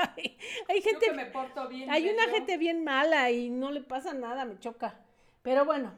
hay, 0.70 0.82
gente. 0.82 1.12
me 1.12 1.26
porto 1.26 1.68
bien, 1.68 1.90
hay 1.90 2.08
una 2.08 2.30
gente 2.30 2.56
bien 2.56 2.86
mala 2.86 3.30
y 3.30 3.50
no 3.50 3.72
le 3.72 3.82
pasa 3.82 4.14
nada, 4.14 4.46
me 4.46 4.58
choca. 4.58 5.04
Pero 5.48 5.64
bueno, 5.64 5.94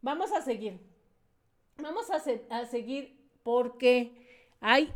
vamos 0.00 0.32
a 0.32 0.40
seguir. 0.40 0.80
Vamos 1.76 2.08
a, 2.08 2.22
a 2.48 2.64
seguir 2.64 3.18
porque 3.42 4.46
hay 4.62 4.90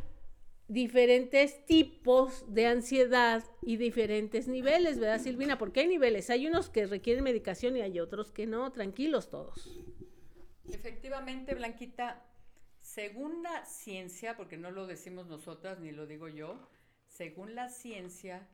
diferentes 0.66 1.62
tipos 1.66 2.46
de 2.48 2.68
ansiedad 2.68 3.44
y 3.60 3.76
diferentes 3.76 4.48
niveles, 4.48 4.98
¿verdad, 4.98 5.20
Silvina? 5.20 5.58
Porque 5.58 5.80
hay 5.80 5.88
niveles, 5.88 6.30
hay 6.30 6.46
unos 6.46 6.70
que 6.70 6.86
requieren 6.86 7.22
medicación 7.22 7.76
y 7.76 7.82
hay 7.82 8.00
otros 8.00 8.32
que 8.32 8.46
no, 8.46 8.72
tranquilos 8.72 9.28
todos. 9.28 9.78
Efectivamente, 10.70 11.54
Blanquita, 11.54 12.24
según 12.80 13.42
la 13.42 13.66
ciencia, 13.66 14.38
porque 14.38 14.56
no 14.56 14.70
lo 14.70 14.86
decimos 14.86 15.26
nosotras 15.26 15.80
ni 15.80 15.92
lo 15.92 16.06
digo 16.06 16.28
yo, 16.28 16.66
según 17.08 17.54
la 17.54 17.68
ciencia, 17.68 18.48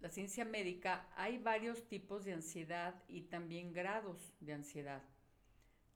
la 0.00 0.10
ciencia 0.10 0.44
médica, 0.44 1.08
hay 1.16 1.38
varios 1.38 1.88
tipos 1.88 2.24
de 2.24 2.32
ansiedad 2.32 2.94
y 3.08 3.22
también 3.22 3.72
grados 3.72 4.32
de 4.40 4.52
ansiedad. 4.52 5.02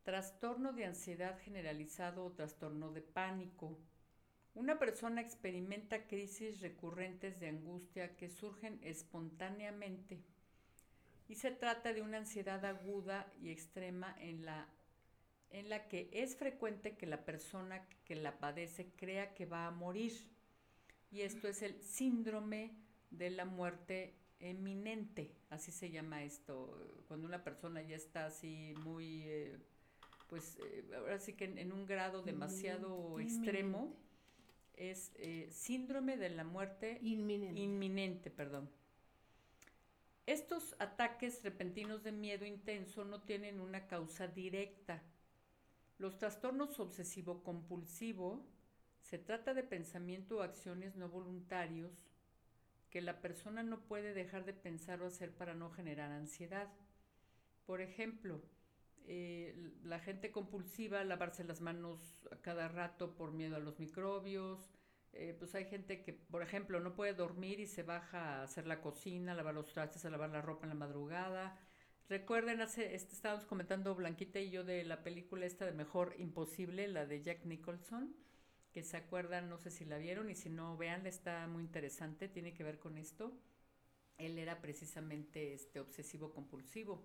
Trastorno 0.02 0.72
de 0.72 0.86
ansiedad 0.86 1.38
generalizado 1.40 2.24
o 2.24 2.32
trastorno 2.32 2.90
de 2.90 3.02
pánico, 3.02 3.78
una 4.54 4.78
persona 4.78 5.20
experimenta 5.20 6.06
crisis 6.06 6.60
recurrentes 6.60 7.38
de 7.38 7.48
angustia 7.48 8.16
que 8.16 8.28
surgen 8.28 8.80
espontáneamente 8.82 10.20
y 11.28 11.36
se 11.36 11.52
trata 11.52 11.92
de 11.92 12.02
una 12.02 12.18
ansiedad 12.18 12.62
aguda 12.64 13.32
y 13.40 13.50
extrema 13.50 14.14
en 14.18 14.44
la, 14.44 14.68
en 15.50 15.70
la 15.70 15.88
que 15.88 16.10
es 16.12 16.36
frecuente 16.36 16.96
que 16.96 17.06
la 17.06 17.24
persona 17.24 17.88
que 18.04 18.16
la 18.16 18.38
padece 18.38 18.90
crea 18.96 19.32
que 19.32 19.46
va 19.46 19.66
a 19.66 19.70
morir. 19.70 20.12
Y 21.10 21.22
esto 21.22 21.48
es 21.48 21.62
el 21.62 21.80
síndrome 21.80 22.74
de 23.12 23.30
la 23.30 23.44
muerte 23.44 24.14
eminente, 24.40 25.32
así 25.50 25.70
se 25.70 25.90
llama 25.90 26.24
esto, 26.24 26.76
cuando 27.06 27.26
una 27.26 27.44
persona 27.44 27.80
ya 27.82 27.96
está 27.96 28.26
así 28.26 28.74
muy, 28.82 29.22
eh, 29.24 29.56
pues 30.28 30.58
eh, 30.58 30.90
ahora 30.96 31.18
sí 31.20 31.34
que 31.34 31.44
en, 31.44 31.72
un 31.72 31.86
grado 31.86 32.22
demasiado 32.22 33.20
extremo 33.20 33.94
es 34.74 35.12
eh, 35.16 35.48
síndrome 35.52 36.16
de 36.16 36.30
la 36.30 36.44
muerte 36.44 36.98
inminente. 37.02 38.30
perdón. 38.30 38.68
Estos 40.26 40.76
ataques 40.78 41.42
repentinos 41.42 42.02
de 42.02 42.12
miedo 42.12 42.44
intenso 42.44 43.04
no 43.04 43.22
tienen 43.22 43.60
una 43.60 43.86
causa 43.86 44.28
directa. 44.28 45.02
Los 45.98 46.18
trastornos 46.18 46.78
obsesivo-compulsivo 46.80 48.44
se 49.00 49.18
trata 49.18 49.52
de 49.52 49.62
pensamiento 49.62 50.38
o 50.38 50.42
acciones 50.42 50.96
no 50.96 51.08
voluntarios 51.08 52.11
que 52.92 53.00
la 53.00 53.22
persona 53.22 53.62
no 53.62 53.80
puede 53.80 54.12
dejar 54.12 54.44
de 54.44 54.52
pensar 54.52 55.00
o 55.00 55.06
hacer 55.06 55.32
para 55.34 55.54
no 55.54 55.70
generar 55.70 56.12
ansiedad. 56.12 56.68
Por 57.64 57.80
ejemplo, 57.80 58.42
eh, 59.06 59.72
la 59.82 59.98
gente 59.98 60.30
compulsiva, 60.30 61.02
lavarse 61.02 61.42
las 61.42 61.62
manos 61.62 62.22
a 62.30 62.36
cada 62.42 62.68
rato 62.68 63.16
por 63.16 63.32
miedo 63.32 63.56
a 63.56 63.60
los 63.60 63.80
microbios. 63.80 64.70
Eh, 65.14 65.34
pues 65.38 65.54
hay 65.54 65.64
gente 65.64 66.02
que, 66.02 66.12
por 66.12 66.42
ejemplo, 66.42 66.80
no 66.80 66.94
puede 66.94 67.14
dormir 67.14 67.60
y 67.60 67.66
se 67.66 67.82
baja 67.82 68.40
a 68.40 68.42
hacer 68.42 68.66
la 68.66 68.82
cocina, 68.82 69.34
lavar 69.34 69.54
los 69.54 69.72
trastes, 69.72 70.04
a 70.04 70.10
lavar 70.10 70.28
la 70.28 70.42
ropa 70.42 70.66
en 70.66 70.68
la 70.68 70.74
madrugada. 70.74 71.58
Recuerden, 72.10 72.60
hace, 72.60 72.94
estábamos 72.94 73.46
comentando 73.46 73.94
Blanquita 73.94 74.38
y 74.38 74.50
yo 74.50 74.64
de 74.64 74.84
la 74.84 75.02
película 75.02 75.46
esta 75.46 75.64
de 75.64 75.72
Mejor 75.72 76.14
Imposible, 76.18 76.88
la 76.88 77.06
de 77.06 77.22
Jack 77.22 77.46
Nicholson, 77.46 78.14
que 78.72 78.82
se 78.82 78.96
acuerdan, 78.96 79.48
no 79.48 79.58
sé 79.58 79.70
si 79.70 79.84
la 79.84 79.98
vieron 79.98 80.30
y 80.30 80.34
si 80.34 80.50
no, 80.50 80.76
vean, 80.76 81.06
está 81.06 81.46
muy 81.46 81.62
interesante, 81.62 82.28
tiene 82.28 82.54
que 82.54 82.64
ver 82.64 82.78
con 82.78 82.98
esto. 82.98 83.32
Él 84.18 84.38
era 84.38 84.60
precisamente 84.60 85.54
este 85.54 85.80
obsesivo 85.80 86.32
compulsivo. 86.32 87.04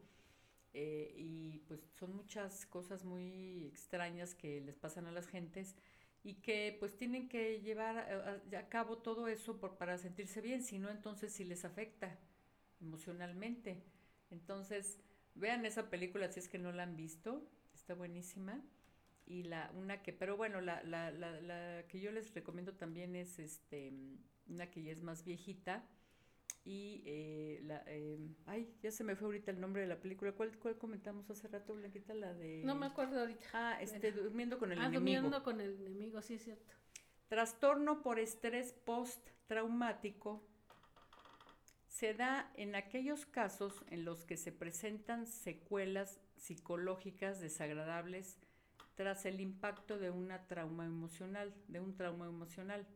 Eh, 0.73 1.13
y 1.17 1.59
pues 1.67 1.81
son 1.97 2.15
muchas 2.15 2.65
cosas 2.65 3.03
muy 3.03 3.65
extrañas 3.65 4.35
que 4.35 4.61
les 4.61 4.75
pasan 4.77 5.07
a 5.07 5.11
las 5.11 5.27
gentes 5.27 5.75
y 6.23 6.35
que 6.35 6.75
pues 6.79 6.95
tienen 6.97 7.29
que 7.29 7.61
llevar 7.61 7.97
a, 7.97 8.69
cabo 8.69 8.97
todo 8.97 9.27
eso 9.27 9.59
por, 9.59 9.77
para 9.77 9.97
sentirse 9.97 10.41
bien, 10.41 10.61
si 10.61 10.77
no 10.77 10.89
entonces 10.89 11.31
sí 11.33 11.45
les 11.45 11.65
afecta 11.65 12.17
emocionalmente. 12.81 13.81
Entonces, 14.29 14.99
vean 15.35 15.65
esa 15.65 15.89
película 15.89 16.31
si 16.31 16.39
es 16.39 16.49
que 16.49 16.59
no 16.59 16.71
la 16.71 16.83
han 16.83 16.95
visto, 16.95 17.47
está 17.73 17.93
buenísima. 17.93 18.61
Y 19.27 19.43
la 19.43 19.69
una 19.75 20.01
que, 20.01 20.13
pero 20.13 20.37
bueno, 20.37 20.61
la, 20.61 20.81
la, 20.83 21.11
la, 21.11 21.41
la 21.41 21.85
que 21.87 21.99
yo 21.99 22.11
les 22.11 22.33
recomiendo 22.33 22.73
también 22.73 23.15
es 23.15 23.39
este 23.39 23.93
una 24.47 24.71
que 24.71 24.81
ya 24.81 24.93
es 24.93 25.03
más 25.03 25.25
viejita, 25.25 25.83
y 26.67 27.01
eh, 27.05 27.61
la, 27.63 27.81
eh, 27.87 28.19
ay, 28.45 28.73
ya 28.81 28.91
se 28.91 29.05
me 29.05 29.15
fue 29.15 29.27
ahorita 29.27 29.51
el 29.51 29.61
nombre 29.61 29.83
de 29.83 29.87
la 29.87 30.01
película. 30.01 30.33
¿Cuál, 30.33 30.57
cuál 30.59 30.77
comentamos 30.77 31.29
hace 31.29 31.47
rato, 31.47 31.73
Blanquita? 31.73 32.13
La 32.13 32.33
de... 32.33 32.61
No 32.65 32.75
me 32.75 32.85
acuerdo 32.85 33.21
ahorita. 33.21 33.45
Ah, 33.53 33.77
este, 33.81 34.11
durmiendo 34.11 34.59
con 34.59 34.73
el 34.73 34.79
ah, 34.79 34.87
enemigo. 34.87 34.99
durmiendo 34.99 35.43
con 35.43 35.61
el 35.61 35.79
enemigo, 35.79 36.21
sí 36.21 36.33
es 36.33 36.43
cierto. 36.43 36.73
Trastorno 37.29 38.01
por 38.01 38.19
estrés 38.19 38.73
post-traumático 38.73 40.45
se 41.87 42.13
da 42.13 42.51
en 42.55 42.75
aquellos 42.75 43.25
casos 43.25 43.85
en 43.89 44.03
los 44.03 44.25
que 44.25 44.35
se 44.35 44.51
presentan 44.51 45.25
secuelas 45.25 46.19
psicológicas 46.35 47.39
desagradables 47.39 48.39
tras 48.97 49.27
el 49.27 49.39
impacto 49.39 49.99
de 49.99 50.09
una 50.09 50.47
trauma 50.47 50.83
emocional, 50.83 51.53
de 51.67 51.79
un 51.79 51.95
trauma 51.95 52.25
emocional. 52.25 52.87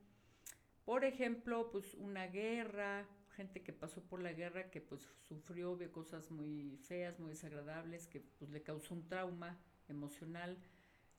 Por 0.84 1.06
ejemplo, 1.06 1.70
pues 1.72 1.94
una 1.94 2.26
guerra, 2.26 3.08
gente 3.36 3.62
que 3.62 3.72
pasó 3.72 4.02
por 4.02 4.20
la 4.20 4.34
guerra, 4.34 4.72
que 4.72 4.82
pues 4.82 5.08
sufrió 5.22 5.76
de 5.76 5.92
cosas 5.92 6.32
muy 6.32 6.76
feas, 6.88 7.20
muy 7.20 7.30
desagradables, 7.30 8.08
que 8.08 8.20
pues 8.20 8.50
le 8.50 8.64
causó 8.64 8.96
un 8.96 9.08
trauma 9.08 9.60
emocional, 9.90 10.58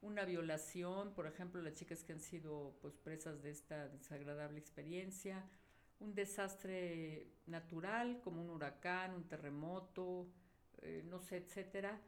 una 0.01 0.25
violación, 0.25 1.15
por 1.15 1.29
ejemplo, 1.29 1.63
las 1.63 1.75
chicas 1.75 2.03
que 2.03 2.15
han 2.15 2.21
sido 2.21 2.77
pues 2.81 2.97
presas 2.97 3.41
de 3.41 3.51
esta 3.51 3.89
desagradable 3.89 4.59
experiencia, 4.59 5.49
un 6.01 6.13
desastre 6.13 7.29
natural 7.47 8.21
como 8.21 8.43
un 8.43 8.51
huracán, 8.51 9.15
un 9.15 9.29
terremoto, 9.29 10.27
eh, 10.81 11.05
no 11.07 11.21
sé, 11.21 11.37
etcétera, 11.37 12.01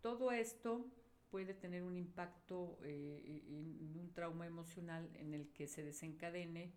todo 0.00 0.32
esto 0.32 0.90
puede 1.32 1.54
tener 1.54 1.82
un 1.82 1.96
impacto 1.96 2.78
eh, 2.84 3.42
en 3.48 3.98
un 3.98 4.12
trauma 4.12 4.46
emocional 4.46 5.10
en 5.14 5.32
el 5.32 5.48
que 5.54 5.66
se 5.66 5.82
desencadene 5.82 6.74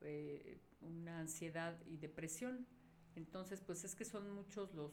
eh, 0.00 0.60
una 0.80 1.20
ansiedad 1.20 1.80
y 1.86 1.98
depresión. 1.98 2.66
Entonces, 3.14 3.60
pues 3.60 3.84
es 3.84 3.94
que 3.94 4.04
son 4.04 4.28
muchos 4.32 4.74
los, 4.74 4.92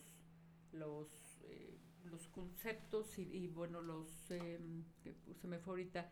los, 0.71 1.09
eh, 1.41 1.79
los 2.03 2.27
conceptos 2.27 3.17
y, 3.17 3.47
bueno, 3.47 3.81
los, 3.81 4.29
em, 4.29 4.83
se 5.41 5.47
me 5.47 5.57
fue 5.57 5.71
ahorita, 5.71 6.07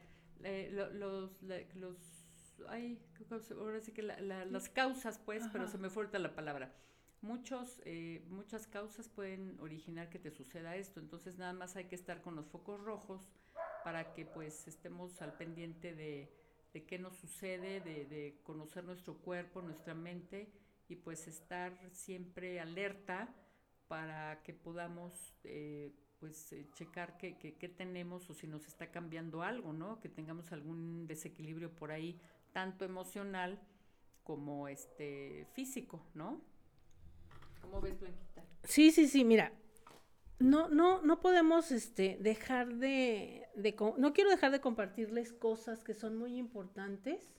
los, 0.72 1.43
los, 1.76 2.02
ay, 2.68 3.00
ahora 3.60 3.80
sí 3.80 3.91
que 3.91 4.02
las 4.02 4.70
causas, 4.70 5.20
pues, 5.20 5.43
pero 5.54 5.68
se 5.68 5.78
me 5.78 5.91
fue 5.91 6.02
ahorita 6.04 6.18
la 6.18 6.34
palabra. 6.34 6.74
Muchos, 7.22 7.82
eh, 7.86 8.24
muchas 8.30 8.68
causas 8.68 9.09
pueden 9.09 9.59
originar 9.59 10.09
que 10.09 10.20
te 10.20 10.32
suceda 10.32 10.76
esto, 10.76 10.99
entonces 10.99 11.38
nada 11.38 11.53
más 11.53 11.76
hay 11.76 11.86
que 11.86 11.95
estar 11.95 12.22
con 12.22 12.36
los 12.36 12.47
focos 12.47 12.80
rojos 12.80 13.28
para 13.84 14.13
que 14.13 14.26
pues 14.26 14.68
estemos 14.68 15.22
al 15.22 15.34
pendiente 15.34 15.95
de, 15.95 16.32
de 16.74 16.86
qué 16.86 16.99
nos 16.99 17.15
sucede, 17.15 17.82
de, 17.82 18.05
de, 18.05 18.39
conocer 18.43 18.84
nuestro 18.84 19.18
cuerpo, 19.18 19.61
nuestra 19.61 19.95
mente 19.95 20.47
y 20.89 20.95
pues 20.95 21.28
estar 21.28 21.74
siempre 21.91 22.59
alerta 22.59 23.34
para 23.88 24.43
que 24.43 24.53
podamos 24.53 25.34
eh, 25.43 25.91
pues 26.20 26.51
eh, 26.53 26.68
checar 26.74 27.18
qué, 27.18 27.38
qué, 27.38 27.70
tenemos 27.70 28.30
o 28.30 28.34
si 28.34 28.47
nos 28.47 28.68
está 28.68 28.91
cambiando 28.91 29.43
algo, 29.43 29.74
¿no? 29.74 29.99
Que 29.99 30.09
tengamos 30.09 30.51
algún 30.51 31.07
desequilibrio 31.07 31.72
por 31.72 31.91
ahí, 31.91 32.20
tanto 32.53 32.86
emocional 32.86 33.59
como 34.24 34.68
este 34.68 35.47
físico, 35.53 36.03
¿no? 36.13 36.41
¿Cómo 37.70 37.82
ves, 37.82 37.99
Blanquita? 37.99 38.45
Sí, 38.63 38.91
sí, 38.91 39.07
sí, 39.07 39.26
mira. 39.26 39.51
No, 40.39 40.70
no, 40.70 41.01
no 41.01 41.20
podemos 41.20 41.72
este, 41.72 42.18
dejar 42.22 42.76
de, 42.76 43.47
de, 43.55 43.76
no 43.97 44.13
quiero 44.13 44.30
dejar 44.30 44.51
de 44.51 44.61
compartirles 44.61 45.34
cosas 45.34 45.84
que 45.84 45.93
son 45.93 46.15
muy 46.15 46.38
importantes 46.38 47.34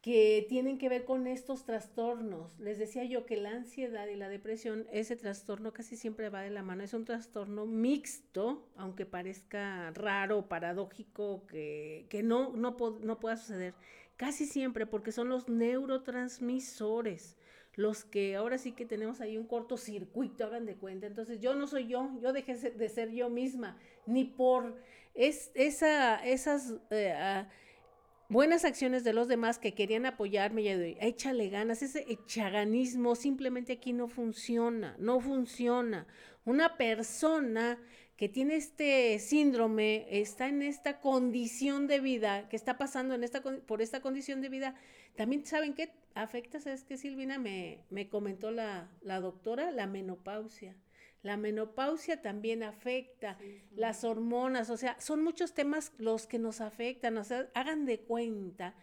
que 0.00 0.46
tienen 0.48 0.78
que 0.78 0.88
ver 0.88 1.04
con 1.04 1.26
estos 1.26 1.64
trastornos. 1.66 2.58
Les 2.58 2.78
decía 2.78 3.04
yo 3.04 3.26
que 3.26 3.36
la 3.36 3.50
ansiedad 3.50 4.06
y 4.08 4.16
la 4.16 4.30
depresión, 4.30 4.86
ese 4.90 5.14
trastorno 5.14 5.72
casi 5.72 5.96
siempre 5.96 6.30
va 6.30 6.40
de 6.40 6.50
la 6.50 6.62
mano. 6.62 6.82
Es 6.82 6.94
un 6.94 7.04
trastorno 7.04 7.66
mixto, 7.66 8.66
aunque 8.76 9.04
parezca 9.04 9.90
raro, 9.92 10.48
paradójico, 10.48 11.46
que, 11.46 12.06
que 12.08 12.22
no, 12.22 12.56
no, 12.56 12.76
no 13.02 13.20
pueda 13.20 13.36
suceder. 13.36 13.74
Casi 14.16 14.46
siempre, 14.46 14.86
porque 14.86 15.12
son 15.12 15.28
los 15.28 15.48
neurotransmisores 15.50 17.36
los 17.76 18.04
que 18.04 18.36
ahora 18.36 18.58
sí 18.58 18.72
que 18.72 18.84
tenemos 18.84 19.20
ahí 19.20 19.38
un 19.38 19.46
cortocircuito, 19.46 20.44
hagan 20.44 20.66
de 20.66 20.74
cuenta. 20.74 21.06
Entonces 21.06 21.40
yo 21.40 21.54
no 21.54 21.66
soy 21.66 21.86
yo, 21.86 22.10
yo 22.22 22.32
dejé 22.32 22.54
de 22.54 22.88
ser 22.88 23.10
yo 23.10 23.30
misma, 23.30 23.78
ni 24.06 24.24
por 24.24 24.76
es, 25.14 25.50
esa, 25.54 26.24
esas 26.24 26.74
eh, 26.90 27.12
ah, 27.16 27.48
buenas 28.28 28.64
acciones 28.64 29.04
de 29.04 29.12
los 29.12 29.28
demás 29.28 29.58
que 29.58 29.74
querían 29.74 30.06
apoyarme 30.06 30.62
y 30.62 30.96
échale 31.00 31.48
ganas, 31.48 31.82
ese 31.82 32.04
echaganismo 32.08 33.14
simplemente 33.14 33.74
aquí 33.74 33.92
no 33.92 34.08
funciona, 34.08 34.96
no 34.98 35.20
funciona. 35.20 36.06
Una 36.44 36.76
persona 36.76 37.78
que 38.16 38.28
tiene 38.28 38.56
este 38.56 39.18
síndrome, 39.18 40.06
está 40.10 40.46
en 40.48 40.62
esta 40.62 41.00
condición 41.00 41.86
de 41.86 42.00
vida, 42.00 42.48
que 42.50 42.56
está 42.56 42.76
pasando 42.76 43.14
en 43.14 43.24
esta, 43.24 43.42
por 43.42 43.80
esta 43.80 44.00
condición 44.00 44.42
de 44.42 44.50
vida, 44.50 44.74
también 45.16 45.44
saben 45.44 45.74
que 45.74 45.90
afecta, 46.14 46.60
¿sabes 46.60 46.84
qué, 46.84 46.96
Silvina? 46.96 47.38
Me, 47.38 47.80
me 47.90 48.08
comentó 48.08 48.50
la, 48.50 48.90
la, 49.02 49.20
doctora, 49.20 49.70
la 49.70 49.86
menopausia. 49.86 50.76
La 51.22 51.36
menopausia 51.36 52.22
también 52.22 52.62
afecta, 52.62 53.38
las 53.76 54.04
hormonas, 54.04 54.70
o 54.70 54.78
sea, 54.78 54.98
son 55.00 55.22
muchos 55.22 55.52
temas 55.52 55.92
los 55.98 56.26
que 56.26 56.38
nos 56.38 56.62
afectan, 56.62 57.18
o 57.18 57.24
sea, 57.24 57.50
hagan 57.52 57.84
de 57.84 58.00
cuenta 58.00 58.74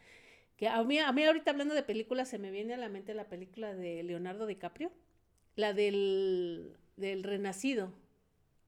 que 0.55 0.67
a 0.67 0.83
mí, 0.83 0.99
a 0.99 1.11
mí 1.11 1.23
ahorita 1.23 1.49
hablando 1.49 1.73
de 1.73 1.81
películas 1.81 2.29
se 2.29 2.37
me 2.37 2.51
viene 2.51 2.75
a 2.75 2.77
la 2.77 2.89
mente 2.89 3.15
la 3.15 3.27
película 3.27 3.73
de 3.73 4.03
Leonardo 4.03 4.45
DiCaprio, 4.45 4.91
la 5.55 5.73
del, 5.73 6.77
del 6.95 7.23
Renacido. 7.23 7.91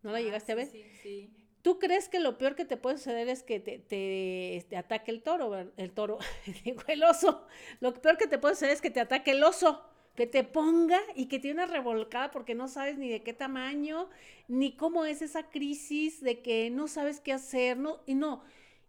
¿No 0.02 0.12
la 0.12 0.20
ah, 0.20 0.22
llegaste 0.22 0.52
a 0.52 0.56
ver? 0.56 0.68
Sí, 0.68 0.84
sí. 1.04 1.39
¿Tú 1.62 1.78
crees 1.78 2.08
que 2.08 2.20
lo 2.20 2.38
peor 2.38 2.56
que 2.56 2.66
te 2.66 2.78
puede 2.78 2.98
suceder 2.98 3.28
es 3.28 3.44
que 3.44 3.60
te, 3.60 3.80
te, 3.80 4.56
este, 4.56 4.78
ataque 4.78 5.12
el 5.12 5.22
toro, 5.22 5.54
el 5.76 5.92
toro, 5.92 6.20
digo 6.64 6.82
el 6.88 7.04
oso? 7.04 7.46
Lo 7.82 7.94
peor 7.94 8.18
que 8.18 8.28
te 8.28 8.38
puede 8.38 8.56
suceder 8.56 8.74
es 8.74 8.82
que 8.82 8.92
te 8.92 9.02
ataque 9.02 9.32
el 9.32 9.44
oso, 9.44 9.84
que 10.16 10.26
te 10.26 10.44
ponga 10.44 11.00
y 11.16 11.26
que 11.26 11.40
tiene 11.40 11.64
una 11.64 11.72
revolcada 11.72 12.32
porque 12.32 12.56
no 12.56 12.68
sabes 12.68 12.98
ni 12.98 13.10
de 13.10 13.22
qué 13.22 13.34
tamaño, 13.34 14.10
ni 14.48 14.76
cómo 14.76 15.06
es 15.06 15.22
esa 15.22 15.50
crisis 15.50 16.22
de 16.22 16.42
que 16.42 16.70
no 16.70 16.88
sabes 16.88 17.20
qué 17.20 17.34
hacer, 17.34 17.78
no, 17.78 18.00
y 18.06 18.16
no, 18.16 18.44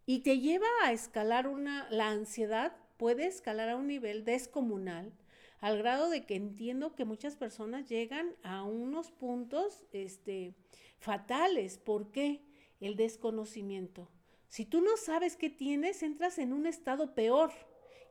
y 0.07 0.21
te 0.21 0.39
lleva 0.39 0.67
a 0.85 0.93
escalar 0.93 1.47
una, 1.49 1.89
la 1.91 2.09
ansiedad 2.09 2.77
puede 2.97 3.27
escalar 3.27 3.71
a 3.71 3.77
un 3.77 3.87
nivel 3.87 4.25
descomunal, 4.25 5.13
al 5.61 5.79
grado 5.79 6.11
de 6.11 6.27
que 6.27 6.35
entiendo 6.35 6.95
que 6.95 7.05
muchas 7.05 7.37
personas 7.37 7.89
llegan 7.89 8.35
a 8.43 8.63
unos 8.63 9.11
puntos, 9.11 9.85
este, 9.93 10.55
fatales. 10.99 11.79
¿Por 11.79 12.11
qué? 12.13 12.43
El 12.81 12.97
desconocimiento. 12.97 14.09
Si 14.49 14.65
tú 14.65 14.81
no 14.81 14.97
sabes 14.97 15.37
qué 15.37 15.49
tienes, 15.51 16.03
entras 16.03 16.39
en 16.39 16.53
un 16.53 16.67
estado 16.67 17.15
peor. 17.15 17.53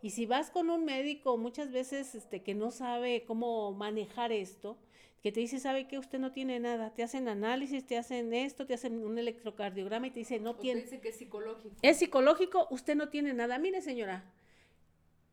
Y 0.01 0.11
si 0.11 0.25
vas 0.25 0.51
con 0.51 0.69
un 0.69 0.85
médico 0.85 1.37
muchas 1.37 1.71
veces 1.71 2.15
este, 2.15 2.41
que 2.41 2.55
no 2.55 2.71
sabe 2.71 3.25
cómo 3.25 3.73
manejar 3.73 4.31
esto, 4.31 4.77
que 5.21 5.33
te 5.33 5.41
dice, 5.41 5.59
sabe 5.59 5.87
que 5.87 5.99
usted 5.99 6.19
no 6.19 6.31
tiene 6.31 6.59
nada, 6.61 6.93
te 6.93 7.03
hacen 7.03 7.27
análisis, 7.27 7.85
te 7.85 7.97
hacen 7.97 8.33
esto, 8.33 8.65
te 8.65 8.73
hacen 8.73 9.03
un 9.03 9.17
electrocardiograma 9.17 10.07
y 10.07 10.11
te 10.11 10.19
dice, 10.19 10.39
no 10.39 10.55
tiene. 10.55 10.83
dice 10.83 11.01
que 11.01 11.09
es 11.09 11.17
psicológico. 11.17 11.75
Es 11.81 11.97
psicológico, 11.97 12.67
usted 12.71 12.95
no 12.95 13.09
tiene 13.09 13.33
nada. 13.33 13.57
Mire, 13.57 13.81
señora, 13.81 14.23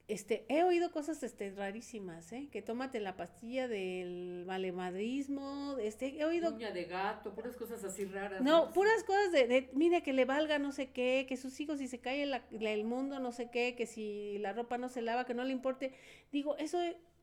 este, 0.09 0.47
he 0.49 0.63
oído 0.63 0.93
cosas 0.93 1.23
este, 1.25 1.51
rarísimas, 1.51 2.33
¿eh? 2.33 2.49
Que 2.53 2.63
tómate 2.63 3.01
la 3.01 3.17
pastilla 3.17 3.67
del 3.67 4.45
valemadrismo, 4.47 5.77
este, 5.81 6.21
he 6.21 6.25
oído... 6.25 6.55
Uña 6.55 6.71
de 6.71 6.85
gato, 6.85 7.35
puras 7.35 7.57
cosas 7.57 7.83
así 7.83 8.05
raras. 8.05 8.41
No, 8.41 8.73
puras 8.73 9.03
cosas 9.03 9.33
de, 9.33 9.69
mire, 9.73 10.03
que 10.03 10.13
le 10.13 10.25
valga 10.25 10.61
no 10.61 10.71
sé 10.71 10.91
qué, 10.91 11.27
que 11.29 11.37
sus 11.37 11.59
hijos 11.59 11.79
si 11.79 11.89
se 11.89 11.99
cae 11.99 12.23
el 12.23 12.85
mundo 12.85 13.19
no 13.19 13.33
sé 13.33 13.51
qué, 13.51 13.75
que 13.75 13.87
si 13.87 14.39
la 14.39 14.53
ropa 14.53 14.79
no 14.79 14.89
se 14.89 15.03
lava, 15.03 15.27
que 15.27 15.35
no 15.35 15.43
le 15.43 15.53
importe. 15.53 15.93
Digo, 16.31 16.57
eso 16.57 16.79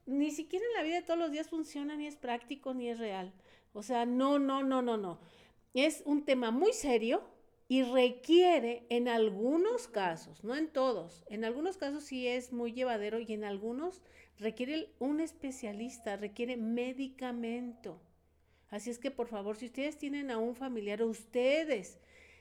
ni 0.05 0.31
siquiera 0.31 0.65
en 0.65 0.73
la 0.73 0.83
vida 0.83 0.95
de 0.95 1.03
todos 1.03 1.19
los 1.19 1.31
días 1.31 1.47
funciona, 1.47 1.95
ni 1.95 2.07
es 2.07 2.17
práctico, 2.17 2.73
ni 2.73 2.89
es 2.89 2.99
real. 2.99 3.31
O 3.71 3.81
sea, 3.81 4.05
no, 4.05 4.39
no, 4.39 4.61
no, 4.61 4.81
no, 4.81 4.97
no. 4.97 5.19
Es 5.73 6.03
un 6.05 6.25
tema 6.25 6.51
muy 6.51 6.73
serio, 6.73 7.23
y 7.67 7.83
requiere 7.83 8.85
en 8.89 9.07
algunos 9.07 9.87
casos, 9.87 10.43
no 10.43 10.55
en 10.55 10.67
todos, 10.67 11.23
en 11.29 11.45
algunos 11.45 11.77
casos 11.77 12.03
sí 12.03 12.27
es 12.27 12.51
muy 12.51 12.73
llevadero 12.73 13.19
y 13.19 13.31
en 13.33 13.43
algunos 13.43 14.01
requiere 14.37 14.89
un 14.99 15.19
especialista, 15.19 16.17
requiere 16.17 16.57
medicamento. 16.57 18.01
Así 18.69 18.89
es 18.89 18.99
que 18.99 19.11
por 19.11 19.27
favor, 19.27 19.55
si 19.55 19.67
ustedes 19.67 19.97
tienen 19.97 20.31
a 20.31 20.37
un 20.37 20.55
familiar 20.55 21.01
o 21.01 21.07
ustedes 21.07 21.99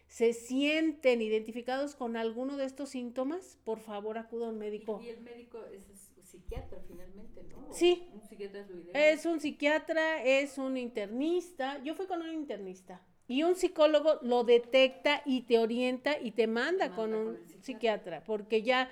se 0.09 0.33
sienten 0.33 1.23
identificados 1.23 1.95
con 1.95 2.17
alguno 2.17 2.57
de 2.57 2.65
estos 2.65 2.91
síntomas, 2.91 3.59
por 3.65 3.81
favor 3.81 4.19
acuda 4.19 4.47
a 4.47 4.51
un 4.51 4.59
médico. 4.59 5.01
Y, 5.03 5.11
el 5.11 5.21
médico 5.21 5.65
es, 5.73 5.87
psiquiatra 6.23 6.81
finalmente, 6.89 7.43
¿no? 7.45 7.73
Sí. 7.73 8.09
Un 8.15 8.23
psiquiatra 8.23 8.61
es 8.61 8.71
lo 8.71 8.79
ideal. 8.79 8.97
Es 8.97 9.27
un 9.27 9.41
psiquiatra, 9.41 10.25
es 10.25 10.57
un 10.57 10.79
internista. 10.79 11.83
Yo 11.83 11.95
fui 11.95 12.07
con 12.07 12.23
un 12.23 12.33
internista 12.33 13.03
y 13.29 13.43
un 13.45 13.57
psicólogo 13.57 14.19
lo 14.23 14.45
detecta 14.45 15.23
y 15.25 15.43
te 15.43 15.59
orienta 15.59 16.19
y 16.21 16.33
te 16.33 16.47
manda, 16.47 16.95
con 16.95 17.15
un 17.15 17.39
psiquiatra. 17.61 18.23
porque 18.25 18.63
ya 18.63 18.91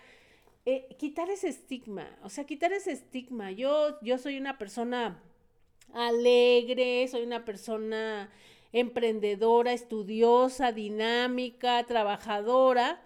eh, 0.67 0.95
quitar 0.99 1.31
ese 1.31 1.49
estigma, 1.49 2.19
o 2.23 2.29
sea, 2.29 2.45
quitar 2.45 2.73
ese 2.73 2.93
estigma. 2.93 3.51
Yo, 3.51 4.01
yo 4.03 4.19
soy 4.19 4.37
una 4.39 4.59
persona 4.59 5.23
alegre, 5.93 7.09
soy 7.09 7.23
una 7.23 7.45
persona 7.45 8.31
emprendedora, 8.73 9.73
estudiosa, 9.73 10.73
dinámica, 10.73 11.83
trabajadora, 11.85 13.03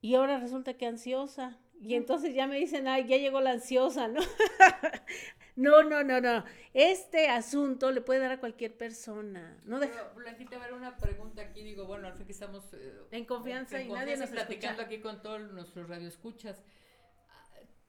y 0.00 0.14
ahora 0.14 0.38
resulta 0.38 0.74
que 0.74 0.86
ansiosa. 0.86 1.58
Y 1.80 1.94
entonces 1.94 2.34
ya 2.34 2.46
me 2.46 2.56
dicen, 2.56 2.88
ay, 2.88 3.06
ya 3.06 3.18
llegó 3.18 3.40
la 3.40 3.50
ansiosa, 3.50 4.08
¿no? 4.08 4.20
No, 5.56 5.82
no, 5.82 6.04
no, 6.04 6.20
no. 6.20 6.44
Este 6.74 7.28
asunto 7.28 7.90
le 7.90 8.02
puede 8.02 8.20
dar 8.20 8.32
a 8.32 8.40
cualquier 8.40 8.76
persona. 8.76 9.58
No 9.64 9.80
deja... 9.80 10.12
Blanquita, 10.14 10.56
a 10.56 10.58
ver 10.58 10.74
una 10.74 10.96
pregunta 10.96 11.42
aquí. 11.42 11.62
Digo, 11.62 11.86
bueno, 11.86 12.06
al 12.06 12.14
fin 12.14 12.26
que 12.26 12.32
estamos 12.32 12.62
eh, 12.74 12.92
en 13.10 13.24
confianza 13.24 13.82
y 13.82 13.88
nadie 13.88 14.16
nos 14.16 14.30
platicando 14.30 14.82
aquí 14.82 15.00
con 15.00 15.22
todos 15.22 15.50
nuestros 15.52 15.88
radioescuchas. 15.88 16.62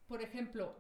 Por 0.08 0.22
ejemplo, 0.22 0.76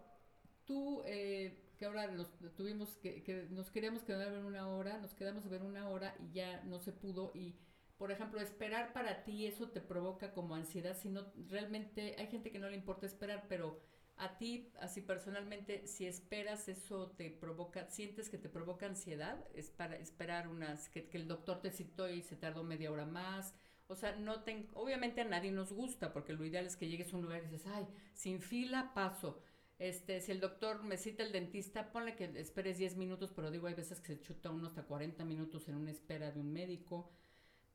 tú, 0.65 1.03
eh, 1.05 1.73
que 1.77 1.85
ahora 1.85 2.07
los 2.07 2.31
tuvimos 2.55 2.95
que, 2.97 3.21
que 3.21 3.47
nos 3.49 3.69
queríamos 3.69 4.03
quedar 4.03 4.29
a 4.29 4.31
ver 4.31 4.45
una 4.45 4.69
hora, 4.69 4.97
nos 4.97 5.13
quedamos 5.13 5.45
a 5.45 5.49
ver 5.49 5.63
una 5.63 5.89
hora 5.89 6.15
y 6.19 6.31
ya 6.31 6.63
no 6.63 6.79
se 6.79 6.93
pudo 6.93 7.31
y 7.35 7.59
por 7.97 8.11
ejemplo, 8.11 8.39
esperar 8.39 8.93
para 8.93 9.23
ti, 9.23 9.47
eso 9.47 9.69
te 9.69 9.81
provoca 9.81 10.31
como 10.31 10.53
ansiedad, 10.53 10.95
si 10.95 11.09
no, 11.09 11.25
realmente 11.49 12.15
hay 12.19 12.27
gente 12.27 12.51
que 12.51 12.59
no 12.59 12.69
le 12.69 12.75
importa 12.75 13.07
esperar, 13.07 13.45
pero 13.49 13.81
a 14.17 14.37
ti, 14.37 14.71
así 14.79 15.01
personalmente, 15.01 15.87
si 15.87 16.05
esperas 16.05 16.67
eso 16.67 17.11
te 17.11 17.29
provoca, 17.29 17.89
sientes 17.89 18.29
que 18.29 18.37
te 18.37 18.49
provoca 18.49 18.85
ansiedad, 18.85 19.43
es 19.53 19.69
para 19.69 19.95
esperar 19.97 20.47
unas, 20.47 20.89
que, 20.89 21.07
que 21.07 21.17
el 21.17 21.27
doctor 21.27 21.61
te 21.61 21.71
citó 21.71 22.09
y 22.09 22.21
se 22.21 22.35
tardó 22.35 22.63
media 22.63 22.91
hora 22.91 23.05
más, 23.05 23.53
o 23.87 23.95
sea, 23.95 24.15
no 24.15 24.41
ten, 24.43 24.67
obviamente 24.73 25.21
a 25.21 25.25
nadie 25.25 25.51
nos 25.51 25.71
gusta, 25.71 26.11
porque 26.11 26.33
lo 26.33 26.43
ideal 26.45 26.65
es 26.65 26.75
que 26.75 26.89
llegues 26.89 27.13
a 27.13 27.17
un 27.17 27.23
lugar 27.23 27.43
y 27.43 27.47
dices, 27.47 27.67
ay, 27.67 27.87
sin 28.13 28.41
fila 28.41 28.91
paso. 28.93 29.41
Este, 29.79 30.19
si 30.19 30.31
el 30.31 30.39
doctor 30.39 30.83
me 30.83 30.97
cita 30.97 31.23
el 31.23 31.31
dentista, 31.31 31.91
ponle 31.91 32.15
que 32.15 32.25
esperes 32.39 32.77
10 32.79 32.97
minutos, 32.97 33.31
pero 33.33 33.51
digo, 33.51 33.67
hay 33.67 33.75
veces 33.75 34.01
que 34.01 34.15
se 34.15 34.21
chuta 34.21 34.49
uno 34.49 34.67
hasta 34.67 34.83
40 34.83 35.23
minutos 35.23 35.69
en 35.69 35.75
una 35.75 35.91
espera 35.91 36.31
de 36.31 36.39
un 36.39 36.51
médico. 36.51 37.11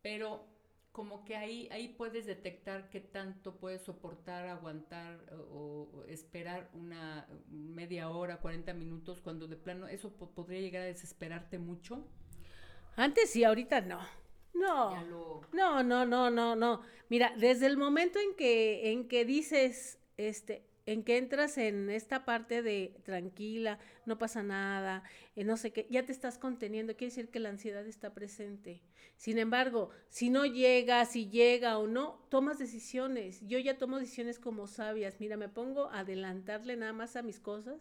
Pero 0.02 0.51
como 0.92 1.24
que 1.24 1.36
ahí, 1.36 1.68
ahí 1.72 1.88
puedes 1.88 2.26
detectar 2.26 2.90
qué 2.90 3.00
tanto 3.00 3.56
puedes 3.56 3.82
soportar, 3.82 4.46
aguantar 4.46 5.18
o, 5.50 6.04
esperar 6.06 6.70
una 6.74 7.26
media 7.48 8.10
hora, 8.10 8.40
40 8.40 8.74
minutos, 8.74 9.20
cuando 9.22 9.48
de 9.48 9.56
plano 9.56 9.88
eso 9.88 10.12
podría 10.12 10.60
llegar 10.60 10.82
a 10.82 10.86
desesperarte 10.86 11.58
mucho. 11.58 12.06
Antes 12.94 13.30
sí, 13.30 13.42
ahorita 13.42 13.80
no. 13.80 14.00
No, 14.52 15.02
no, 15.52 15.82
no, 15.82 16.04
no, 16.04 16.30
no, 16.30 16.54
no. 16.54 16.82
Mira, 17.08 17.32
desde 17.38 17.66
el 17.66 17.78
momento 17.78 18.18
en 18.18 18.36
que, 18.36 18.92
en 18.92 19.08
que 19.08 19.24
dices, 19.24 19.98
este, 20.18 20.68
en 20.86 21.04
que 21.04 21.16
entras 21.16 21.58
en 21.58 21.90
esta 21.90 22.24
parte 22.24 22.62
de 22.62 22.96
tranquila, 23.04 23.78
no 24.06 24.18
pasa 24.18 24.42
nada, 24.42 25.02
eh, 25.36 25.44
no 25.44 25.56
sé 25.56 25.72
qué, 25.72 25.86
ya 25.90 26.04
te 26.04 26.12
estás 26.12 26.38
conteniendo, 26.38 26.96
quiere 26.96 27.10
decir 27.10 27.28
que 27.30 27.40
la 27.40 27.50
ansiedad 27.50 27.86
está 27.86 28.14
presente. 28.14 28.82
Sin 29.16 29.38
embargo, 29.38 29.90
si 30.08 30.30
no 30.30 30.44
llega, 30.46 31.04
si 31.04 31.28
llega 31.28 31.78
o 31.78 31.86
no, 31.86 32.26
tomas 32.28 32.58
decisiones. 32.58 33.40
Yo 33.46 33.58
ya 33.58 33.78
tomo 33.78 33.98
decisiones 33.98 34.40
como 34.40 34.66
sabias. 34.66 35.20
Mira, 35.20 35.36
me 35.36 35.48
pongo 35.48 35.86
a 35.90 36.00
adelantarle 36.00 36.76
nada 36.76 36.92
más 36.92 37.14
a 37.14 37.22
mis 37.22 37.38
cosas 37.38 37.80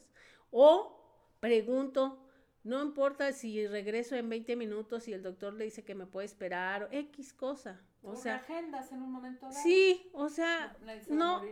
o 0.51 1.01
pregunto, 1.39 2.23
no 2.63 2.81
importa 2.81 3.31
si 3.33 3.65
regreso 3.67 4.15
en 4.15 4.29
20 4.29 4.55
minutos 4.55 5.07
y 5.07 5.13
el 5.13 5.23
doctor 5.23 5.53
le 5.53 5.65
dice 5.65 5.83
que 5.83 5.95
me 5.95 6.05
puede 6.05 6.25
esperar, 6.25 6.83
o 6.83 6.87
X 6.91 7.33
cosa. 7.33 7.81
O, 8.03 8.15
sea, 8.15 8.37
agendas 8.37 8.91
en 8.91 9.03
un 9.03 9.11
momento 9.11 9.45
dado. 9.47 9.61
Sí, 9.61 10.09
o 10.13 10.27
sea, 10.29 10.75
no, 11.07 11.43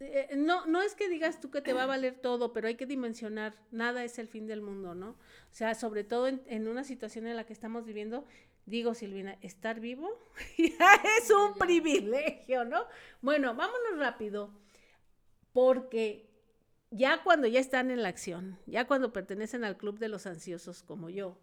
eh, 0.00 0.30
no, 0.36 0.64
no 0.64 0.80
es 0.80 0.94
que 0.94 1.08
digas 1.08 1.38
tú 1.38 1.50
que 1.50 1.60
te 1.60 1.74
va 1.74 1.82
a 1.82 1.86
valer 1.86 2.14
todo, 2.14 2.54
pero 2.54 2.66
hay 2.68 2.76
que 2.76 2.86
dimensionar, 2.86 3.54
nada 3.70 4.02
es 4.02 4.18
el 4.18 4.26
fin 4.26 4.46
del 4.46 4.62
mundo, 4.62 4.94
¿no? 4.94 5.10
O 5.10 5.54
sea, 5.54 5.74
sobre 5.74 6.02
todo 6.02 6.28
en, 6.28 6.42
en 6.46 6.66
una 6.66 6.82
situación 6.82 7.26
en 7.26 7.36
la 7.36 7.44
que 7.44 7.52
estamos 7.52 7.84
viviendo, 7.84 8.24
digo, 8.64 8.94
Silvina, 8.94 9.36
estar 9.42 9.80
vivo 9.80 10.18
ya 10.56 10.94
es 11.18 11.30
un 11.30 11.54
privilegio, 11.54 12.64
¿no? 12.64 12.86
Bueno, 13.20 13.54
vámonos 13.54 13.98
rápido, 13.98 14.50
porque 15.52 16.31
ya 16.92 17.22
cuando 17.22 17.48
ya 17.48 17.58
están 17.58 17.90
en 17.90 18.02
la 18.02 18.08
acción, 18.08 18.58
ya 18.66 18.86
cuando 18.86 19.12
pertenecen 19.12 19.64
al 19.64 19.76
club 19.76 19.98
de 19.98 20.08
los 20.08 20.26
ansiosos 20.26 20.82
como 20.82 21.10
yo 21.10 21.38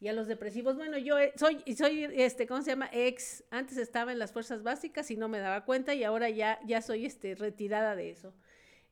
y 0.00 0.08
a 0.08 0.12
los 0.12 0.26
depresivos, 0.26 0.76
bueno, 0.76 0.98
yo 0.98 1.16
soy 1.36 1.62
soy 1.76 2.04
este 2.14 2.46
¿cómo 2.46 2.62
se 2.62 2.70
llama? 2.70 2.90
ex, 2.92 3.44
antes 3.50 3.78
estaba 3.78 4.12
en 4.12 4.18
las 4.18 4.32
fuerzas 4.32 4.62
básicas 4.62 5.10
y 5.10 5.16
no 5.16 5.28
me 5.28 5.38
daba 5.38 5.64
cuenta 5.64 5.94
y 5.94 6.04
ahora 6.04 6.28
ya 6.30 6.58
ya 6.66 6.82
soy 6.82 7.06
este 7.06 7.34
retirada 7.34 7.94
de 7.94 8.10
eso. 8.10 8.34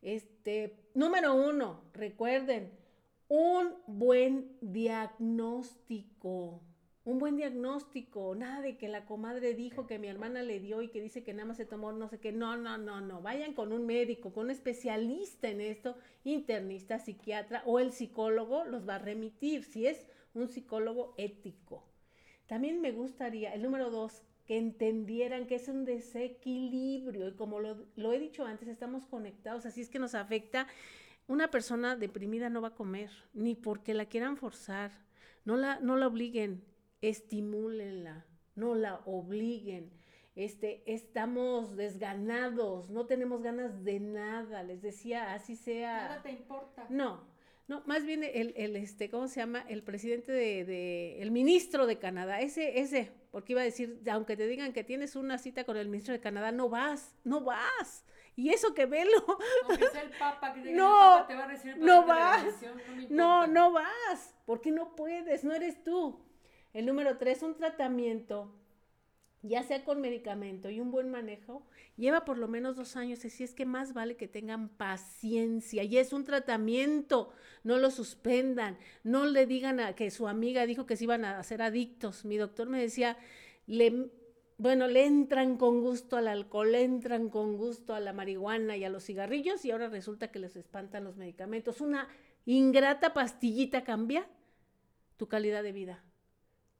Este, 0.03 0.77
número 0.93 1.35
uno, 1.35 1.83
recuerden, 1.95 2.71
un 3.29 3.75
buen 3.87 4.59
diagnóstico 4.61 6.61
un 7.05 7.19
buen 7.19 7.37
diagnóstico, 7.37 8.35
nada 8.35 8.63
de 8.63 8.79
que 8.79 8.89
la 8.89 9.05
comadre 9.05 9.55
dijo 9.55 9.87
que 9.87 9.99
mi 9.99 10.09
hermana 10.09 10.43
le 10.43 10.59
dio 10.59 10.81
y 10.81 10.89
que 10.89 11.03
dice 11.03 11.23
que 11.23 11.35
nada 11.35 11.49
más 11.49 11.59
se 11.59 11.67
tomó 11.67 11.93
no 11.93 12.09
sé 12.09 12.19
qué, 12.19 12.33
no, 12.33 12.57
no, 12.57 12.79
no, 12.79 13.03
no, 13.03 13.21
vayan 13.21 13.53
con 13.53 13.73
un 13.73 13.85
médico, 13.85 14.33
con 14.33 14.45
un 14.45 14.51
especialista 14.51 15.49
en 15.49 15.61
esto, 15.61 15.97
internista, 16.25 16.99
psiquiatra 16.99 17.63
o 17.67 17.79
el 17.79 17.93
psicólogo 17.93 18.65
los 18.65 18.89
va 18.89 18.95
a 18.95 19.01
remitir, 19.01 19.65
si 19.65 19.87
es 19.87 20.07
un 20.33 20.49
psicólogo 20.49 21.15
ético. 21.19 21.85
También 22.47 22.81
me 22.81 22.93
gustaría, 22.93 23.53
el 23.53 23.63
número 23.63 23.91
dos, 23.91 24.23
que 24.47 24.57
entendieran 24.57 25.47
que 25.47 25.57
es 25.57 25.69
un 25.69 25.85
desequilibrio 25.85 27.29
y 27.29 27.33
como 27.35 27.61
lo, 27.61 27.87
lo 27.97 28.13
he 28.13 28.19
dicho 28.19 28.47
antes, 28.47 28.69
estamos 28.69 29.07
conectados, 29.07 29.67
así 29.67 29.83
es 29.83 29.91
que 29.91 29.99
nos 29.99 30.15
afecta. 30.15 30.67
Una 31.27 31.51
persona 31.51 31.97
deprimida 31.97 32.51
no 32.51 32.61
va 32.63 32.69
a 32.69 32.75
comer, 32.75 33.11
ni 33.33 33.55
porque 33.55 33.95
la 33.95 34.07
quieran 34.07 34.37
forzar, 34.37 34.91
no 35.45 35.57
la, 35.57 35.81
no 35.81 35.97
la 35.97 36.07
obliguen, 36.07 36.63
estimúlenla, 37.09 38.27
no 38.55 38.75
la 38.75 39.01
obliguen. 39.07 39.91
Este, 40.37 40.83
estamos 40.87 41.77
desganados, 41.77 42.91
no 42.91 43.07
tenemos 43.07 43.43
ganas 43.43 43.85
de 43.85 44.01
nada, 44.01 44.63
les 44.65 44.83
decía, 44.83 45.33
así 45.33 45.55
sea. 45.55 46.09
Nada 46.09 46.23
te 46.23 46.33
importa. 46.33 46.87
No, 46.89 47.21
no, 47.69 47.83
más 47.87 48.05
bien 48.05 48.25
el, 48.25 48.53
el 48.57 48.77
este, 48.77 49.09
¿cómo 49.11 49.29
se 49.29 49.41
llama? 49.41 49.65
El 49.69 49.83
presidente 49.83 50.33
de, 50.33 50.65
de, 50.65 51.23
el 51.23 51.31
ministro 51.31 51.87
de 51.87 51.99
Canadá, 51.99 52.41
ese, 52.41 52.81
ese, 52.81 53.13
porque 53.31 53.53
iba 53.53 53.63
a 53.63 53.65
decir, 53.65 54.03
aunque 54.11 54.37
te 54.37 54.47
digan 54.47 54.73
que 54.73 54.85
tienes 54.85 55.15
una 55.15 55.39
cita 55.39 55.65
con 55.65 55.77
el 55.77 55.89
ministro 55.89 56.13
de 56.13 56.21
Canadá, 56.21 56.53
no 56.53 56.69
vas, 56.69 57.15
no 57.25 57.41
vas. 57.41 58.05
Y 58.37 58.51
eso 58.51 58.75
que 58.75 58.87
velo. 58.87 59.25
Aunque 59.69 59.87
sea 59.89 60.03
el 60.03 60.11
Papa, 60.11 60.53
que 60.53 60.61
no, 60.73 61.19
el 61.19 61.23
Papa 61.23 61.27
te 61.29 61.35
va 61.35 61.45
a 61.45 61.49
recibir 61.49 61.79
no 61.79 62.05
vas. 62.05 62.45
no, 63.09 63.47
no, 63.47 63.53
no 63.53 63.73
vas, 63.73 64.35
porque 64.45 64.71
no 64.71 64.95
puedes, 64.97 65.45
no 65.45 65.55
eres 65.55 65.83
tú. 65.85 66.24
El 66.75 66.87
número 66.87 67.17
tres, 67.19 67.45
un 67.45 67.55
tratamiento, 67.55 68.53
ya 69.43 69.63
sea 69.63 69.85
con 69.85 70.01
medicamento 70.01 70.71
y 70.71 70.81
un 70.81 70.91
buen 70.91 71.09
manejo, 71.09 71.65
lleva 71.97 72.25
por 72.25 72.37
lo 72.37 72.49
menos 72.49 72.75
dos 72.75 72.97
años. 72.97 73.25
Así 73.25 73.45
es 73.45 73.55
que 73.55 73.65
más 73.65 73.95
vale 73.95 74.17
que 74.17 74.27
tengan 74.27 74.69
paciencia. 74.71 75.85
Y 75.85 75.99
es 75.99 76.13
un 76.13 76.25
tratamiento, 76.25 77.33
no 77.63 77.79
lo 77.79 77.93
suspendan. 77.93 78.77
No 79.05 79.25
le 79.25 79.47
digan 79.47 79.79
a 79.79 79.95
que 79.95 80.11
su 80.11 80.27
amiga 80.27 80.67
dijo 80.67 80.85
que 80.85 80.97
se 80.97 81.05
iban 81.05 81.25
a 81.25 81.39
hacer 81.39 81.63
adictos. 81.63 82.25
Mi 82.25 82.39
doctor 82.39 82.69
me 82.69 82.81
decía, 82.81 83.17
le, 83.69 84.11
bueno, 84.59 84.89
le 84.89 85.07
entran 85.07 85.57
con 85.57 85.81
gusto 85.81 86.17
al 86.17 86.27
alcohol, 86.27 86.75
entran 86.75 87.29
con 87.29 87.57
gusto 87.57 87.95
a 87.95 88.01
la 88.01 88.13
marihuana 88.13 88.77
y 88.77 88.83
a 88.83 88.91
los 88.91 89.05
cigarrillos 89.05 89.65
y 89.65 89.71
ahora 89.71 89.89
resulta 89.89 90.33
que 90.33 90.41
les 90.41 90.57
espantan 90.57 91.05
los 91.05 91.17
medicamentos. 91.17 91.81
Una 91.81 92.09
ingrata 92.47 93.15
pastillita 93.15 93.85
cambia 93.85 94.27
tu 95.17 95.29
calidad 95.29 95.63
de 95.63 95.71
vida 95.71 96.03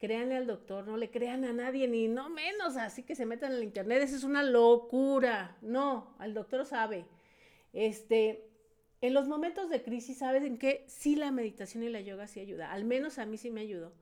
créanle 0.05 0.37
al 0.37 0.47
doctor, 0.47 0.87
no 0.87 0.99
le 0.99 1.11
crean 1.11 1.47
a 1.47 1.55
nadie, 1.55 1.89
ni 1.89 2.09
no 2.09 2.29
menos, 2.29 2.77
así 2.77 3.05
que 3.05 3.15
se 3.15 3.25
metan 3.25 3.53
en 3.53 3.57
el 3.57 3.65
internet, 3.65 4.03
eso 4.03 4.17
es 4.17 4.25
una 4.25 4.43
locura. 4.43 5.57
No, 5.63 6.15
el 6.21 6.35
doctor 6.35 6.67
sabe. 6.67 7.07
Este, 7.73 8.51
en 9.01 9.15
los 9.15 9.29
momentos 9.29 9.71
de 9.71 9.83
crisis, 9.83 10.19
¿sabes 10.19 10.45
en 10.45 10.59
qué? 10.59 10.85
Sí 10.89 11.17
la 11.17 11.31
meditación 11.31 11.85
y 11.85 11.89
la 11.89 12.03
yoga 12.03 12.27
sí 12.27 12.39
ayuda, 12.39 12.71
al 12.71 12.85
menos 12.85 13.19
a 13.19 13.25
mí 13.25 13.39
sí 13.39 13.51
me 13.51 13.63
ayudó. 13.63 13.95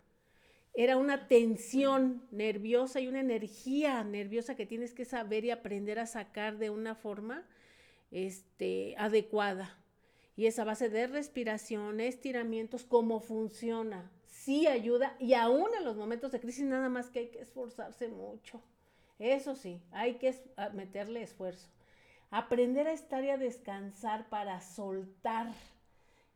Era 0.74 0.96
una 0.96 1.28
tensión 1.28 2.26
nerviosa 2.32 2.98
y 2.98 3.06
una 3.06 3.20
energía 3.20 4.02
nerviosa 4.02 4.56
que 4.56 4.66
tienes 4.66 4.94
que 4.94 5.04
saber 5.04 5.44
y 5.44 5.52
aprender 5.52 6.00
a 6.00 6.06
sacar 6.06 6.58
de 6.58 6.70
una 6.70 6.96
forma 6.96 7.46
este, 8.10 8.96
adecuada. 8.98 9.78
Y 10.34 10.46
esa 10.46 10.64
base 10.64 10.88
de 10.88 11.06
respiración, 11.06 12.00
estiramientos, 12.00 12.82
cómo 12.82 13.20
funciona 13.20 14.10
sí 14.44 14.66
ayuda 14.66 15.16
y 15.20 15.34
aún 15.34 15.68
en 15.78 15.84
los 15.84 15.96
momentos 15.96 16.32
de 16.32 16.40
crisis 16.40 16.64
nada 16.64 16.88
más 16.88 17.10
que 17.10 17.20
hay 17.20 17.28
que 17.28 17.40
esforzarse 17.40 18.08
mucho. 18.08 18.60
Eso 19.18 19.54
sí, 19.54 19.80
hay 19.92 20.14
que 20.14 20.34
meterle 20.72 21.22
esfuerzo. 21.22 21.68
Aprender 22.30 22.88
a 22.88 22.92
estar 22.92 23.22
y 23.24 23.30
a 23.30 23.36
descansar 23.36 24.28
para 24.28 24.60
soltar. 24.60 25.46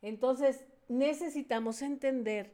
Entonces, 0.03 0.65
necesitamos 0.89 1.83
entender 1.83 2.53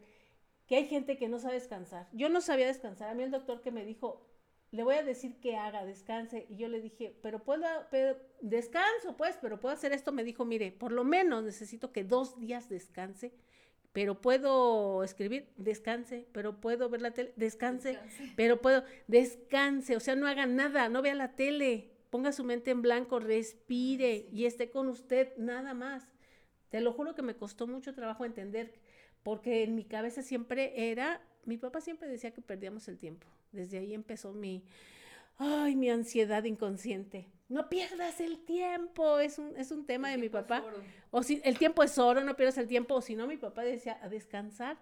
que 0.67 0.77
hay 0.77 0.87
gente 0.87 1.19
que 1.19 1.29
no 1.29 1.39
sabe 1.39 1.55
descansar. 1.55 2.09
Yo 2.13 2.29
no 2.31 2.41
sabía 2.41 2.67
descansar. 2.67 3.11
A 3.11 3.15
mí 3.15 3.23
el 3.23 3.31
doctor 3.31 3.61
que 3.61 3.73
me 3.73 3.85
dijo, 3.85 4.25
le 4.71 4.85
voy 4.85 4.95
a 4.95 5.03
decir 5.03 5.39
que 5.41 5.57
haga, 5.57 5.85
descanse. 5.85 6.47
Y 6.49 6.57
yo 6.57 6.69
le 6.69 6.81
dije, 6.81 7.19
pero 7.21 7.41
puedo, 7.41 7.67
descanso 8.41 9.17
pues, 9.19 9.37
pero 9.43 9.61
puedo 9.61 9.75
hacer 9.75 9.93
esto. 9.93 10.13
Me 10.13 10.25
dijo, 10.25 10.47
mire, 10.47 10.73
por 10.73 10.93
lo 10.93 11.05
menos 11.05 11.43
necesito 11.43 11.93
que 11.93 12.05
dos 12.05 12.39
días 12.39 12.71
descanse 12.71 13.35
pero 13.93 14.21
puedo 14.21 15.05
escribir, 15.05 15.49
descanse, 15.57 16.27
pero 16.33 16.61
puedo 16.61 16.89
ver 16.89 17.03
la 17.03 17.11
tele, 17.13 17.33
descanse, 17.37 17.99
pero 18.37 18.61
puedo, 18.61 18.85
descanse, 19.07 19.97
o 19.97 20.01
sea, 20.01 20.17
no 20.17 20.27
haga 20.27 20.47
nada, 20.47 20.89
no 20.89 21.03
vea 21.03 21.15
la 21.15 21.37
tele, 21.37 21.91
ponga 22.09 22.33
su 22.33 22.43
mente 22.43 22.71
en 22.71 22.81
blanco, 22.81 23.21
respire 23.21 24.29
y 24.33 24.47
esté 24.47 24.71
con 24.71 24.89
usted, 24.89 25.37
nada 25.37 25.75
más. 25.75 26.05
Te 26.71 26.81
lo 26.81 26.93
juro 26.93 27.15
que 27.15 27.23
me 27.23 27.37
costó 27.37 27.67
mucho 27.67 27.95
trabajo 27.95 28.25
entender, 28.25 28.73
porque 29.23 29.63
en 29.63 29.75
mi 29.75 29.85
cabeza 29.85 30.23
siempre 30.23 30.91
era, 30.91 31.21
mi 31.45 31.59
papá 31.59 31.83
siempre 31.83 32.09
decía 32.09 32.33
que 32.33 32.41
perdíamos 32.41 32.89
el 32.89 32.99
tiempo. 32.99 33.27
Desde 33.53 33.79
ahí 33.79 33.93
empezó 33.93 34.33
mi, 34.33 34.65
ay, 35.37 35.77
mi 35.77 35.91
ansiedad 35.91 36.45
inconsciente 36.45 37.29
no 37.53 37.69
pierdas 37.69 38.19
el 38.21 38.45
tiempo, 38.45 39.19
es 39.19 39.39
un, 39.39 39.55
es 39.59 39.71
un 39.71 39.85
tema 39.85 40.09
de 40.09 40.17
mi 40.17 40.31
papá. 40.31 40.65
O 41.11 41.23
si 41.23 41.43
el 41.45 41.59
tiempo 41.59 41.83
es 41.83 41.99
oro, 41.99 42.23
no 42.25 42.35
pierdas 42.35 42.57
el 42.57 42.67
tiempo, 42.67 42.95
o 42.95 43.03
si 43.03 43.15
no, 43.15 43.27
mi 43.27 43.37
papá 43.37 43.63
decía, 43.63 43.99
a 44.03 44.09
descansar 44.09 44.79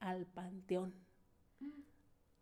al 0.00 0.26
panteón. 0.26 0.94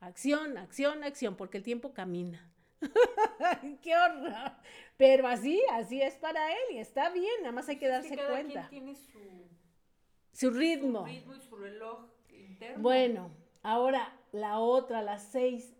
Acción, 0.01 0.57
acción, 0.57 1.05
acción, 1.05 1.37
porque 1.37 1.59
el 1.59 1.63
tiempo 1.63 1.93
camina. 1.93 2.51
¡Qué 3.83 3.95
horror! 3.95 4.53
Pero 4.97 5.29
así, 5.29 5.61
así 5.73 6.01
es 6.01 6.15
para 6.15 6.53
él 6.53 6.77
y 6.77 6.79
está 6.79 7.11
bien, 7.11 7.43
nada 7.43 7.53
más 7.53 7.69
hay 7.69 7.77
que 7.77 7.89
darse 7.89 8.17
cada 8.17 8.31
cuenta. 8.31 8.67
Quien 8.71 8.85
tiene 8.85 8.95
su, 8.95 9.19
su 10.33 10.51
ritmo. 10.51 11.01
Su 11.01 11.05
ritmo 11.05 11.35
y 11.35 11.41
su 11.41 11.57
reloj 11.57 12.07
interno. 12.31 12.83
Bueno, 12.83 13.31
ahora 13.63 14.17
la 14.33 14.59
otra, 14.59 15.03
las 15.03 15.31
seis. 15.31 15.75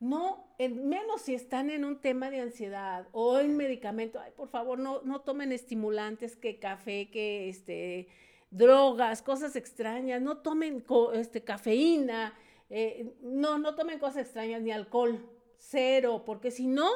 No, 0.00 0.54
en, 0.58 0.88
menos 0.88 1.20
si 1.22 1.34
están 1.34 1.68
en 1.68 1.84
un 1.84 2.00
tema 2.00 2.30
de 2.30 2.40
ansiedad 2.40 3.06
o 3.12 3.38
en 3.38 3.56
medicamento. 3.56 4.18
Ay, 4.18 4.32
por 4.34 4.48
favor, 4.48 4.78
no, 4.78 5.02
no 5.02 5.20
tomen 5.20 5.52
estimulantes, 5.52 6.36
que 6.36 6.58
café, 6.58 7.10
que 7.10 7.50
este, 7.50 8.08
drogas, 8.50 9.20
cosas 9.20 9.56
extrañas. 9.56 10.22
No 10.22 10.38
tomen 10.38 10.84
este, 11.12 11.44
cafeína. 11.44 12.34
Eh, 12.70 13.14
no, 13.20 13.58
no 13.58 13.74
tomen 13.74 13.98
cosas 13.98 14.24
extrañas 14.24 14.62
ni 14.62 14.70
alcohol. 14.70 15.20
Cero, 15.58 16.22
porque 16.24 16.50
si 16.50 16.66
no, 16.66 16.88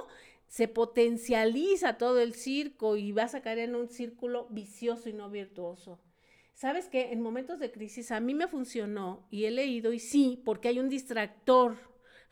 se 0.48 0.68
potencializa 0.68 1.98
todo 1.98 2.20
el 2.20 2.32
circo 2.32 2.96
y 2.96 3.12
vas 3.12 3.34
a 3.34 3.42
caer 3.42 3.58
en 3.58 3.74
un 3.74 3.88
círculo 3.88 4.46
vicioso 4.48 5.10
y 5.10 5.12
no 5.12 5.28
virtuoso. 5.28 6.00
¿Sabes 6.54 6.88
qué? 6.88 7.12
En 7.12 7.20
momentos 7.20 7.58
de 7.58 7.70
crisis 7.70 8.12
a 8.12 8.20
mí 8.20 8.32
me 8.32 8.46
funcionó 8.46 9.26
y 9.30 9.44
he 9.44 9.50
leído 9.50 9.92
y 9.92 9.98
sí, 9.98 10.40
porque 10.44 10.68
hay 10.68 10.78
un 10.78 10.88
distractor, 10.88 11.76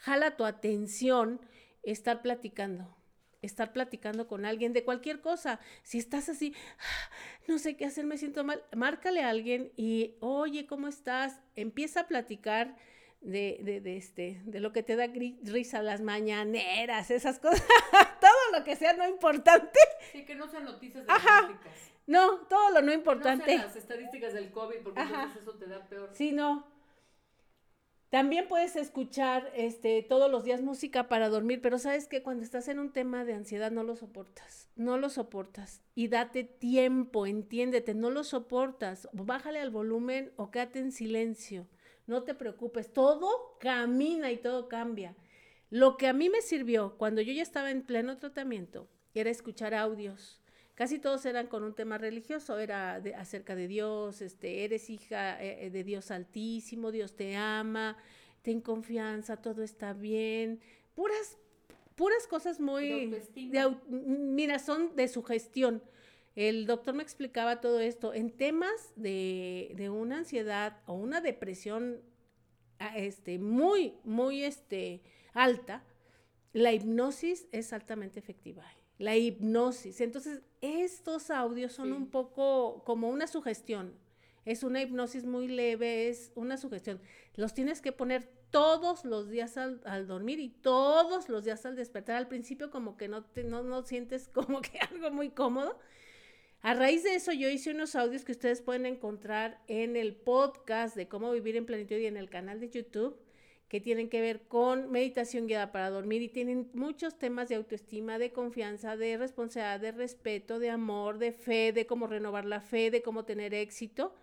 jala 0.02 0.36
tu 0.36 0.44
atención 0.44 1.40
estar 1.84 2.22
platicando, 2.22 2.96
estar 3.40 3.72
platicando 3.72 4.26
con 4.26 4.44
alguien 4.44 4.72
de 4.72 4.84
cualquier 4.84 5.20
cosa. 5.20 5.60
Si 5.84 5.98
estás 5.98 6.28
así, 6.28 6.54
no 7.48 7.58
sé 7.58 7.76
qué 7.76 7.84
hacer, 7.84 8.04
me 8.04 8.18
siento 8.18 8.42
mal, 8.42 8.64
márcale 8.74 9.22
a 9.22 9.30
alguien 9.30 9.72
y, 9.76 10.16
oye, 10.20 10.66
¿cómo 10.66 10.88
estás? 10.88 11.40
Empieza 11.54 12.00
a 12.00 12.08
platicar 12.08 12.76
de, 13.20 13.60
de, 13.62 13.80
de, 13.80 13.96
este, 13.96 14.42
de 14.44 14.58
lo 14.58 14.72
que 14.72 14.82
te 14.82 14.96
da 14.96 15.06
risa, 15.06 15.82
las 15.82 16.00
mañaneras, 16.00 17.12
esas 17.12 17.38
cosas, 17.38 17.62
todo 18.20 18.58
lo 18.58 18.64
que 18.64 18.74
sea 18.74 18.94
no 18.94 19.08
importante. 19.08 19.78
Sí, 20.10 20.24
que 20.24 20.34
no 20.34 20.48
sean 20.48 20.64
noticias 20.64 21.06
dramáticas. 21.06 21.92
No, 22.08 22.38
todo 22.48 22.72
lo 22.72 22.82
no 22.82 22.92
importante. 22.92 23.52
No 23.52 23.58
sean 23.58 23.66
las 23.68 23.76
estadísticas 23.76 24.32
del 24.34 24.50
COVID, 24.50 24.78
porque 24.82 25.00
eso 25.40 25.54
te 25.54 25.66
da 25.66 25.88
peor. 25.88 26.10
Sí, 26.12 26.32
no. 26.32 26.71
También 28.12 28.46
puedes 28.46 28.76
escuchar 28.76 29.50
este, 29.56 30.02
todos 30.08 30.30
los 30.30 30.44
días 30.44 30.62
música 30.62 31.08
para 31.08 31.28
dormir, 31.28 31.60
pero 31.60 31.78
sabes 31.78 32.06
que 32.06 32.22
cuando 32.22 32.44
estás 32.44 32.68
en 32.68 32.78
un 32.78 32.92
tema 32.92 33.24
de 33.24 33.34
ansiedad 33.34 33.72
no 33.72 33.82
lo 33.82 33.96
soportas, 33.96 34.68
no 34.76 34.98
lo 34.98 35.08
soportas. 35.08 35.82
Y 35.96 36.06
date 36.06 36.44
tiempo, 36.44 37.26
entiéndete, 37.26 37.94
no 37.94 38.10
lo 38.10 38.22
soportas. 38.22 39.08
Bájale 39.12 39.58
al 39.58 39.70
volumen 39.70 40.30
o 40.36 40.52
quédate 40.52 40.78
en 40.78 40.92
silencio 40.92 41.66
no 42.06 42.24
te 42.24 42.34
preocupes, 42.34 42.92
todo 42.92 43.56
camina 43.58 44.30
y 44.32 44.36
todo 44.36 44.68
cambia. 44.68 45.16
Lo 45.70 45.96
que 45.96 46.08
a 46.08 46.12
mí 46.12 46.28
me 46.28 46.42
sirvió 46.42 46.96
cuando 46.98 47.20
yo 47.20 47.32
ya 47.32 47.42
estaba 47.42 47.70
en 47.70 47.82
pleno 47.82 48.18
tratamiento 48.18 48.88
era 49.14 49.30
escuchar 49.30 49.74
audios. 49.74 50.41
Casi 50.74 50.98
todos 50.98 51.26
eran 51.26 51.48
con 51.48 51.64
un 51.64 51.74
tema 51.74 51.98
religioso, 51.98 52.58
era 52.58 52.98
de, 52.98 53.14
acerca 53.14 53.54
de 53.54 53.68
Dios, 53.68 54.22
este, 54.22 54.64
eres 54.64 54.88
hija 54.88 55.42
eh, 55.42 55.66
eh, 55.66 55.70
de 55.70 55.84
Dios 55.84 56.10
altísimo, 56.10 56.90
Dios 56.90 57.14
te 57.14 57.36
ama, 57.36 57.98
ten 58.40 58.62
confianza, 58.62 59.36
todo 59.36 59.62
está 59.62 59.92
bien, 59.92 60.60
puras, 60.94 61.36
puras 61.94 62.26
cosas 62.26 62.58
muy, 62.58 63.10
de, 63.50 63.76
mira, 63.88 64.58
son 64.58 64.96
de 64.96 65.08
sugestión. 65.08 65.82
El 66.34 66.64
doctor 66.64 66.94
me 66.94 67.02
explicaba 67.02 67.60
todo 67.60 67.80
esto 67.80 68.14
en 68.14 68.30
temas 68.30 68.94
de, 68.96 69.72
de 69.76 69.90
una 69.90 70.18
ansiedad 70.18 70.80
o 70.86 70.94
una 70.94 71.20
depresión 71.20 72.00
ah, 72.78 72.96
este, 72.96 73.38
muy, 73.38 73.98
muy 74.04 74.42
este, 74.42 75.02
alta. 75.34 75.84
La 76.54 76.72
hipnosis 76.72 77.46
es 77.52 77.74
altamente 77.74 78.18
efectiva. 78.18 78.64
La 79.02 79.16
hipnosis. 79.16 80.00
Entonces, 80.00 80.42
estos 80.60 81.30
audios 81.32 81.72
son 81.72 81.92
un 81.92 82.08
poco 82.08 82.84
como 82.84 83.08
una 83.08 83.26
sugestión. 83.26 83.94
Es 84.44 84.62
una 84.62 84.80
hipnosis 84.80 85.24
muy 85.24 85.48
leve, 85.48 86.08
es 86.08 86.30
una 86.36 86.56
sugestión. 86.56 87.00
Los 87.34 87.52
tienes 87.52 87.80
que 87.80 87.90
poner 87.90 88.30
todos 88.52 89.04
los 89.04 89.28
días 89.28 89.56
al, 89.56 89.80
al, 89.86 90.06
dormir 90.06 90.38
y 90.38 90.50
todos 90.50 91.28
los 91.28 91.42
días 91.42 91.66
al 91.66 91.74
despertar. 91.74 92.14
Al 92.14 92.28
principio 92.28 92.70
como 92.70 92.96
que 92.96 93.08
no, 93.08 93.24
te, 93.24 93.42
no, 93.42 93.64
no 93.64 93.82
sientes 93.82 94.28
como 94.28 94.60
que 94.60 94.78
algo 94.92 95.10
muy 95.10 95.30
cómodo, 95.30 95.80
a 96.60 96.74
raíz 96.74 97.02
de 97.02 97.16
eso 97.16 97.32
yo 97.32 97.48
hice 97.48 97.72
unos 97.72 97.96
audios 97.96 98.24
que 98.24 98.30
ustedes 98.30 98.62
pueden 98.62 98.86
encontrar 98.86 99.60
en 99.66 99.96
el 99.96 100.14
podcast 100.14 100.94
de 100.94 101.08
cómo 101.08 101.32
vivir 101.32 101.56
en 101.56 101.66
plenitud 101.66 101.96
y 101.96 102.06
en 102.06 102.16
el 102.16 102.30
canal 102.30 102.60
de 102.60 102.70
YouTube 102.70 103.18
que 103.72 103.80
tienen 103.80 104.10
que 104.10 104.20
ver 104.20 104.42
con 104.48 104.90
meditación 104.90 105.46
guiada 105.46 105.72
para 105.72 105.88
dormir 105.88 106.20
y 106.20 106.28
tienen 106.28 106.68
muchos 106.74 107.18
temas 107.18 107.48
de 107.48 107.54
autoestima, 107.54 108.18
de 108.18 108.30
confianza, 108.30 108.98
de 108.98 109.16
responsabilidad, 109.16 109.80
de 109.80 109.92
respeto, 109.92 110.58
de 110.58 110.68
amor, 110.68 111.16
de 111.16 111.32
fe, 111.32 111.72
de 111.72 111.86
cómo 111.86 112.06
renovar 112.06 112.44
la 112.44 112.60
fe, 112.60 112.90
de 112.90 113.00
cómo 113.00 113.24
tener 113.24 113.54
éxito, 113.54 114.14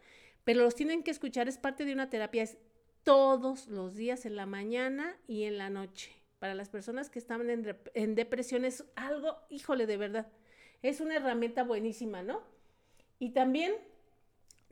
pero 0.43 0.61
los 0.61 0.75
tienen 0.75 1.01
que 1.01 1.09
escuchar, 1.09 1.47
es 1.47 1.57
parte 1.57 1.83
de 1.83 1.93
una 1.93 2.11
terapia, 2.11 2.43
es 2.43 2.59
todos 3.01 3.67
los 3.69 3.95
días 3.95 4.27
en 4.27 4.35
la 4.35 4.45
mañana 4.45 5.17
y 5.25 5.45
en 5.45 5.57
la 5.57 5.71
noche. 5.71 6.11
Para 6.37 6.53
las 6.53 6.69
personas 6.69 7.09
que 7.09 7.17
están 7.17 7.49
en, 7.49 8.13
depresión 8.13 8.65
es 8.65 8.85
algo, 8.95 9.35
híjole, 9.49 9.87
de 9.87 9.97
verdad 9.97 10.27
es 10.83 11.01
una 11.01 11.15
herramienta 11.15 11.63
buenísima, 11.63 12.21
¿no? 12.21 12.43
Y 13.17 13.31
también 13.31 13.73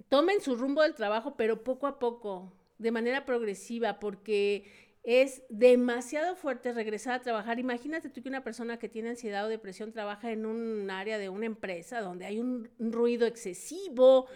tomen 0.07 0.39
su 0.39 0.55
rumbo 0.55 0.83
del 0.83 0.93
trabajo, 0.93 1.35
pero 1.35 1.63
poco 1.63 1.87
a 1.87 1.97
poco, 1.97 2.53
de 2.77 2.91
manera 2.91 3.25
progresiva, 3.25 3.99
porque 3.99 4.65
es 5.07 5.41
demasiado 5.47 6.35
fuerte 6.35 6.73
regresar 6.73 7.13
a 7.13 7.21
trabajar. 7.21 7.59
Imagínate 7.59 8.09
tú 8.09 8.21
que 8.21 8.27
una 8.27 8.43
persona 8.43 8.77
que 8.77 8.89
tiene 8.89 9.07
ansiedad 9.07 9.45
o 9.45 9.47
depresión 9.47 9.93
trabaja 9.93 10.33
en 10.33 10.45
un 10.45 10.91
área 10.91 11.17
de 11.17 11.29
una 11.29 11.45
empresa 11.45 12.01
donde 12.01 12.25
hay 12.25 12.41
un, 12.41 12.69
ruido 12.77 13.25
excesivo, 13.25 14.27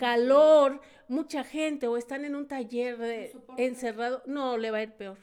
calor, 0.00 0.80
mucha 1.06 1.44
gente, 1.44 1.86
o 1.86 1.96
están 1.96 2.24
en 2.24 2.34
un 2.34 2.48
taller 2.48 3.32
encerrado. 3.56 4.24
No, 4.26 4.58
le 4.58 4.72
va 4.72 4.78
a 4.78 4.82
ir 4.82 4.94
peor. 4.94 5.18